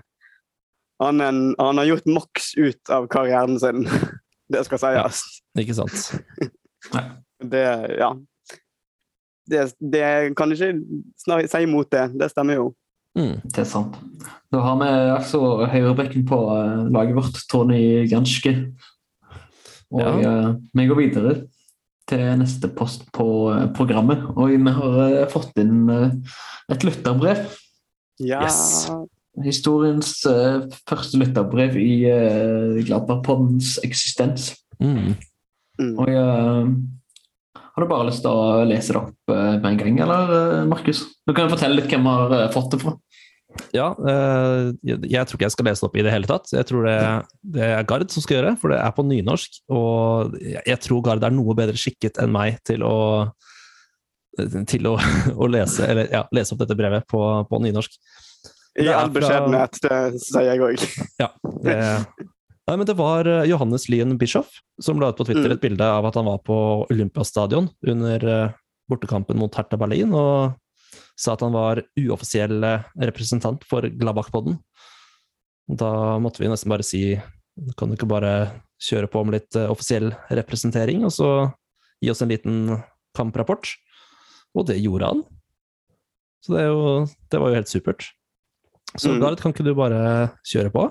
han, 1.01 1.23
en- 1.25 1.55
han 1.57 1.81
har 1.81 1.89
gjort 1.89 2.11
maks 2.13 2.51
ut 2.61 2.93
av 2.93 3.09
karrieren 3.09 3.57
sin. 3.63 3.87
Det 4.53 4.63
skal 4.69 4.81
sies. 4.85 5.23
Ikke 5.61 5.75
sant? 5.77 6.05
Det, 7.53 7.65
ja. 8.01 8.13
Det, 9.49 9.65
det 9.81 10.05
kan 10.37 10.51
du 10.51 10.55
ikke 10.55 11.49
si 11.49 11.63
imot 11.65 11.91
det. 11.95 12.05
Det 12.21 12.29
stemmer 12.31 12.59
jo. 12.61 12.67
Mm. 13.19 13.39
Det 13.45 13.63
er 13.65 13.69
sant. 13.69 13.97
Da 14.53 14.61
har 14.63 14.77
vi 14.81 14.89
altså 15.17 15.41
høyrebekken 15.73 16.27
på 16.29 16.39
eh, 16.55 16.89
laget 16.95 17.17
vårt, 17.17 17.41
Tony 17.51 18.07
Ganske. 18.11 18.53
Og 19.91 20.01
Ja. 20.01 20.13
eh, 20.21 20.55
vi 20.75 20.87
går 20.87 21.01
videre 21.01 21.35
til 22.09 22.25
neste 22.41 22.69
post 22.69 23.09
på 23.13 23.27
eh, 23.55 23.67
programmet. 23.77 24.23
Og 24.37 24.53
vi 24.53 24.73
har 24.77 25.27
fått 25.33 25.57
inn 25.59 25.89
et 25.91 26.85
lytterbrev. 26.85 27.47
Ja. 28.21 28.43
Yes. 28.45 28.89
Historiens 29.45 30.13
første 30.89 31.19
lytterbrev 31.21 31.77
i 31.79 32.03
Gladbach-poddens 32.83 33.77
eksistens. 33.87 34.53
Mm. 34.81 35.15
Mm. 35.79 35.93
Og 35.99 36.09
jeg 36.11 36.73
har 37.79 37.85
du 37.87 37.91
bare 37.93 38.09
lyst 38.09 38.25
til 38.25 38.35
å 38.35 38.63
lese 38.67 38.95
det 38.95 38.99
opp 38.99 39.33
eh, 39.33 39.59
med 39.63 39.69
en 39.71 39.77
gang, 39.79 39.99
eller 40.03 40.33
eh, 40.35 40.65
Markus? 40.67 41.05
Du 41.23 41.31
kan 41.31 41.47
jo 41.47 41.53
fortelle 41.53 41.79
litt 41.79 41.91
hvem 41.93 42.09
har 42.11 42.35
eh, 42.35 42.49
fått 42.51 42.73
det 42.75 42.81
fra. 42.83 42.95
Ja, 43.75 43.93
eh, 44.03 44.71
jeg, 44.83 45.23
tror 45.23 45.39
ikke 45.39 45.47
jeg 45.47 45.55
skal 45.55 45.69
lese 45.69 45.85
det 45.85 45.89
opp 45.89 45.99
i 45.99 46.05
det 46.07 46.15
hele 46.15 46.31
tatt. 46.31 46.51
Jeg 46.51 46.67
tror 46.67 46.89
det, 46.89 46.97
det 47.55 47.69
er 47.69 47.87
Gard 47.87 48.11
som 48.11 48.25
skal 48.25 48.39
gjøre, 48.39 48.51
det, 48.51 48.63
for 48.63 48.75
det 48.75 48.81
er 48.83 48.97
på 48.97 49.05
nynorsk. 49.07 49.61
Og 49.71 50.35
jeg, 50.43 50.79
tror 50.85 51.05
Gard 51.07 51.27
er 51.29 51.37
noe 51.37 51.55
bedre 51.59 51.79
skikket 51.79 52.19
enn 52.23 52.35
meg 52.35 52.59
til 52.67 52.83
å 52.87 52.97
til 54.71 54.87
å, 54.87 54.95
å 55.43 55.51
lese, 55.51 55.87
eller, 55.87 56.11
ja, 56.15 56.25
lese 56.35 56.55
opp 56.55 56.65
dette 56.65 56.79
brevet 56.79 57.07
på, 57.11 57.23
på 57.47 57.63
nynorsk. 57.63 57.95
I 58.79 58.91
all 58.95 59.11
beskjedenhet, 59.11 59.79
det 59.87 60.03
sier 60.23 60.51
jeg 60.53 60.63
òg. 60.63 60.85
Ja, 61.19 61.33
det 61.65 61.79
Nei, 62.69 62.77
men 62.77 62.85
det 62.89 62.97
var 62.99 63.25
eh, 63.27 63.47
Johannes 63.49 63.87
Lien 63.89 64.17
Bischoff 64.21 64.59
som 64.83 65.01
la 65.01 65.09
ut 65.13 65.17
på 65.21 65.25
Twitter 65.25 65.49
Mm. 65.49 65.57
et 65.57 65.63
bilde 65.65 65.85
av 65.89 66.05
at 66.05 66.15
han 66.21 66.27
var 66.29 66.39
på 66.45 66.57
Olympiastadion 66.93 67.71
under 67.89 68.25
eh, 68.29 68.53
bortekampen 68.91 69.39
mot 69.41 69.55
Hertha 69.57 69.79
Berlin, 69.81 70.13
og 70.13 70.55
sa 71.19 71.33
at 71.35 71.41
han 71.45 71.53
var 71.57 71.81
uoffisiell 71.99 72.63
eh, 72.65 72.85
representant 73.09 73.65
for 73.69 73.83
Gladbach-podden. 73.89 74.59
Da 75.69 76.19
måtte 76.21 76.41
vi 76.45 76.49
nesten 76.49 76.71
bare 76.73 76.85
si 76.87 77.03
kan 77.77 77.89
du 77.91 77.97
ikke 77.97 78.09
bare 78.09 78.33
kjøre 78.81 79.09
på 79.11 79.25
med 79.27 79.35
litt 79.41 79.57
offisiell 79.69 80.13
representering, 80.31 81.03
og 81.09 81.11
så 81.13 81.31
gi 82.05 82.13
oss 82.13 82.23
en 82.23 82.31
liten 82.31 82.61
kamprapport? 83.19 83.73
Og 84.55 84.69
det 84.69 84.79
gjorde 84.81 85.09
han. 85.11 85.25
Så 86.45 86.55
det, 86.55 86.63
jo, 86.69 87.07
det 87.33 87.41
var 87.43 87.51
jo 87.51 87.59
helt 87.59 87.73
supert. 87.73 88.07
Så 88.97 89.11
Mm. 89.13 89.21
Gareth, 89.21 89.43
kan 89.43 89.53
ikke 89.53 89.65
du 89.67 89.75
bare 89.77 90.31
kjøre 90.47 90.71
på? 90.73 90.85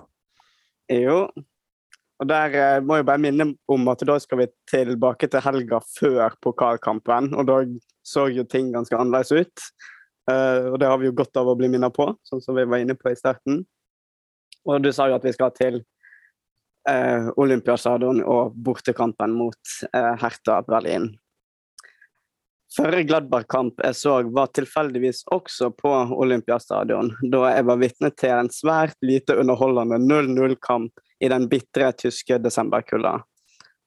Jo. 0.93 1.27
Og 2.17 2.29
der 2.29 2.55
eh, 2.57 2.79
må 2.81 2.97
jeg 2.97 3.07
bare 3.07 3.21
minne 3.21 3.51
om 3.69 3.91
at 3.91 4.01
da 4.09 4.17
skal 4.21 4.41
vi 4.41 4.49
tilbake 4.69 5.29
til 5.29 5.43
helga 5.45 5.81
før 5.85 6.37
pokalkampen. 6.41 7.33
Og 7.37 7.49
da 7.49 7.59
så 8.07 8.27
jo 8.33 8.45
ting 8.49 8.71
ganske 8.73 8.97
annerledes 8.97 9.33
ut. 9.35 9.67
Eh, 10.31 10.71
og 10.71 10.79
det 10.81 10.89
har 10.89 10.97
vi 11.01 11.09
jo 11.09 11.17
godt 11.17 11.37
av 11.39 11.51
å 11.51 11.57
bli 11.59 11.69
minnet 11.71 11.93
på, 11.95 12.09
sånn 12.27 12.41
som 12.43 12.57
vi 12.57 12.65
var 12.67 12.81
inne 12.81 12.97
på 12.97 13.13
i 13.13 13.19
starten. 13.19 13.61
Og 14.67 14.81
du 14.83 14.89
sa 14.91 15.07
jo 15.07 15.15
at 15.15 15.23
vi 15.23 15.35
skal 15.35 15.53
til 15.55 15.79
uh, 16.89 17.29
Olympiastadion 17.39 18.19
og 18.27 18.55
bortekampen 18.65 19.31
mot 19.37 19.77
eh, 19.93 20.13
Hertha 20.19 20.59
Berlin. 20.67 21.13
Førre 22.75 23.05
Gladbar-kamp 23.07 23.79
jeg 23.79 23.95
så, 23.95 24.17
var 24.35 24.51
tilfeldigvis 24.51 25.23
også 25.31 25.69
på 25.77 25.91
Olympiastadion, 26.19 27.13
da 27.31 27.45
jeg 27.53 27.67
var 27.69 27.79
vitne 27.79 28.11
til 28.11 28.33
en 28.35 28.51
svært 28.51 28.97
lite 29.07 29.37
underholdende 29.39 30.01
0-0-kamp 30.03 30.91
i 31.19 31.29
den 31.29 31.47
bitre 31.49 31.91
tyske 31.97 32.37
desemberkulda. 32.41 33.19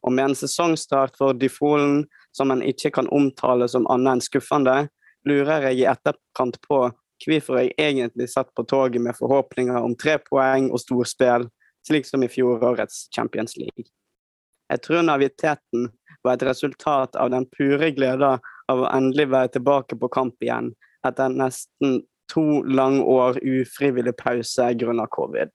Og 0.03 0.13
med 0.13 0.31
en 0.31 0.39
sesongstart 0.39 1.19
for 1.21 1.37
Dyfolen 1.37 2.05
som 2.37 2.51
en 2.51 2.63
ikke 2.65 2.93
kan 2.97 3.09
omtale 3.13 3.69
som 3.69 3.87
annet 3.93 4.17
enn 4.17 4.25
skuffende, 4.25 4.77
lurer 5.29 5.69
jeg 5.69 5.83
i 5.83 5.89
etterkant 5.91 6.61
på 6.67 6.87
hvorfor 7.21 7.59
jeg 7.61 7.75
egentlig 7.77 8.31
satt 8.33 8.49
på 8.57 8.65
toget 8.65 9.03
med 9.05 9.17
forhåpninger 9.19 9.77
om 9.77 9.97
tre 9.99 10.17
poeng 10.25 10.71
og 10.73 10.81
storspill, 10.81 11.49
slik 11.87 12.09
som 12.09 12.25
i 12.25 12.31
fjorårets 12.33 13.09
Champions 13.15 13.59
League. 13.61 13.91
Jeg 14.71 14.83
tror 14.87 15.03
naviteten 15.05 15.91
var 16.25 16.37
et 16.37 16.47
resultat 16.49 17.17
av 17.17 17.33
den 17.33 17.47
pure 17.53 17.91
gleda 17.93 18.39
av 18.71 18.85
å 18.85 18.89
endelig 18.93 19.29
være 19.33 19.57
tilbake 19.57 19.99
på 20.01 20.11
kamp 20.13 20.41
igjen 20.45 20.73
etter 21.07 21.33
nesten 21.33 22.01
to 22.31 22.63
lange 22.63 23.03
år 23.03 23.41
ufrivillig 23.43 24.15
pause 24.21 24.69
grunnet 24.79 25.11
covid. 25.13 25.51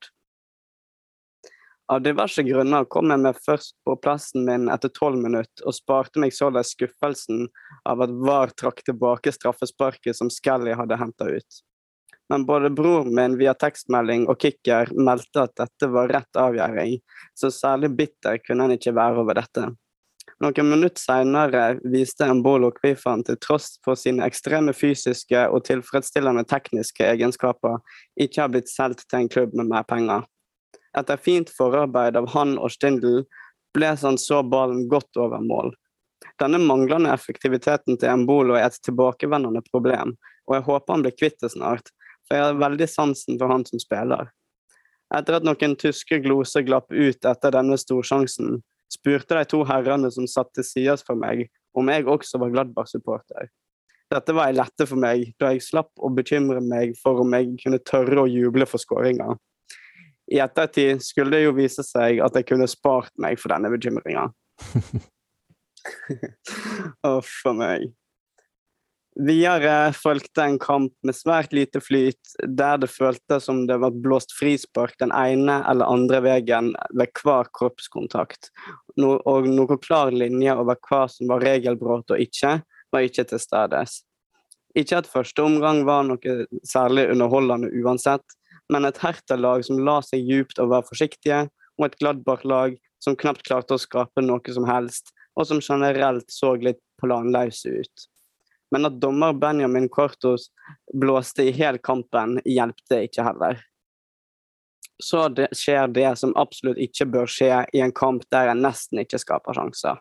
Av 1.88 2.00
diverse 2.02 2.42
grunner 2.42 2.86
kom 2.90 3.12
jeg 3.14 3.22
meg 3.22 3.36
først 3.44 3.76
på 3.86 3.94
plassen 4.02 4.42
min 4.48 4.66
etter 4.74 4.90
tolv 4.90 5.20
minutter, 5.22 5.62
og 5.62 5.76
sparte 5.76 6.18
meg 6.18 6.34
således 6.34 6.72
skuffelsen 6.74 7.46
av 7.86 8.02
at 8.02 8.16
VAR 8.26 8.50
trakk 8.58 8.82
tilbake 8.88 9.30
straffesparket 9.34 10.18
som 10.18 10.32
Skelly 10.32 10.74
hadde 10.74 10.98
henta 10.98 11.30
ut. 11.30 11.62
Men 12.28 12.42
både 12.46 12.72
broren 12.74 13.14
min 13.14 13.38
via 13.38 13.54
tekstmelding 13.54 14.26
og 14.26 14.40
kicker 14.42 14.90
meldte 14.98 15.46
at 15.46 15.54
dette 15.62 15.90
var 15.94 16.10
rett 16.10 16.42
avgjøring, 16.42 16.98
så 17.38 17.52
særlig 17.54 17.92
bitter 17.94 18.42
kunne 18.42 18.66
han 18.66 18.74
ikke 18.74 18.96
være 18.96 19.22
over 19.22 19.38
dette. 19.38 19.68
Noen 20.42 20.68
minutter 20.68 21.00
senere 21.00 21.60
viste 21.86 22.26
Mbolo 22.28 22.72
hvorfor 22.74 23.22
til 23.24 23.38
tross 23.40 23.76
for 23.86 23.96
sine 23.96 24.26
ekstreme 24.26 24.74
fysiske 24.76 25.46
og 25.48 25.62
tilfredsstillende 25.70 26.42
tekniske 26.50 27.06
egenskaper 27.14 27.78
ikke 28.18 28.42
har 28.42 28.50
blitt 28.52 28.72
solgt 28.74 29.06
til 29.06 29.22
en 29.22 29.30
klubb 29.30 29.54
med 29.54 29.70
mer 29.70 29.86
penger. 29.86 30.26
Etter 30.96 31.20
fint 31.20 31.50
forarbeid 31.52 32.16
av 32.16 32.30
han 32.32 32.56
og 32.56 32.72
Stindl 32.72 33.24
ble 33.76 33.90
han 34.00 34.16
så 34.20 34.40
ballen 34.42 34.86
godt 34.88 35.18
over 35.20 35.42
mål. 35.44 35.74
Denne 36.40 36.60
manglende 36.62 37.12
effektiviteten 37.12 37.98
til 38.00 38.08
Embolo 38.08 38.56
er 38.56 38.70
et 38.70 38.80
tilbakevendende 38.84 39.62
problem, 39.68 40.14
og 40.48 40.56
jeg 40.56 40.66
håper 40.68 40.94
han 40.94 41.04
blir 41.04 41.16
kvitt 41.16 41.36
det 41.42 41.52
snart, 41.52 41.92
for 42.26 42.38
jeg 42.38 42.46
har 42.46 42.62
veldig 42.62 42.88
sansen 42.88 43.38
for 43.40 43.52
han 43.52 43.66
som 43.68 43.82
spiller. 43.82 44.32
Etter 45.14 45.38
at 45.38 45.46
noen 45.46 45.76
tyske 45.78 46.18
gloser 46.24 46.64
glapp 46.66 46.90
ut 46.90 47.28
etter 47.28 47.54
denne 47.54 47.76
storsjansen, 47.78 48.58
spurte 48.92 49.36
de 49.36 49.44
to 49.50 49.62
herrene 49.68 50.10
som 50.14 50.26
satt 50.30 50.50
til 50.56 50.66
sides 50.66 51.04
for 51.06 51.18
meg, 51.18 51.46
om 51.76 51.92
jeg 51.92 52.08
også 52.08 52.40
var 52.42 52.52
Gladbach-supporter. 52.54 53.50
Dette 54.10 54.34
var 54.34 54.48
ei 54.48 54.56
lette 54.56 54.86
for 54.86 54.98
meg, 55.02 55.32
da 55.40 55.50
jeg 55.52 55.64
slapp 55.66 55.90
å 55.98 56.10
bekymre 56.14 56.62
meg 56.62 56.94
for 57.00 57.22
om 57.22 57.32
jeg 57.34 57.56
kunne 57.62 57.82
tørre 57.82 58.22
å 58.22 58.30
juble 58.30 58.66
for 58.70 58.82
skåringa. 58.82 59.34
I 60.32 60.40
ettertid 60.42 61.02
skulle 61.04 61.36
det 61.36 61.44
jo 61.44 61.54
vise 61.56 61.84
seg 61.86 62.20
at 62.24 62.34
jeg 62.34 62.48
kunne 62.48 62.66
spart 62.70 63.12
meg 63.22 63.38
for 63.38 63.54
denne 63.54 63.70
bekymringa. 63.72 64.28
Uff 67.06 67.38
a 67.50 67.54
meg. 67.54 67.92
Videre 69.16 69.94
fulgte 69.96 70.44
en 70.44 70.58
kamp 70.60 70.92
med 71.06 71.16
svært 71.16 71.54
lite 71.56 71.80
flyt, 71.80 72.20
der 72.44 72.82
det 72.82 72.90
føltes 72.92 73.46
som 73.48 73.62
det 73.68 73.78
var 73.80 73.94
blåst 74.04 74.34
frispark 74.36 74.98
den 75.00 75.14
ene 75.16 75.62
eller 75.70 75.88
andre 75.88 76.20
veien 76.26 76.74
ved 76.92 77.14
hver 77.22 77.48
kroppskontakt, 77.56 78.50
no 79.00 79.14
og 79.24 79.48
noen 79.48 79.80
klar 79.80 80.12
linje 80.12 80.52
over 80.52 80.76
hva 80.84 81.06
som 81.08 81.32
var 81.32 81.40
regelbrudd 81.48 82.12
og 82.12 82.26
ikke, 82.26 82.58
var 82.92 83.08
ikke 83.08 83.24
til 83.30 83.40
stede. 83.40 83.80
Ikke 84.76 85.00
at 85.00 85.08
første 85.08 85.46
omgang 85.48 85.86
var 85.88 86.04
noe 86.04 86.36
særlig 86.68 87.08
underholdende 87.14 87.72
uansett, 87.80 88.35
men 88.72 88.88
et 88.88 88.98
Hertha-lag 89.02 89.64
som 89.66 89.78
la 89.84 90.00
seg 90.04 90.26
djupt 90.26 90.58
og 90.62 90.72
var 90.72 90.86
forsiktige, 90.88 91.46
og 91.76 91.86
et 91.86 91.96
Gladbach-lag 92.00 92.76
som 93.02 93.16
knapt 93.18 93.44
klarte 93.46 93.76
å 93.76 93.80
skape 93.80 94.24
noe 94.24 94.52
som 94.54 94.66
helst, 94.68 95.12
og 95.36 95.46
som 95.48 95.60
generelt 95.60 96.30
så 96.32 96.54
litt 96.56 96.80
planløse 97.00 97.82
ut. 97.82 98.06
Men 98.74 98.88
at 98.88 98.98
dommer 99.00 99.36
Benjamin 99.36 99.88
Kortos 99.92 100.48
blåste 100.94 101.46
i 101.46 101.52
hel 101.54 101.78
kampen, 101.78 102.40
hjelpte 102.44 103.04
ikke 103.06 103.26
heller. 103.28 103.60
Så 105.02 105.28
det 105.28 105.50
skjer 105.54 105.92
det 105.92 106.08
som 106.18 106.32
absolutt 106.40 106.80
ikke 106.80 107.06
bør 107.12 107.30
skje 107.30 107.52
i 107.76 107.82
en 107.84 107.94
kamp 107.94 108.24
der 108.32 108.50
en 108.50 108.64
nesten 108.64 109.02
ikke 109.02 109.20
skaper 109.20 109.54
sjanser. 109.58 110.00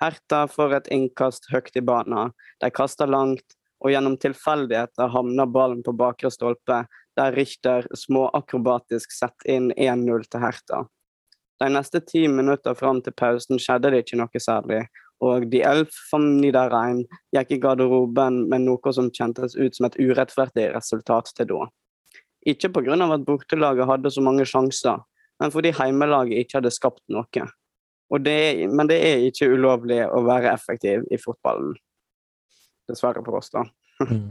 Herta 0.00 0.46
får 0.48 0.78
et 0.78 0.92
innkast 0.96 1.50
høyt 1.52 1.76
i 1.76 1.84
banen, 1.84 2.32
de 2.64 2.70
kaster 2.72 3.10
langt, 3.10 3.44
og 3.84 3.92
gjennom 3.92 4.16
tilfeldigheter 4.20 5.12
havner 5.12 5.48
ballen 5.48 5.84
på 5.84 5.92
bakre 5.96 6.32
stolpe, 6.32 6.82
der 7.20 7.36
Richter 7.36 7.84
småakrobatisk 7.96 9.12
setter 9.12 9.52
inn 9.52 9.68
1-0 9.76 10.26
til 10.30 10.42
Hertha. 10.42 10.80
De 11.60 11.68
neste 11.68 12.00
ti 12.00 12.24
minutter 12.32 12.74
fram 12.74 13.02
til 13.04 13.12
pausen 13.12 13.60
skjedde 13.60 13.90
det 13.92 14.04
ikke 14.04 14.18
noe 14.22 14.40
særlig, 14.40 14.80
og 15.20 15.44
de 15.52 15.60
Elf 15.68 15.98
van 16.08 16.30
Niederrein 16.40 17.02
gikk 17.36 17.52
i 17.52 17.60
garderoben 17.60 18.46
med 18.48 18.64
noe 18.64 18.94
som 18.96 19.10
kjentes 19.12 19.58
ut 19.58 19.76
som 19.76 19.90
et 19.90 19.98
urettferdig 20.00 20.70
resultat 20.72 21.28
til 21.36 21.50
da. 21.52 21.68
Ikke 22.48 22.70
pga. 22.72 22.96
at 22.96 23.26
bortelaget 23.26 23.86
hadde 23.86 24.10
så 24.10 24.24
mange 24.24 24.46
sjanser, 24.48 25.04
men 25.40 25.52
fordi 25.52 25.74
heimelaget 25.76 26.40
ikke 26.40 26.58
hadde 26.58 26.72
skapt 26.72 27.04
noe. 27.08 27.44
Det 28.24 28.32
er, 28.32 28.66
men 28.68 28.88
det 28.88 28.96
er 29.06 29.28
ikke 29.28 29.52
ulovlig 29.52 30.00
å 30.08 30.24
være 30.24 30.54
effektiv 30.54 31.04
i 31.12 31.20
fotballen. 31.20 31.76
Dessverre 32.88 33.22
for 33.22 33.38
oss, 33.38 33.52
da. 33.52 33.66
Mm. 34.00 34.30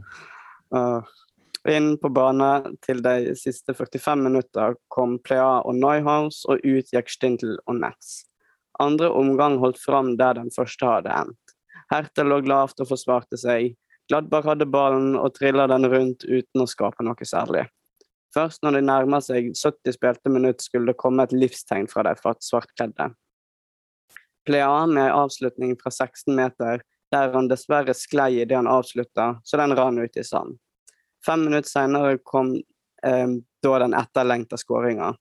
Uh, 0.74 1.00
inn 1.68 1.92
på 2.00 2.08
bane 2.08 2.50
til 2.84 3.02
de 3.04 3.34
siste 3.36 3.74
45 3.76 4.16
minutter 4.24 4.76
kom 4.88 5.18
Plea 5.20 5.60
og 5.60 5.76
Neuhaus, 5.76 6.44
og 6.48 6.62
ut 6.64 6.92
gikk 6.94 7.12
Stindl 7.12 7.58
og 7.66 7.80
Netz. 7.82 8.22
Andre 8.80 9.10
omgang 9.12 9.58
holdt 9.60 9.80
fram 9.82 10.14
der 10.16 10.38
den 10.38 10.48
første 10.54 10.86
hadde 10.88 11.12
endt. 11.12 11.56
Hertel 11.92 12.30
lå 12.32 12.40
lavt 12.48 12.80
og 12.80 12.88
forsvarte 12.92 13.36
seg. 13.40 13.74
Gladbach 14.08 14.46
hadde 14.48 14.68
ballen 14.70 15.18
og 15.18 15.34
trilla 15.36 15.66
den 15.70 15.84
rundt 15.90 16.24
uten 16.24 16.64
å 16.64 16.68
skape 16.70 17.04
noe 17.04 17.28
særlig. 17.28 17.66
Først 18.34 18.62
når 18.62 18.78
de 18.78 18.84
nærma 18.86 19.18
seg 19.22 19.50
70 19.58 19.96
spilte 19.96 20.30
minutt, 20.30 20.62
skulle 20.62 20.92
det 20.92 21.00
komme 21.02 21.26
et 21.26 21.34
livstegn 21.34 21.90
fra 21.90 22.06
de 22.06 22.14
svartkledde. 22.46 23.10
Plea 24.46 24.86
med 24.86 25.12
avslutning 25.12 25.76
fra 25.82 25.90
16 25.90 26.34
meter, 26.34 26.80
der 27.12 27.32
han 27.34 27.50
dessverre 27.50 27.94
sklei 27.94 28.38
idet 28.38 28.56
han 28.56 28.70
avslutta, 28.70 29.34
så 29.44 29.58
den 29.58 29.74
rann 29.76 29.98
ut 29.98 30.16
i 30.16 30.24
sand. 30.24 30.56
Fem 31.26 31.44
minutter 31.44 31.68
senere 31.68 32.18
kom 32.24 32.54
eh, 33.06 33.28
da 33.62 33.78
den 33.82 33.94
etterlengta 33.94 34.56
skåringa. 34.60 35.14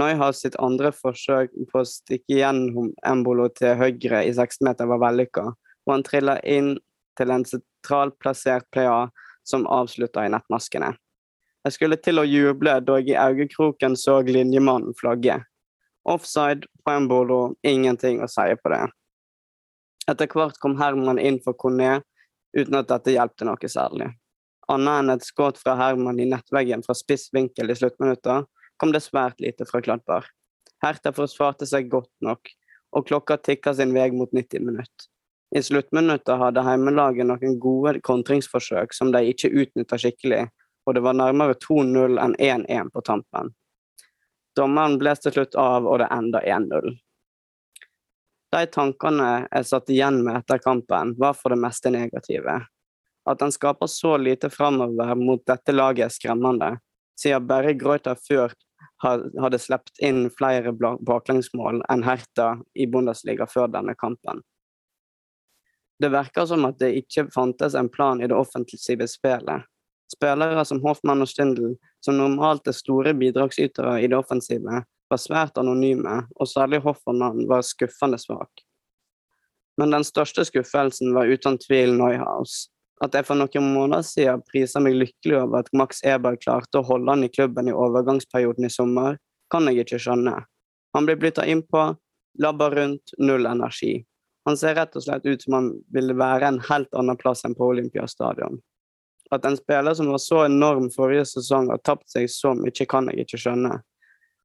Neuhaus 0.00 0.40
sitt 0.42 0.56
andre 0.62 0.92
forsøk 0.94 1.52
på 1.70 1.82
å 1.82 1.88
stikke 1.88 2.38
igjen 2.38 2.92
Embolo 3.06 3.48
til 3.54 3.76
høyre 3.78 4.22
i 4.24 4.32
16-meter 4.32 4.88
var 4.90 5.02
vellykka, 5.02 5.44
og 5.50 5.92
han 5.92 6.06
trilla 6.06 6.38
inn 6.46 6.76
til 7.18 7.34
en 7.34 7.44
sentralt 7.46 8.16
plassert 8.22 8.66
PA 8.74 9.10
som 9.46 9.66
avslutta 9.68 10.24
i 10.24 10.32
nettmaskene. 10.32 10.94
Jeg 11.66 11.76
skulle 11.76 11.98
til 12.00 12.22
å 12.22 12.24
juble 12.24 12.78
da 12.86 12.96
jeg 13.00 13.12
i 13.12 13.18
øyekroken 13.20 13.96
så 13.98 14.20
linjemannen 14.24 14.96
flagge. 14.96 15.36
Offside 16.08 16.64
på 16.84 16.94
Embolo, 16.94 17.56
ingenting 17.66 18.22
å 18.24 18.28
si 18.30 18.46
på 18.62 18.72
det. 18.72 18.86
Etter 20.08 20.30
hvert 20.32 20.56
kom 20.62 20.78
Herman 20.80 21.20
inn 21.20 21.36
for 21.44 21.58
Conné, 21.60 21.98
uten 22.56 22.78
at 22.80 22.88
dette 22.88 23.12
hjelpte 23.12 23.44
noe 23.46 23.68
særlig. 23.68 24.08
Annet 24.70 25.02
enn 25.02 25.14
et 25.16 25.26
skudd 25.26 25.58
fra 25.58 25.74
Herman 25.78 26.20
i 26.22 26.28
nettveggen 26.30 26.84
fra 26.86 26.94
spiss 26.94 27.28
vinkel 27.34 27.72
i 27.72 27.76
sluttminutter, 27.78 28.44
kom 28.78 28.92
det 28.94 29.02
svært 29.02 29.40
lite 29.42 29.66
fra 29.66 29.80
Kladberg. 29.82 30.28
Hertha 30.84 31.12
forsvarte 31.12 31.66
seg 31.68 31.90
godt 31.92 32.12
nok, 32.24 32.52
og 32.96 33.06
klokka 33.08 33.36
tikka 33.42 33.74
sin 33.74 33.94
vei 33.94 34.08
mot 34.14 34.30
90 34.32 34.64
minutt. 34.66 35.10
I 35.50 35.62
sluttminuttet 35.66 36.38
hadde 36.38 36.62
heimelaget 36.62 37.26
noen 37.26 37.58
gode 37.58 37.98
kontringsforsøk 38.06 38.94
som 38.94 39.10
de 39.10 39.24
ikke 39.32 39.50
utnytta 39.50 39.98
skikkelig, 39.98 40.44
og 40.86 40.94
det 40.94 41.02
var 41.04 41.18
nærmere 41.18 41.58
2-0 41.58 42.20
enn 42.22 42.36
1-1 42.38 42.92
på 42.94 43.02
tampen. 43.06 43.50
Dommeren 44.56 44.98
ble 44.98 45.14
til 45.18 45.34
slutt 45.34 45.56
av, 45.58 45.86
og 45.86 45.98
det 46.02 46.10
enda 46.14 46.42
1-0. 46.46 46.94
De 48.50 48.66
tankene 48.74 49.30
jeg 49.44 49.66
satt 49.66 49.90
igjen 49.94 50.22
med 50.26 50.40
etter 50.40 50.62
kampen, 50.62 51.14
var 51.18 51.36
for 51.38 51.54
det 51.54 51.60
meste 51.62 51.92
negative. 51.94 52.56
At 53.28 53.40
han 53.40 53.52
skaper 53.52 53.86
så 53.86 54.16
lite 54.16 54.50
framover 54.50 55.14
mot 55.14 55.42
dette 55.46 55.72
laget 55.72 56.06
er 56.06 56.14
skremmende, 56.14 56.78
siden 57.20 57.46
bare 57.46 57.74
Greuter 57.76 58.16
før 58.28 58.54
hadde 59.02 59.58
sluppet 59.60 60.00
inn 60.04 60.28
flere 60.32 60.72
baklengsmål 60.76 61.82
enn 61.92 62.04
Hertha 62.04 62.54
i 62.74 62.86
Bundesliga 62.86 63.46
før 63.48 63.68
denne 63.72 63.94
kampen. 63.98 64.40
Det 66.00 66.08
virker 66.08 66.46
som 66.48 66.64
at 66.64 66.78
det 66.80 66.94
ikke 66.96 67.26
fantes 67.34 67.76
en 67.76 67.90
plan 67.92 68.22
i 68.22 68.28
det 68.28 68.36
offensive 68.36 69.08
spillet. 69.08 69.66
Spillere 70.10 70.64
som 70.64 70.80
Hoffmann 70.82 71.22
og 71.22 71.28
Stindl, 71.28 71.74
som 72.04 72.16
normalt 72.18 72.66
er 72.68 72.74
store 72.74 73.12
bidragsytere 73.14 74.00
i 74.00 74.08
det 74.08 74.16
offensive, 74.16 74.80
var 75.10 75.20
svært 75.20 75.60
anonyme, 75.60 76.22
og 76.36 76.48
særlig 76.48 76.80
Hoffmann 76.86 77.44
var 77.50 77.62
skuffende 77.66 78.18
svak. 78.18 78.64
Men 79.78 79.92
den 79.94 80.04
største 80.04 80.44
skuffelsen 80.48 81.14
var 81.14 81.30
uten 81.30 81.58
tvil 81.60 81.94
Neuhaus. 81.98 82.70
At 83.00 83.16
jeg 83.16 83.24
for 83.24 83.38
noen 83.40 83.72
måneder 83.72 84.04
siden 84.04 84.42
prisa 84.44 84.80
meg 84.84 84.98
lykkelig 84.98 85.38
over 85.38 85.62
at 85.62 85.70
Max 85.76 86.02
Eberg 86.04 86.42
klarte 86.42 86.80
å 86.80 86.84
holde 86.84 87.14
han 87.14 87.24
i 87.24 87.32
klubben 87.32 87.70
i 87.70 87.76
overgangsperioden 87.76 88.68
i 88.68 88.72
sommer, 88.72 89.16
kan 89.50 89.66
jeg 89.68 89.86
ikke 89.86 90.00
skjønne. 90.04 90.36
Han 90.92 91.06
blir 91.06 91.18
flytta 91.20 91.46
innpå, 91.48 91.86
labber 92.42 92.76
rundt, 92.76 93.14
null 93.18 93.48
energi. 93.48 94.02
Han 94.44 94.56
ser 94.56 94.74
rett 94.76 94.96
og 94.96 95.04
slett 95.04 95.26
ut 95.26 95.42
som 95.42 95.56
han 95.56 95.70
ville 95.94 96.16
være 96.16 96.48
en 96.48 96.60
helt 96.68 96.92
annen 96.96 97.18
plass 97.20 97.44
enn 97.46 97.56
på 97.56 97.70
Olympiastadion. 97.72 98.60
At 99.30 99.44
en 99.46 99.56
spiller 99.56 99.94
som 99.94 100.10
var 100.10 100.18
så 100.18 100.44
enorm 100.44 100.88
forrige 100.90 101.24
sesong, 101.32 101.70
har 101.70 101.80
tapt 101.86 102.08
seg 102.10 102.26
så 102.30 102.54
mye, 102.58 102.86
kan 102.88 103.08
jeg 103.10 103.24
ikke 103.24 103.40
skjønne. 103.44 103.76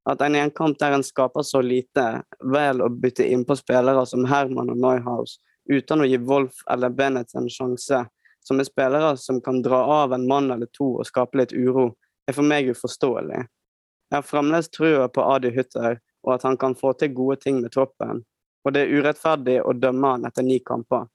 At 0.06 0.22
en 0.22 0.36
i 0.38 0.44
der 0.78 0.94
en 0.94 1.02
skaper 1.02 1.42
så 1.42 1.60
lite, 1.60 2.22
vel 2.40 2.82
å 2.82 2.88
bytte 2.88 3.26
innpå 3.26 3.56
spillere 3.58 4.06
som 4.06 4.24
Herman 4.30 4.70
og 4.70 4.78
Neuhaus, 4.78 5.40
uten 5.66 6.04
å 6.04 6.06
gi 6.06 6.20
Wolf 6.22 6.62
eller 6.70 6.94
Bennett 6.94 7.34
en 7.34 7.50
sjanse, 7.50 8.04
som 8.46 8.60
er 8.60 8.68
spillere 8.68 9.16
som 9.18 9.40
kan 9.42 9.62
dra 9.62 9.82
av 10.02 10.14
en 10.14 10.26
mann 10.28 10.50
eller 10.54 10.70
to 10.76 10.92
og 11.00 11.08
skape 11.08 11.40
litt 11.40 11.54
uro, 11.56 11.90
er 12.26 12.36
for 12.36 12.46
meg 12.46 12.70
uforståelig. 12.70 13.42
Jeg 14.10 14.16
har 14.16 14.26
fremdeles 14.26 14.70
trua 14.70 15.08
på 15.10 15.24
Adi 15.26 15.50
Hutter, 15.56 15.98
og 16.26 16.34
at 16.34 16.46
han 16.46 16.56
kan 16.58 16.74
få 16.78 16.92
til 16.98 17.14
gode 17.14 17.40
ting 17.42 17.60
med 17.62 17.74
troppen, 17.74 18.22
og 18.66 18.74
det 18.74 18.84
er 18.84 18.94
urettferdig 18.98 19.60
å 19.62 19.74
dømme 19.74 20.14
han 20.14 20.26
etter 20.28 20.46
ni 20.46 20.58
kamper. 20.62 21.06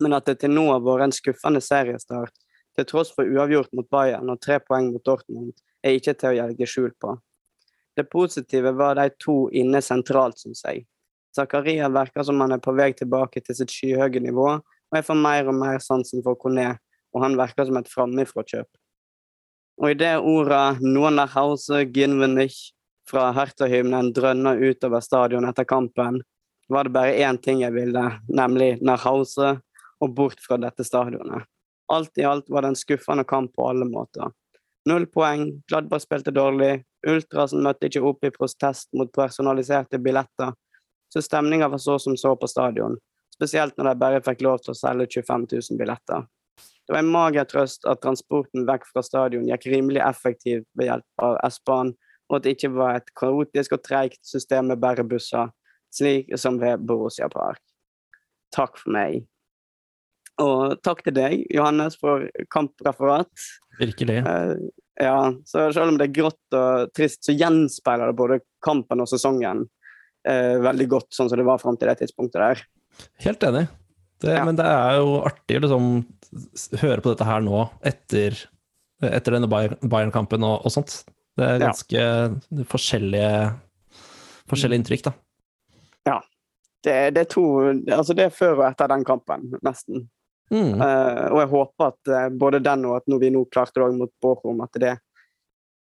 Men 0.00 0.16
at 0.16 0.28
det 0.28 0.38
til 0.42 0.52
nå 0.54 0.68
har 0.70 0.84
vært 0.84 1.08
en 1.08 1.16
skuffende 1.16 1.60
seriestart, 1.64 2.32
til 2.76 2.86
tross 2.86 3.10
for 3.14 3.28
uavgjort 3.28 3.72
mot 3.74 3.88
Bayern 3.90 4.30
og 4.30 4.40
tre 4.44 4.60
poeng 4.62 4.92
mot 4.92 5.04
Dortmund, 5.04 5.52
er 5.82 5.96
ikke 5.98 6.14
til 6.14 6.30
å 6.30 6.48
legge 6.48 6.68
skjul 6.68 6.92
på. 7.00 7.16
Det 7.98 8.06
positive 8.06 8.70
var 8.78 8.94
de 8.94 9.08
to 9.18 9.48
inne 9.50 9.80
sentralt, 9.82 10.38
syns 10.38 10.62
jeg. 10.64 10.84
Zakaria 11.34 11.88
virker 11.90 12.24
som 12.24 12.40
han 12.40 12.54
er 12.54 12.62
på 12.62 12.72
vei 12.78 12.92
tilbake 12.96 13.42
til 13.42 13.58
sitt 13.58 13.74
skyhøye 13.74 14.22
nivå, 14.22 14.52
og 14.90 14.98
jeg 14.98 15.06
får 15.06 15.20
mer 15.20 15.48
og 15.50 15.56
mer 15.58 15.78
sansen 15.84 16.24
for 16.24 16.38
Kone, 16.40 16.70
og 17.14 17.24
han 17.24 17.36
virker 17.38 17.68
som 17.68 17.78
et 17.80 17.90
framifråkjøp. 17.92 18.68
Og 19.78 19.90
idet 19.90 20.16
orda 20.18 20.74
'Noen 20.80 21.16
der 21.16 21.26
Hause 21.26 21.84
Ginvenich' 21.86 22.72
fra 23.08 23.32
Hertha-hymnen 23.32 24.12
drønner 24.12 24.58
utover 24.58 25.00
stadion 25.00 25.48
etter 25.48 25.64
kampen, 25.64 26.22
var 26.68 26.84
det 26.84 26.92
bare 26.92 27.16
én 27.16 27.40
ting 27.40 27.60
jeg 27.60 27.72
ville, 27.72 28.20
nemlig 28.28 28.80
'Nach 28.82 29.06
og 30.00 30.14
bort 30.14 30.40
fra 30.40 30.56
dette 30.56 30.84
stadionet. 30.84 31.44
Alt 31.90 32.18
i 32.18 32.24
alt 32.24 32.48
var 32.48 32.62
det 32.62 32.68
en 32.68 32.76
skuffende 32.76 33.24
kamp 33.24 33.54
på 33.56 33.68
alle 33.68 33.84
måter. 33.84 34.30
Null 34.86 35.06
poeng, 35.06 35.62
Gladbach 35.68 36.04
spilte 36.04 36.30
dårlig, 36.30 36.84
Ultrasen 37.06 37.62
møtte 37.62 37.88
ikke 37.88 38.02
opp 38.04 38.24
i 38.24 38.30
protest 38.30 38.88
mot 38.96 39.10
personaliserte 39.12 39.98
billetter, 39.98 40.52
så 41.12 41.22
stemninga 41.22 41.68
var 41.68 41.78
så 41.78 41.98
som 42.00 42.16
så 42.16 42.34
på 42.36 42.48
stadion, 42.48 42.96
spesielt 43.38 43.78
når 43.78 43.92
de 43.92 44.02
bare 44.02 44.24
fikk 44.26 44.42
lov 44.46 44.58
til 44.64 44.74
å 44.74 44.78
selge 44.78 45.08
25 45.20 45.46
000 45.54 45.80
billetter. 45.80 46.26
Det 46.58 46.94
var 46.94 47.04
en 47.04 47.12
mager 47.12 47.44
trøst 47.44 47.84
at 47.86 48.00
transporten 48.02 48.66
vekk 48.68 48.86
fra 48.88 49.04
stadion 49.04 49.46
gikk 49.46 49.66
rimelig 49.68 50.00
effektivt 50.06 50.66
ved 50.78 50.88
hjelp 50.88 51.24
av 51.24 51.36
S-banen, 51.50 51.94
og 52.28 52.38
at 52.38 52.44
det 52.44 52.54
ikke 52.56 52.72
var 52.74 52.98
et 52.98 53.10
kaotisk 53.16 53.76
og 53.76 53.82
treigt 53.84 54.20
system 54.26 54.70
med 54.72 54.80
bare 54.80 55.04
busser, 55.06 55.50
slik 55.94 56.32
som 56.40 56.58
ved 56.60 56.80
Borussia 56.88 57.28
Park. 57.32 57.60
Takk 58.56 58.80
for 58.80 58.96
meg. 58.96 59.26
Og 60.40 60.78
takk 60.86 61.02
til 61.04 61.16
deg, 61.16 61.42
Johannes, 61.52 61.98
for 62.00 62.24
kampreferat. 62.54 63.48
Virkelig. 63.80 64.20
Uh, 64.24 64.56
ja, 65.00 65.18
så 65.48 65.68
selv 65.74 65.92
om 65.92 65.98
det 65.98 66.08
er 66.08 66.16
grått 66.20 66.56
og 66.56 66.92
trist, 66.96 67.20
så 67.26 67.34
gjenspeiler 67.36 68.10
det 68.10 68.18
både 68.18 68.40
kampen 68.64 69.02
og 69.02 69.10
sesongen 69.10 69.66
uh, 69.66 70.56
veldig 70.64 70.88
godt, 70.94 71.10
sånn 71.14 71.30
som 71.30 71.40
det 71.40 71.48
var 71.48 71.60
fram 71.62 71.76
til 71.76 71.90
det 71.90 71.98
tidspunktet 72.00 72.40
der. 72.40 72.64
Helt 73.24 73.44
enig. 73.46 73.66
Det, 74.22 74.34
ja. 74.34 74.44
Men 74.46 74.58
det 74.58 74.66
er 74.66 74.98
jo 74.98 75.20
artig 75.26 75.60
å 75.60 75.64
liksom, 75.64 75.90
høre 76.82 77.02
på 77.04 77.12
dette 77.12 77.26
her 77.28 77.44
nå, 77.44 77.62
etter, 77.86 78.36
etter 79.06 79.36
denne 79.36 79.50
Bayern-kampen 79.50 80.46
og, 80.46 80.64
og, 80.64 80.74
sånt. 80.74 81.00
Det 81.38 81.46
er 81.46 81.62
ganske 81.62 82.02
ja. 82.02 82.66
forskjellige, 82.66 83.32
forskjellige 84.50 84.82
inntrykk, 84.82 85.06
da. 85.06 85.14
Ja. 86.10 86.18
Det, 86.84 86.94
det, 87.14 87.24
er 87.24 87.30
to 87.30 87.44
Altså, 87.90 88.14
det 88.14 88.28
er 88.28 88.34
før 88.34 88.60
og 88.60 88.68
etter 88.68 88.90
den 88.90 89.04
kampen, 89.06 89.48
nesten. 89.66 90.06
Mm. 90.48 90.80
Uh, 90.80 91.26
og 91.28 91.40
jeg 91.42 91.50
håper 91.52 91.90
at 91.90 92.10
uh, 92.14 92.28
både 92.40 92.62
den 92.64 92.86
og 92.88 92.94
at 93.00 93.10
når 93.10 93.20
vi 93.20 93.30
nå 93.34 93.42
klarte 93.52 93.82
det 93.82 93.98
mot 93.98 94.12
Bochum, 94.22 94.62
at 94.64 94.78
det 94.80 94.94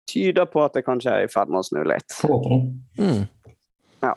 tyder 0.09 0.47
på 0.49 0.63
at 0.66 0.78
det 0.78 0.86
kanskje 0.86 1.13
er 1.13 1.28
i 1.28 1.32
ferd 1.32 1.51
med 1.51 1.61
å 1.61 1.68
snu 1.68 1.82
litt. 1.86 2.16
Mm. 2.97 3.26
Ja. 4.05 4.13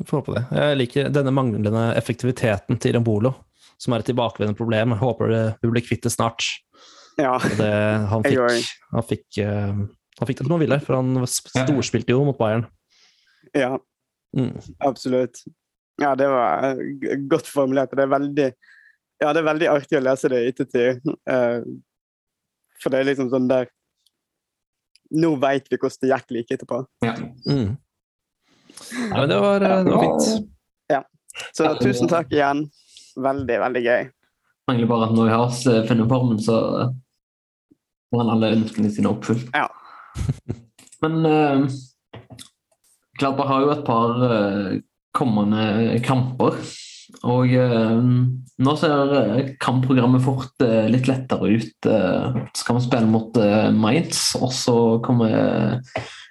Jeg 0.00 0.08
får 0.08 0.20
håpe 0.20 0.34
det. 0.34 0.44
Jeg 0.58 0.78
liker 0.80 1.10
denne 1.14 1.32
manglende 1.34 1.84
effektiviteten 1.98 2.80
til 2.82 2.96
Rambolo, 2.96 3.34
som 3.80 3.94
er 3.94 4.02
et 4.02 4.08
tilbakevendende 4.10 4.58
problem. 4.58 4.94
Jeg 4.94 5.02
håper 5.04 5.30
det, 5.30 5.42
vi 5.62 5.70
blir 5.70 5.86
kvitt 5.86 6.06
det 6.06 6.14
snart. 6.14 6.48
Ja. 7.20 7.36
Det, 7.38 7.70
han, 8.10 8.24
fikk, 8.26 8.72
han, 8.90 9.06
fikk, 9.06 9.26
uh, 9.38 9.84
han 10.18 10.30
fikk 10.30 10.40
det 10.40 10.46
som 10.48 10.56
han 10.56 10.64
ville, 10.64 10.80
for 10.82 10.98
han 10.98 11.28
storspilte 11.30 12.14
jo 12.14 12.24
mot 12.26 12.38
Bayern. 12.40 12.66
Ja, 13.54 13.76
mm. 14.34 14.50
absolutt. 14.82 15.44
Ja, 16.02 16.16
det 16.18 16.26
var 16.26 16.80
godt 17.30 17.46
formulert. 17.46 17.94
Det 17.94 18.02
er 18.02 18.10
veldig 18.10 18.48
ja, 19.22 19.30
det 19.30 19.40
er 19.40 19.46
veldig 19.46 19.70
artig 19.70 19.98
å 19.98 20.02
lese 20.02 20.30
det 20.32 20.40
i 20.42 20.50
ettertid. 20.50 21.04
Uh, 21.30 21.62
for 22.82 22.92
det 22.92 23.00
er 23.00 23.10
liksom 23.12 23.30
sånn 23.32 23.48
der 23.50 23.70
Nå 25.14 25.34
veit 25.38 25.68
vi 25.70 25.76
hvordan 25.78 26.00
det 26.00 26.08
gikk 26.10 26.32
like 26.34 26.56
etterpå. 26.56 26.78
Ja. 27.04 27.12
Mm. 27.46 27.74
Ja 29.10 29.20
men 29.20 29.28
det 29.28 29.38
var, 29.40 29.60
eh, 29.60 29.84
det 29.84 29.92
var 29.92 30.04
fint. 30.04 30.48
Ja. 30.92 31.00
Så 31.56 31.74
tusen 31.80 32.10
takk 32.10 32.32
igjen. 32.34 32.66
Veldig, 33.14 33.58
veldig 33.62 33.82
gøy. 33.84 34.06
Mangler 34.68 34.90
bare 34.90 35.08
at 35.08 35.16
når 35.16 35.28
vi 35.28 35.34
har 35.34 35.58
eh, 35.72 35.82
funnet 35.88 36.10
formen, 36.10 36.40
så 36.42 36.58
får 38.10 38.22
han 38.22 38.32
alle 38.36 38.54
ønskene 38.58 38.92
sine 38.92 39.12
oppfylt. 39.12 39.50
Ja. 39.54 39.68
men 41.04 41.20
uh, 41.26 41.66
Gladbach 43.18 43.50
har 43.50 43.64
jo 43.64 43.74
et 43.74 43.84
par 43.86 44.24
uh, 44.24 44.74
kommende 45.14 46.00
kamper. 46.06 46.58
Og 47.28 47.52
uh, 47.52 48.00
nå 48.64 48.74
ser 48.78 49.14
eh, 49.18 49.48
kampprogrammet 49.62 50.22
fort 50.24 50.62
uh, 50.62 50.86
litt 50.90 51.08
lettere 51.10 51.56
ut. 51.58 51.88
Så 52.54 52.66
kan 52.66 52.78
vi 52.78 52.84
spille 52.84 53.10
mot 53.10 53.36
eh, 53.40 53.70
Mainz, 53.74 54.34
og 54.38 54.52
så 54.54 54.76
kommer 55.04 55.80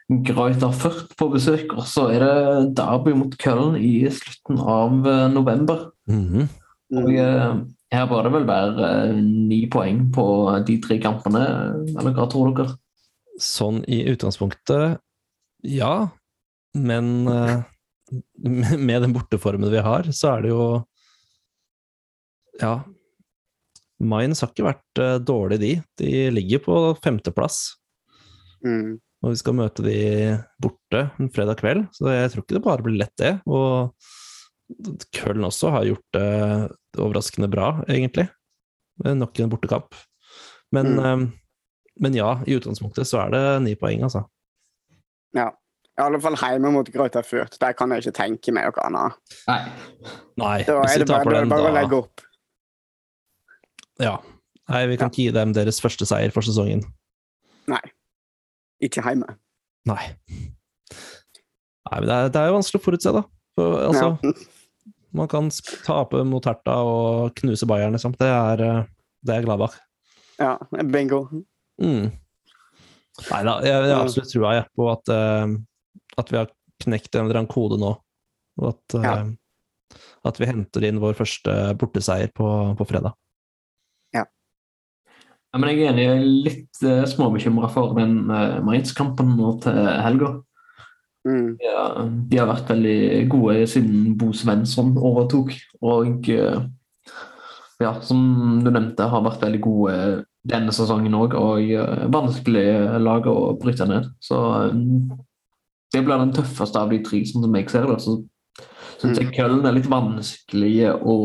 Greuter 0.09 0.73
Furt 0.75 1.13
på 1.17 1.29
besøk. 1.33 1.71
Og 1.77 1.87
så 1.89 2.09
er 2.13 2.23
det 2.23 2.73
derby 2.77 3.15
mot 3.17 3.35
Köln 3.39 3.77
i 3.79 4.03
slutten 4.11 4.59
av 4.59 5.07
eh, 5.07 5.27
november. 5.31 5.91
Mm 6.09 6.25
-hmm. 6.27 6.47
Og 6.93 7.09
her 7.93 8.05
bør 8.05 8.23
det 8.23 8.31
vel 8.33 8.45
være 8.45 9.13
ni 9.21 9.67
poeng 9.67 10.11
på 10.13 10.25
de 10.67 10.77
tre 10.81 10.99
kampene, 11.01 11.39
eller 11.97 12.13
hva 12.13 12.27
tror 12.29 12.53
dere? 12.53 12.77
Sånn 13.39 13.83
i 13.89 14.03
utgangspunktet, 14.11 14.99
ja. 15.63 16.09
Men 16.73 17.25
med 18.87 19.01
den 19.01 19.13
borteformen 19.13 19.71
vi 19.71 19.81
har, 19.81 20.03
så 20.11 20.35
er 20.35 20.41
det 20.41 20.49
jo 20.49 20.85
Ja. 22.61 22.83
Mainz 23.99 24.41
har 24.41 24.49
ikke 24.49 24.69
vært 24.69 25.25
dårlig, 25.25 25.59
de. 25.59 25.81
De 25.97 26.29
ligger 26.29 26.59
på 26.59 26.97
femteplass. 27.01 27.75
Mm. 28.65 28.99
Og 29.23 29.31
vi 29.31 29.39
skal 29.39 29.55
møte 29.55 29.83
de 29.85 29.97
borte 30.61 31.05
en 31.21 31.29
fredag 31.31 31.61
kveld, 31.61 31.85
så 31.95 32.11
jeg 32.11 32.31
tror 32.33 32.43
ikke 32.43 32.57
det 32.57 32.63
bare 32.65 32.83
blir 32.83 32.97
lett, 32.99 33.13
det. 33.21 33.33
Og 33.47 33.93
Køln 35.15 35.45
også 35.47 35.71
har 35.71 35.85
gjort 35.87 36.15
det 36.15 36.27
overraskende 36.99 37.47
bra, 37.51 37.69
egentlig. 37.87 38.27
Nok 39.03 39.39
en 39.39 39.49
bortekamp. 39.53 39.95
Men, 40.75 40.95
Mm. 40.97 40.99
eh, 41.05 41.31
men 42.03 42.13
ja, 42.17 42.33
i 42.47 42.55
utgangspunktet 42.57 43.07
så 43.07 43.21
er 43.25 43.31
det 43.31 43.43
ni 43.63 43.75
poeng, 43.75 44.03
altså. 44.03 44.25
Ja. 45.33 45.51
I 45.93 46.01
alle 46.01 46.17
fall 46.19 46.35
hjemme 46.35 46.71
mot 46.73 46.87
Grøta 46.89 47.21
Furt. 47.21 47.55
Der 47.61 47.73
kan 47.77 47.91
jeg 47.93 48.01
ikke 48.01 48.15
tenke 48.17 48.51
meg 48.51 48.65
noe 48.65 48.85
annet. 48.87 49.13
Nei. 49.47 49.59
Nei, 50.41 50.63
Da 50.65 50.79
er 50.81 50.97
det 51.03 51.07
bare, 51.07 51.33
den, 51.35 51.49
bare 51.49 51.69
å 51.69 51.73
legge 51.75 51.99
opp. 52.01 52.21
Ja. 54.01 54.17
Nei, 54.69 54.85
vi 54.89 54.97
kan 54.97 55.11
ikke 55.11 55.27
gi 55.27 55.31
dem 55.35 55.53
deres 55.53 55.79
første 55.83 56.07
seier 56.09 56.31
for 56.33 56.41
sesongen. 56.41 56.81
Ikke 58.83 59.03
hjemme. 59.05 59.37
Nei. 59.89 60.03
Nei, 61.83 61.99
men 61.99 62.07
det 62.07 62.15
er, 62.15 62.29
det 62.33 62.41
er 62.41 62.49
jo 62.49 62.57
vanskelig 62.57 62.81
å 62.81 62.85
forutse, 62.85 63.13
da. 63.15 63.23
For, 63.57 63.79
altså, 63.89 64.11
Ja. 64.23 64.33
Man 65.13 65.27
kan 65.29 65.45
tape 65.85 66.23
mot 66.25 66.41
Herta 66.49 66.73
og 66.89 67.35
knuse 67.37 67.67
Bayern, 67.69 67.93
liksom. 67.93 68.15
Det 68.17 68.25
er, 68.25 68.61
eh, 68.65 68.85
det 69.21 69.35
er 69.35 69.43
Gladbach. 69.45 69.75
ja, 70.41 70.55
bingo. 70.89 71.27
Mm. 71.77 72.07
Nei 73.29 73.41
da, 73.45 73.53
jeg, 73.61 73.83
jeg 73.91 73.93
absolutt 73.99 74.31
trua 74.33 74.55
jeg, 74.57 74.65
på 74.73 74.87
at, 74.89 75.11
uh, 75.13 75.53
at 76.17 76.31
vi 76.33 76.39
har 76.39 76.49
knekt 76.81 77.13
en 77.13 77.27
eller 77.27 77.43
annen 77.43 77.51
kode 77.51 77.77
nå. 77.77 77.91
Og 78.57 78.71
at, 78.71 78.95
uh, 78.97 79.05
Ja. 79.05 79.99
at 80.25 80.41
vi 80.41 80.49
henter 80.49 80.87
inn 80.89 80.97
vår 81.03 81.13
første 81.19 81.53
borteseier 81.77 82.33
på, 82.33 82.49
på 82.79 82.89
fredag. 82.89 83.13
Ja, 85.53 85.59
men 85.61 85.69
jeg 85.69 85.83
er 85.83 85.91
enig, 85.91 86.03
jeg 86.03 86.17
er 86.17 86.29
litt 86.47 86.79
uh, 86.81 87.03
småbekymra 87.05 87.67
for 87.69 87.93
den 87.93 88.23
uh, 88.31 88.57
Mainz-kampen 88.65 89.35
nå 89.37 89.51
til 89.61 89.75
helga. 90.01 90.31
Mm. 91.29 91.59
Ja, 91.61 91.83
de 92.01 92.39
har 92.41 92.49
vært 92.49 92.71
veldig 92.73 93.27
gode 93.29 93.67
siden 93.69 94.15
Bo 94.17 94.31
Svensson 94.33 94.95
overtok. 94.97 95.53
Og 95.85 96.25
uh, 96.33 96.65
ja, 97.83 97.93
som 98.01 98.63
du 98.65 98.71
nevnte, 98.71 99.05
har 99.13 99.23
vært 99.27 99.45
veldig 99.45 99.61
gode 99.61 99.95
denne 100.49 100.73
sesongen 100.73 101.19
òg. 101.21 101.37
Og 101.37 101.69
uh, 101.77 102.09
vanskelig 102.17 102.65
lag 103.05 103.29
å 103.29 103.53
bryte 103.61 103.85
ned. 103.93 104.09
Så 104.25 104.41
um, 104.73 105.13
det 105.93 106.01
blir 106.01 106.17
den 106.17 106.33
tøffeste 106.33 106.81
av 106.81 106.89
de 106.89 107.03
tre, 107.05 107.21
sånn 107.29 107.45
som 107.45 107.61
jeg 107.61 107.69
ser 107.69 107.89
det. 107.93 108.01
Så 108.01 108.17
syns 108.97 109.21
jeg 109.21 109.29
Køllen 109.37 109.69
er 109.69 109.77
litt 109.77 109.93
vanskelig 109.93 110.75
å 110.97 111.17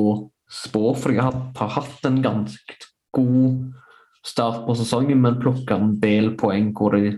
spå, 0.52 0.92
for 1.00 1.16
jeg 1.16 1.24
har, 1.24 1.44
har 1.56 1.76
hatt 1.80 2.04
en 2.12 2.20
ganske 2.20 2.82
god 3.16 3.87
start 4.28 4.62
på 4.66 4.76
sesongen, 4.78 5.20
men 5.24 5.38
plukka 5.42 5.76
en 5.78 5.96
del 6.02 6.34
poeng 6.40 6.70
hvor 6.76 6.94
de 6.96 7.14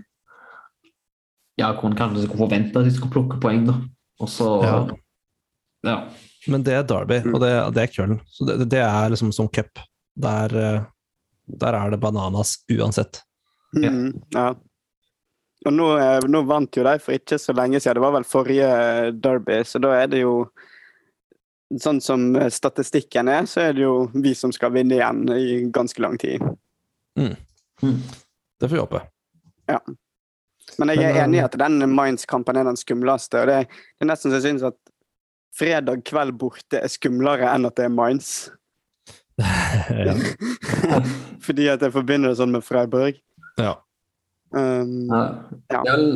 ja, 1.59 1.67
hvor 1.75 1.91
en 1.91 1.97
kanskje 1.99 2.23
skulle 2.25 2.45
forvente 2.47 2.79
at 2.79 2.87
de 2.87 2.93
skulle 2.95 3.13
plukke 3.13 3.39
poeng, 3.43 3.65
da. 3.67 3.75
Og 4.23 4.29
så 4.31 4.47
Ja. 4.63 4.77
ja. 5.85 5.97
Men 6.47 6.63
det 6.65 6.73
er 6.73 6.83
Derby, 6.89 7.19
Mm. 7.21 7.35
og 7.35 7.41
det, 7.43 7.51
det 7.75 7.83
er 7.83 7.91
Köln. 7.93 8.19
Så 8.25 8.45
det, 8.47 8.69
det 8.71 8.79
er 8.81 9.09
liksom 9.13 9.31
som 9.35 9.47
cup. 9.49 9.77
Der, 10.17 10.55
eh, 10.57 10.81
der 11.47 11.73
er 11.77 11.91
det 11.91 11.99
bananas 12.01 12.55
uansett. 12.71 13.21
Ja. 13.77 13.89
Mm, 13.91 14.21
ja. 14.33 14.47
Og 15.65 15.73
nå, 15.75 15.91
eh, 16.01 16.25
nå 16.27 16.41
vant 16.49 16.75
jo 16.75 16.83
de 16.83 16.95
for 16.99 17.13
ikke 17.13 17.37
så 17.37 17.53
lenge 17.53 17.79
siden. 17.79 17.99
Det 17.99 18.01
var 18.07 18.15
vel 18.17 18.25
forrige 18.25 18.71
derby, 19.21 19.61
så 19.63 19.79
da 19.83 19.93
er 20.01 20.07
det 20.07 20.23
jo 20.25 20.47
Sånn 21.79 22.01
som 22.03 22.33
statistikken 22.51 23.29
er, 23.31 23.45
så 23.47 23.61
er 23.69 23.73
det 23.77 23.85
jo 23.85 24.09
vi 24.11 24.33
som 24.35 24.51
skal 24.51 24.73
vinne 24.75 24.97
igjen 24.97 25.21
i 25.31 25.69
ganske 25.71 26.01
lang 26.03 26.17
tid. 26.19 26.41
Mm. 27.19 27.97
Det 28.61 28.69
får 28.69 28.75
vi 28.75 28.81
håpe. 28.81 29.01
Men 30.79 30.93
jeg 30.93 31.03
er 31.03 31.23
enig 31.23 31.39
i 31.39 31.41
eh, 31.41 31.47
at 31.49 31.57
den 31.59 31.83
Mainz-kampen 31.91 32.59
er 32.59 32.67
den 32.67 32.79
skumleste. 32.79 33.41
og 33.41 33.49
det, 33.49 33.59
det 33.67 34.05
er 34.05 34.11
nesten 34.11 34.31
så 34.31 34.39
jeg 34.39 34.47
syns 34.47 34.65
at 34.71 34.77
fredag 35.57 36.03
kveld 36.07 36.35
borte 36.39 36.79
er 36.79 36.91
skumlere 36.91 37.49
enn 37.51 37.67
at 37.67 37.77
det 37.79 37.87
er 37.87 37.93
Mainz. 37.93 38.49
Fordi 41.45 41.67
at 41.71 41.81
jeg 41.81 41.95
forbinder 41.95 42.31
det 42.31 42.39
sånn 42.39 42.53
med 42.53 42.65
Freiburg. 42.65 43.19
ja. 43.61 43.79
Um, 44.51 45.07
ja. 45.07 45.19
Ja. 45.71 45.79
Det 45.79 45.91
er 45.93 45.95
vel 45.95 46.09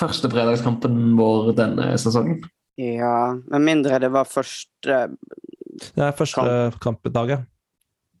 første 0.00 0.28
fredagskampen 0.28 1.14
vår 1.16 1.54
denne 1.56 1.86
sesongen. 2.00 2.42
ja, 2.76 3.32
med 3.52 3.64
mindre 3.64 4.00
det 4.02 4.10
var 4.12 4.28
første 4.28 4.98
Det 5.80 6.04
er 6.04 6.12
første 6.16 6.42
kampdag, 6.84 7.32
ja. 7.32 7.38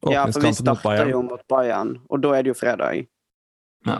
Ja, 0.08 0.24
for 0.32 0.40
vi 0.40 0.52
starter 0.54 1.10
jo 1.10 1.20
mot 1.22 1.42
Bayern, 1.48 1.98
og 2.08 2.22
da 2.24 2.32
er 2.36 2.44
det 2.44 2.54
jo 2.54 2.56
fredag. 2.56 3.04
Ja, 3.86 3.98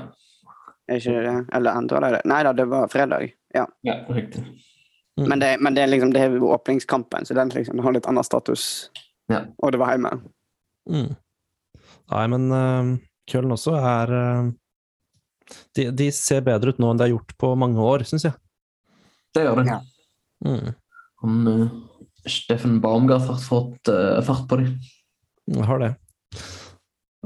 Er 0.88 0.98
ikke 0.98 1.20
det? 1.22 1.34
Eller 1.54 1.76
endra 1.76 2.00
de 2.02 2.08
det? 2.16 2.20
Nei 2.26 2.40
da, 2.42 2.52
det 2.56 2.64
var 2.68 2.88
fredag. 2.90 3.30
Ja. 3.54 3.66
ja 3.86 4.00
riktig. 4.08 4.42
Mm. 5.20 5.28
Men, 5.28 5.42
det, 5.42 5.50
men 5.60 5.76
det 5.76 5.82
er 5.82 5.90
liksom 5.92 6.14
det 6.14 6.22
er 6.24 6.42
åpningskampen, 6.42 7.26
så 7.26 7.36
den 7.36 7.52
liksom 7.54 7.82
har 7.84 7.94
litt 7.94 8.08
annen 8.10 8.24
status. 8.24 8.90
Ja. 9.30 9.44
Og 9.62 9.72
det 9.72 9.80
var 9.82 9.92
hjemme. 9.94 10.14
Mm. 10.90 11.12
Nei, 12.10 12.24
men 12.32 12.48
uh, 12.50 12.96
Köln 13.30 13.54
også 13.54 13.76
er 13.78 14.14
uh, 14.16 14.50
de, 15.76 15.90
de 15.94 16.08
ser 16.14 16.42
bedre 16.46 16.72
ut 16.72 16.80
nå 16.82 16.90
enn 16.90 16.98
de 16.98 17.06
har 17.06 17.14
gjort 17.14 17.36
på 17.38 17.52
mange 17.60 17.82
år, 17.84 18.06
syns 18.08 18.26
jeg. 18.26 18.34
Det 19.36 19.44
gjør 19.44 19.60
det. 19.60 19.68
Ja. 19.70 19.80
Mm. 20.48 20.72
Han, 21.22 21.40
uh, 21.46 21.90
Steffen 22.26 22.80
Baumgart 22.80 23.28
har 23.28 23.38
fått 23.40 23.88
eh, 23.88 24.22
fart 24.24 24.48
på 24.48 24.56
dem. 24.60 24.74
Jeg 25.50 25.66
har 25.66 25.82
det. 25.82 25.90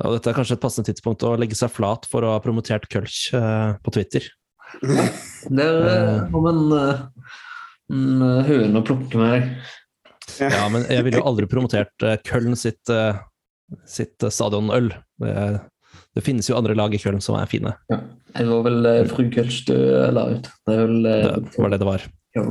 Og 0.05 0.16
dette 0.16 0.31
er 0.31 0.37
kanskje 0.37 0.57
et 0.57 0.62
passende 0.62 0.89
tidspunkt 0.89 1.22
å 1.27 1.37
legge 1.39 1.57
seg 1.59 1.70
flat 1.70 2.09
for 2.11 2.27
å 2.27 2.35
ha 2.35 2.43
promotert 2.43 2.89
Kölsch 2.91 3.29
uh, 3.37 3.77
på 3.85 3.95
Twitter. 3.95 4.27
Det 5.55 5.61
er 5.61 5.87
eh, 5.87 6.35
om 6.35 6.47
en, 6.49 6.61
eh, 6.72 7.01
en 7.93 8.22
eh, 8.25 8.47
høne 8.49 8.81
å 8.81 8.87
plukke 8.89 9.20
med 9.20 9.35
deg. 9.35 9.51
Ja, 10.41 10.64
men 10.72 10.87
jeg 10.89 11.05
ville 11.05 11.20
jo 11.20 11.27
aldri 11.29 11.47
promotert 11.51 12.07
Köln 12.25 12.57
sitt, 12.57 12.81
eh, 12.91 13.20
sitt 13.87 14.25
eh, 14.25 14.33
stadionøl. 14.33 14.89
Det, 15.20 15.35
det 16.16 16.25
finnes 16.25 16.49
jo 16.49 16.57
andre 16.59 16.77
lag 16.79 16.95
i 16.95 17.01
Köln 17.03 17.20
som 17.22 17.37
er 17.39 17.51
fine. 17.51 17.75
Det 17.91 18.47
var 18.49 18.64
vel 18.66 18.89
Fru 19.11 19.29
Kölsch 19.35 19.64
du 19.68 19.75
eh, 19.77 20.11
la 20.14 20.29
ut. 20.33 20.49
Det 20.66 20.75
er 20.75 20.83
vel 20.87 21.11
eh, 21.11 21.29
Det 21.45 21.61
var 21.61 21.75
det 21.75 21.81
det 21.83 21.91
var. 21.91 22.09
Ja. 22.35 22.49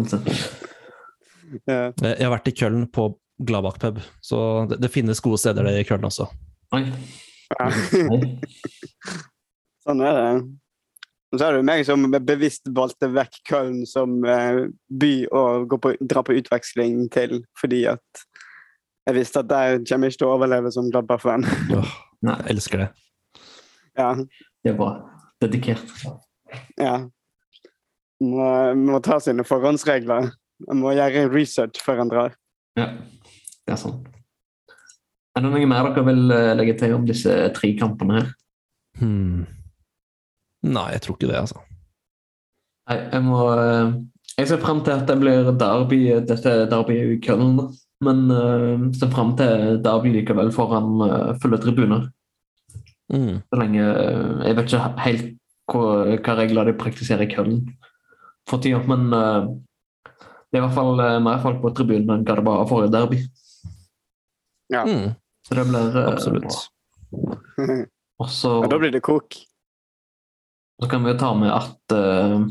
Jeg 1.66 2.24
har 2.24 2.32
vært 2.34 2.50
i 2.50 2.56
Köln 2.58 2.88
på 2.94 3.10
Gladbach 3.42 3.80
pub, 3.82 4.02
så 4.22 4.66
det, 4.70 4.78
det 4.84 4.92
finnes 4.94 5.22
gode 5.24 5.40
steder 5.42 5.66
der 5.66 5.80
i 5.80 5.86
Køln 5.88 6.06
også. 6.06 6.28
Oi. 6.76 6.86
Ja. 7.54 7.70
Sånn 9.84 10.04
er 10.06 10.20
det. 10.20 10.28
Og 11.34 11.40
så 11.42 11.48
er 11.48 11.58
det 11.58 11.66
meg 11.66 11.82
som 11.88 12.06
bevisst 12.14 12.70
valgte 12.78 13.10
vekk 13.10 13.40
Köln 13.50 13.80
som 13.90 14.20
eh, 14.30 14.68
by 15.02 15.14
å 15.34 15.44
gå 15.70 15.80
på, 15.82 15.96
dra 16.06 16.22
på 16.26 16.36
utveksling 16.38 17.08
til, 17.14 17.42
fordi 17.58 17.88
at 17.90 18.24
jeg 19.08 19.18
visste 19.18 19.42
at 19.42 19.50
der 19.50 19.80
kommer 19.82 20.08
jeg 20.08 20.14
ikke 20.14 20.22
til 20.22 20.30
å 20.30 20.36
overleve 20.38 20.72
som 20.72 20.92
Gladbach-venn. 20.94 21.44
Nei, 22.24 22.38
jeg 22.38 22.54
elsker 22.54 22.86
det. 22.86 22.92
Ja. 24.00 24.14
det 24.64 24.72
er 24.72 24.78
bra. 24.78 24.94
Dedikert. 25.44 25.90
ja. 26.80 26.96
Må, 28.24 28.46
må 28.80 29.02
ta 29.04 29.18
sine 29.20 29.44
forhåndsregler. 29.44 30.30
Man 30.70 30.80
må 30.80 30.94
gjøre 30.96 31.26
research 31.34 31.82
før 31.84 32.06
en 32.06 32.14
drar. 32.14 32.38
Ja, 32.80 32.94
er 33.72 33.80
sånn. 33.80 34.02
Er 35.34 35.42
det 35.42 35.50
noe 35.50 35.68
mer 35.70 35.90
dere 35.90 36.06
vil 36.06 36.34
eh, 36.34 36.54
legge 36.60 36.76
til 36.78 36.96
om 36.98 37.06
disse 37.10 37.34
tre 37.56 37.72
kampene 37.80 38.20
her? 38.20 38.28
Hmm. 39.00 39.46
Nei, 40.64 40.90
jeg 40.94 41.04
tror 41.04 41.18
ikke 41.18 41.30
det, 41.32 41.40
altså. 41.40 41.64
Nei, 42.90 42.98
jeg 43.16 43.24
må 43.26 43.40
eh, 43.56 43.96
Jeg 44.38 44.50
ser 44.50 44.62
frem 44.62 44.84
til 44.86 44.94
at 44.94 45.08
det 45.10 45.18
blir 45.22 45.50
derby, 45.58 46.04
dette 46.30 46.54
derbyet 46.70 47.16
i 47.16 47.22
Køllen, 47.24 47.58
da. 47.62 47.70
Men 48.04 48.26
uh, 48.34 48.90
ser 48.98 49.12
frem 49.14 49.30
til 49.40 49.78
derby 49.84 50.10
likevel 50.12 50.50
foran 50.52 50.98
uh, 51.00 51.30
fulle 51.40 51.56
tribuner. 51.62 52.10
Mm. 53.14 53.38
Så 53.48 53.60
lenge 53.60 53.84
uh, 53.84 54.42
Jeg 54.44 54.58
vet 54.58 54.74
ikke 54.74 55.04
helt 55.06 55.30
hva, 55.72 55.84
hva 56.18 56.36
regler 56.42 56.68
de 56.68 56.74
praktiserer 56.82 57.24
i 57.24 57.30
Køllen 57.32 57.62
for 58.50 58.60
tida, 58.60 58.82
men 58.90 59.08
uh, 59.16 59.48
det 60.52 60.60
er 60.60 60.60
i 60.60 60.66
hvert 60.66 60.76
fall 60.76 61.00
mer 61.24 61.40
folk 61.46 61.62
på 61.64 61.72
tribunen 61.78 62.12
enn 62.18 62.26
hva 62.28 62.36
det 62.36 62.46
var 62.50 62.68
forrige 62.68 62.92
derby. 62.94 63.22
Ja. 64.72 64.86
Mm. 64.88 65.16
Så 65.48 65.58
det 65.60 65.66
blir 65.68 65.98
eh, 65.98 66.08
Absolutt. 66.08 66.60
bra. 67.12 67.38
Og 68.24 68.30
så 68.32 68.54
Og 68.62 68.70
da 68.72 68.80
blir 68.80 68.94
det 68.94 69.04
kok. 69.04 69.36
Så 70.82 70.90
kan 70.90 71.04
vi 71.04 71.12
jo 71.14 71.20
ta 71.20 71.34
med 71.38 71.52
at 71.54 71.96
uh, 71.96 72.44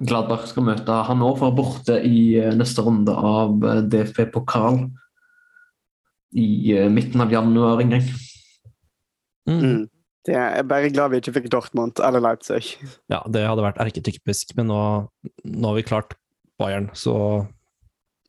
Gladbach 0.00 0.46
skal 0.48 0.64
møte 0.68 0.96
Hannover 1.08 1.52
borte 1.54 1.98
i 2.06 2.38
uh, 2.40 2.52
neste 2.56 2.84
runde 2.86 3.14
av 3.14 3.58
uh, 3.64 3.80
DFB-pokal 3.84 4.84
i 6.32 6.76
eh, 6.76 6.90
midten 6.90 7.20
av 7.20 7.32
januar 7.32 7.80
en 7.80 7.90
gang. 7.90 8.04
Mm. 9.48 9.58
Mm. 9.58 9.88
Det 10.26 10.34
er 10.36 10.52
jeg 10.52 10.62
er 10.62 10.68
bare 10.68 10.90
glad 10.92 11.12
vi 11.12 11.20
ikke 11.22 11.32
fikk 11.38 11.48
Dortmund 11.52 12.00
eller 12.04 12.22
Leipzig. 12.22 12.76
Ja, 13.10 13.22
det 13.26 13.46
hadde 13.48 13.64
vært 13.64 13.80
erketypisk, 13.82 14.52
men 14.58 14.68
nå, 14.70 14.80
nå 15.42 15.70
har 15.70 15.78
vi 15.78 15.86
klart 15.86 16.14
Bayern, 16.60 16.90
så 16.94 17.14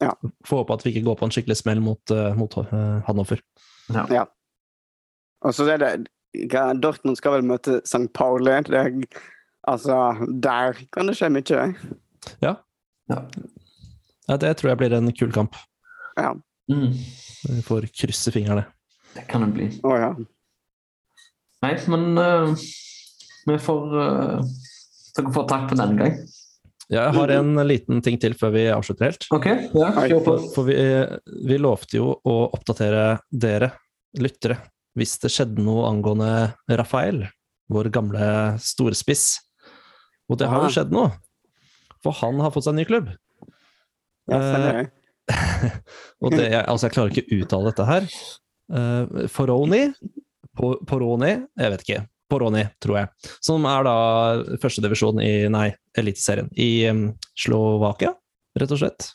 Ja. 0.02 0.16
får 0.48 0.64
håpe 0.64 0.74
at 0.74 0.86
vi 0.86 0.92
ikke 0.96 1.06
går 1.06 1.18
på 1.20 1.28
en 1.28 1.34
skikkelig 1.34 1.58
smell 1.60 1.82
mot, 1.84 2.12
eh, 2.14 2.34
mot 2.38 2.56
eh, 2.58 3.02
Hannover. 3.06 3.42
Ja. 3.94 4.26
Og 5.46 5.54
så 5.54 5.68
er 5.70 5.82
det 5.82 5.92
Dortmund 6.82 7.20
skal 7.20 7.36
vel 7.38 7.46
møte 7.46 7.82
St. 7.84 8.08
Pauli. 8.16 8.54
Det, 8.68 8.84
altså, 9.68 9.98
der 10.42 10.80
kan 10.94 11.10
det 11.10 11.18
skje 11.20 11.30
mye. 11.34 11.66
Ja, 12.42 14.38
det 14.40 14.54
tror 14.58 14.72
jeg 14.72 14.80
blir 14.80 14.96
en 14.96 15.12
kul 15.12 15.34
kamp. 15.36 15.58
Ja. 16.16 16.32
Mm, 16.72 16.94
Vi 17.50 17.62
får 17.68 17.90
krysse 17.92 18.32
fingrene. 18.32 18.66
det 19.16 19.28
kan 19.28 19.44
det 19.44 19.52
bli. 19.58 19.68
Å 19.84 19.96
ja. 20.00 20.12
Nei, 21.62 21.74
men 21.92 22.18
uh, 22.18 22.54
vi 23.50 23.58
får 23.60 23.98
uh, 23.98 24.54
Dere 25.18 25.34
får 25.36 25.50
takk 25.52 25.68
for 25.68 25.82
denne 25.82 26.00
gang. 26.00 26.16
Ja, 26.90 27.06
jeg 27.10 27.14
har 27.16 27.32
en 27.38 27.54
liten 27.68 28.02
ting 28.04 28.18
til 28.20 28.34
før 28.36 28.52
vi 28.56 28.66
avslutter 28.74 29.06
helt. 29.12 29.28
OK, 29.32 29.46
ja, 29.78 29.92
for. 30.26 30.42
For 30.56 30.68
vi, 30.68 30.76
vi 31.48 31.58
lovte 31.62 31.98
jo 32.00 32.10
å 32.28 32.36
oppdatere 32.56 33.20
dere 33.32 33.72
lyttere 34.20 34.58
hvis 35.00 35.14
det 35.24 35.30
skjedde 35.32 35.64
noe 35.64 35.86
angående 35.88 36.32
Rafael, 36.68 37.22
vår 37.72 37.88
gamle 37.96 38.26
storspiss. 38.60 39.38
Og 40.28 40.38
det 40.42 40.50
har 40.52 40.66
jo 40.66 40.68
Ah. 40.68 40.74
skjedd 40.76 40.92
noe. 40.92 41.14
For 42.04 42.12
han 42.20 42.40
har 42.44 42.52
fått 42.52 42.66
seg 42.66 42.74
en 42.74 42.82
ny 42.82 42.86
klubb. 42.90 43.12
Ja, 44.32 44.40
stemmer 44.42 44.82
det. 44.82 44.90
Og 46.26 46.32
det, 46.36 46.48
jeg, 46.52 46.66
altså 46.68 46.88
jeg 46.90 46.96
klarer 46.98 47.14
ikke 47.14 47.24
å 47.24 47.40
uttale 47.46 47.72
dette 47.72 47.86
her. 47.88 48.10
Uh, 48.72 49.28
Foroni 49.32 49.82
Po- 50.58 50.80
Poroni, 50.88 51.32
jeg 51.60 51.72
vet 51.72 51.84
ikke. 51.86 52.02
Poroni, 52.32 52.64
tror 52.84 53.02
jeg. 53.02 53.32
Som 53.44 53.68
er 53.68 53.86
da 53.88 53.96
førstedivisjon 54.64 55.20
i 55.24 55.34
Nei, 55.52 55.68
Eliteserien. 56.00 56.48
I 56.56 56.88
um, 56.90 57.10
Slovakia, 57.36 58.16
rett 58.60 58.72
og 58.72 58.80
slett. 58.80 59.12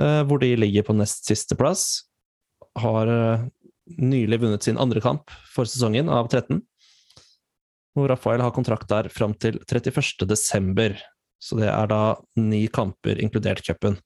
Eh, 0.00 0.22
hvor 0.26 0.40
de 0.42 0.54
ligger 0.58 0.86
på 0.86 0.96
nest 0.98 1.26
siste 1.28 1.56
plass. 1.58 2.04
Har 2.80 3.10
eh, 3.10 3.44
nylig 4.00 4.40
vunnet 4.42 4.66
sin 4.66 4.80
andre 4.80 5.02
kamp 5.04 5.32
for 5.54 5.68
sesongen, 5.70 6.10
av 6.10 6.30
13. 6.30 6.62
Og 7.94 8.08
Rafael 8.10 8.42
har 8.42 8.54
kontrakt 8.54 8.90
der 8.90 9.08
fram 9.12 9.36
til 9.38 9.60
31. 9.62 10.26
desember. 10.26 10.96
Så 11.38 11.58
det 11.60 11.68
er 11.70 11.90
da 11.90 12.16
ni 12.40 12.64
kamper, 12.72 13.20
inkludert 13.22 13.62
cupen. 13.66 14.00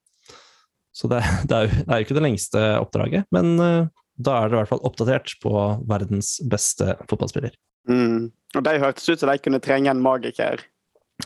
Så 0.93 1.09
det, 1.09 1.23
det, 1.49 1.57
er 1.57 1.71
jo, 1.71 2.05
ikke 2.05 2.19
det 2.19 2.27
lengste 2.27 2.65
oppdraget, 2.83 3.29
men 3.35 3.57
eh, 3.63 3.89
da 4.19 4.35
er 4.43 4.51
det 4.51 4.57
i 4.57 4.61
hvert 4.61 4.73
fall 4.73 4.85
oppdatert 4.87 5.37
på 5.43 5.55
verdens 5.89 6.37
beste 6.51 6.97
fotballspiller. 7.09 7.55
Mm. 7.89 8.28
Og 8.57 8.64
de 8.64 8.74
hørtes 8.80 9.09
ut 9.09 9.20
som 9.20 9.30
de 9.30 9.39
kunne 9.43 9.61
trenge 9.64 9.91
en 9.93 10.03
magiker. 10.03 10.62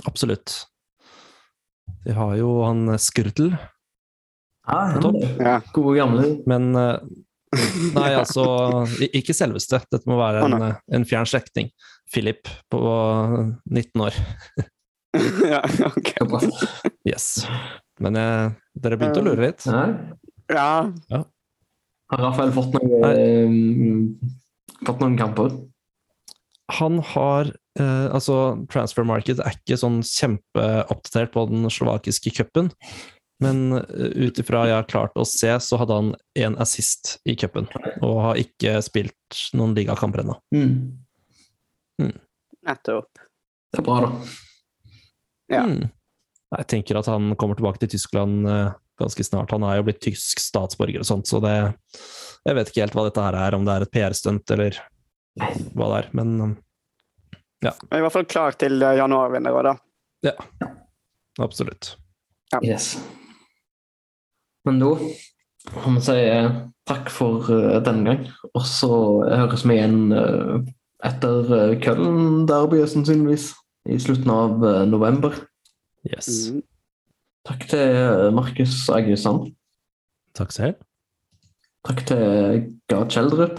Absolutt. 0.09 0.63
De 2.07 2.15
har 2.17 2.37
jo 2.39 2.63
han 2.65 2.87
Skrtel, 2.99 3.53
Ja, 4.67 4.81
Topp. 5.03 5.19
Ja. 5.43 5.59
Gode 5.75 5.97
gamle. 5.99 6.29
men 6.47 6.75
eh, 6.79 6.97
Nei, 7.93 8.13
altså 8.17 8.45
Ikke 9.13 9.35
selveste. 9.37 9.83
Dette 9.93 10.09
må 10.09 10.17
være 10.21 10.47
en, 10.47 10.55
eh, 10.71 10.79
en 10.97 11.05
fjern 11.09 11.29
slektning. 11.29 11.69
Philip 12.13 12.49
på 12.73 12.81
19 13.69 14.05
år. 14.07 14.17
ja, 15.53 15.61
ok. 15.91 16.15
Yes. 17.09 17.45
Men 18.01 18.17
eh, 18.17 18.55
dere 18.75 18.99
begynte 19.01 19.21
å 19.23 19.27
lure 19.27 19.51
litt. 19.51 19.67
Ja. 19.69 19.85
Ja. 21.13 21.23
Har 22.13 22.25
Rafael 22.27 22.53
fått, 22.53 22.75
noen, 22.77 23.05
eh, 23.09 24.81
fått 24.87 25.05
noen 25.05 25.19
kamper? 25.21 25.53
Han 26.79 27.01
har 27.13 27.53
eh, 27.79 28.07
Altså, 28.13 28.37
transfer 28.73 29.07
market 29.09 29.43
er 29.43 29.57
ikke 29.57 29.81
sånn 29.81 30.01
kjempeoppdatert 30.07 31.35
på 31.35 31.47
den 31.51 31.69
slovakiske 31.73 32.35
cupen. 32.37 32.73
Men 33.43 33.73
uh, 33.75 34.11
ut 34.23 34.39
ifra 34.39 34.67
jeg 34.69 34.77
har 34.77 34.87
klart 34.87 35.17
å 35.19 35.25
se, 35.27 35.51
så 35.65 35.79
hadde 35.81 35.97
han 35.99 36.11
én 36.39 36.55
assist 36.63 37.17
i 37.27 37.35
cupen. 37.35 37.67
Og 37.99 38.21
har 38.29 38.39
ikke 38.39 38.77
spilt 38.87 39.41
noen 39.59 39.75
ligakamper 39.75 40.23
ennå. 40.23 40.37
Mm. 40.55 42.13
Nettopp. 42.63 43.11
Det 43.73 43.81
er 43.81 43.87
bra, 43.87 43.99
da. 44.05 44.13
Ja. 45.53 45.65
Mm. 45.67 45.91
Jeg 46.53 46.69
tenker 46.69 47.01
at 47.01 47.09
han 47.09 47.33
kommer 47.41 47.57
tilbake 47.57 47.81
til 47.83 47.95
Tyskland 47.95 48.47
eh, 48.49 48.75
ganske 49.01 49.25
snart. 49.25 49.55
Han 49.57 49.65
er 49.67 49.79
jo 49.79 49.87
blitt 49.89 50.03
tysk 50.05 50.43
statsborger 50.43 51.03
og 51.03 51.09
sånt, 51.09 51.29
så 51.29 51.41
det 51.43 51.55
Jeg 52.43 52.59
vet 52.59 52.71
ikke 52.71 52.83
helt 52.83 52.97
hva 52.99 53.07
dette 53.07 53.23
her 53.25 53.39
er, 53.39 53.55
om 53.55 53.65
det 53.67 53.75
er 53.75 53.85
et 53.85 53.93
PR-stunt 53.95 54.51
eller 54.51 54.79
hva 55.39 55.89
det 55.93 55.99
er, 56.03 56.09
men 56.19 56.57
ja. 57.63 57.71
Jeg 57.71 57.95
er 57.95 58.01
i 58.01 58.05
hvert 58.05 58.17
fall 58.17 58.27
klar 58.27 58.57
til 58.59 58.83
eh, 58.83 58.97
januarvinnere, 58.99 59.63
da. 59.71 59.75
absolutt. 61.43 61.95
Yes. 62.63 62.97
Men 64.67 64.81
da 64.83 64.91
må 65.87 65.95
vi 65.95 66.03
si 66.03 66.19
eh, 66.19 66.51
takk 66.91 67.11
for 67.15 67.47
uh, 67.47 67.79
denne 67.87 68.05
gang. 68.09 68.27
Og 68.53 68.67
så 68.67 68.91
høres 69.31 69.63
vi 69.67 69.79
igjen 69.79 70.11
uh, 70.11 70.59
etter 71.07 71.55
uh, 71.55 71.75
Køllen-derbyet, 71.83 72.91
sannsynligvis. 72.93 73.53
I 73.91 73.97
slutten 73.99 74.31
av 74.31 74.61
november. 74.87 75.35
Yes. 76.07 76.53
Mm. 76.55 76.61
Takk 77.49 77.65
til 77.73 77.97
Markus 78.31 78.77
Agnesand. 78.95 79.49
Takk 80.39 80.55
selv. 80.55 80.85
Takk 81.83 82.05
til 82.07 82.69
Gard 82.91 83.11
Kjeldrup. 83.11 83.59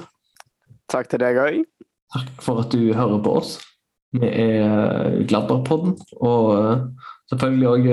Takk 0.94 1.10
til 1.10 1.24
deg 1.24 1.40
òg. 1.42 1.62
Takk 2.14 2.44
for 2.46 2.62
at 2.62 2.74
du 2.74 2.94
hører 2.94 3.22
på 3.26 3.38
oss. 3.40 3.56
Vi 4.14 4.28
er 4.30 5.24
Gladbarpodden, 5.26 5.96
og 6.22 6.50
eh, 6.54 6.84
selvfølgelig 7.34 7.70
òg 7.72 7.88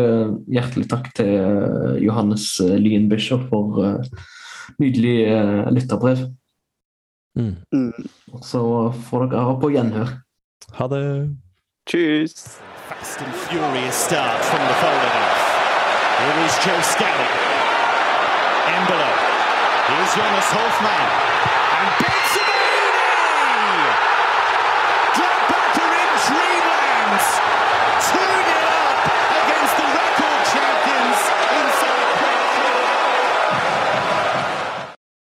hjertelig 0.53 0.89
takk 0.91 1.09
til 1.17 1.31
eh, 1.33 1.95
Johannes 2.05 2.45
eh, 2.61 2.77
Lyen 2.77 3.09
Bischoff 3.09 3.47
for 3.49 3.81
eh, 3.87 4.27
nydelig 4.83 5.17
eh, 5.33 5.71
lytterbrev. 5.73 6.27
Mm. 7.41 7.55
Mm. 7.73 8.11
Så 8.45 8.61
får 9.09 9.31
dere 9.31 9.47
ha 9.49 9.55
på 9.63 9.71
gjenhør. 9.73 10.13
Ha 10.77 10.89
det. 10.93 11.05
Tjus. 11.89 12.37
Fast 12.91 13.23
and 13.25 13.33
furious 13.47 13.97
start 13.97 14.45
from 14.45 14.61
the 14.69 14.77
Foldenhoff. 14.83 15.47
Here 16.21 16.45
is 16.45 16.59
Joe 16.67 16.83
Scanlon. 16.85 17.33
Embolo. 18.77 19.11
Here's 19.89 20.13
Jonas 20.21 20.53
Hofmann. 20.53 21.50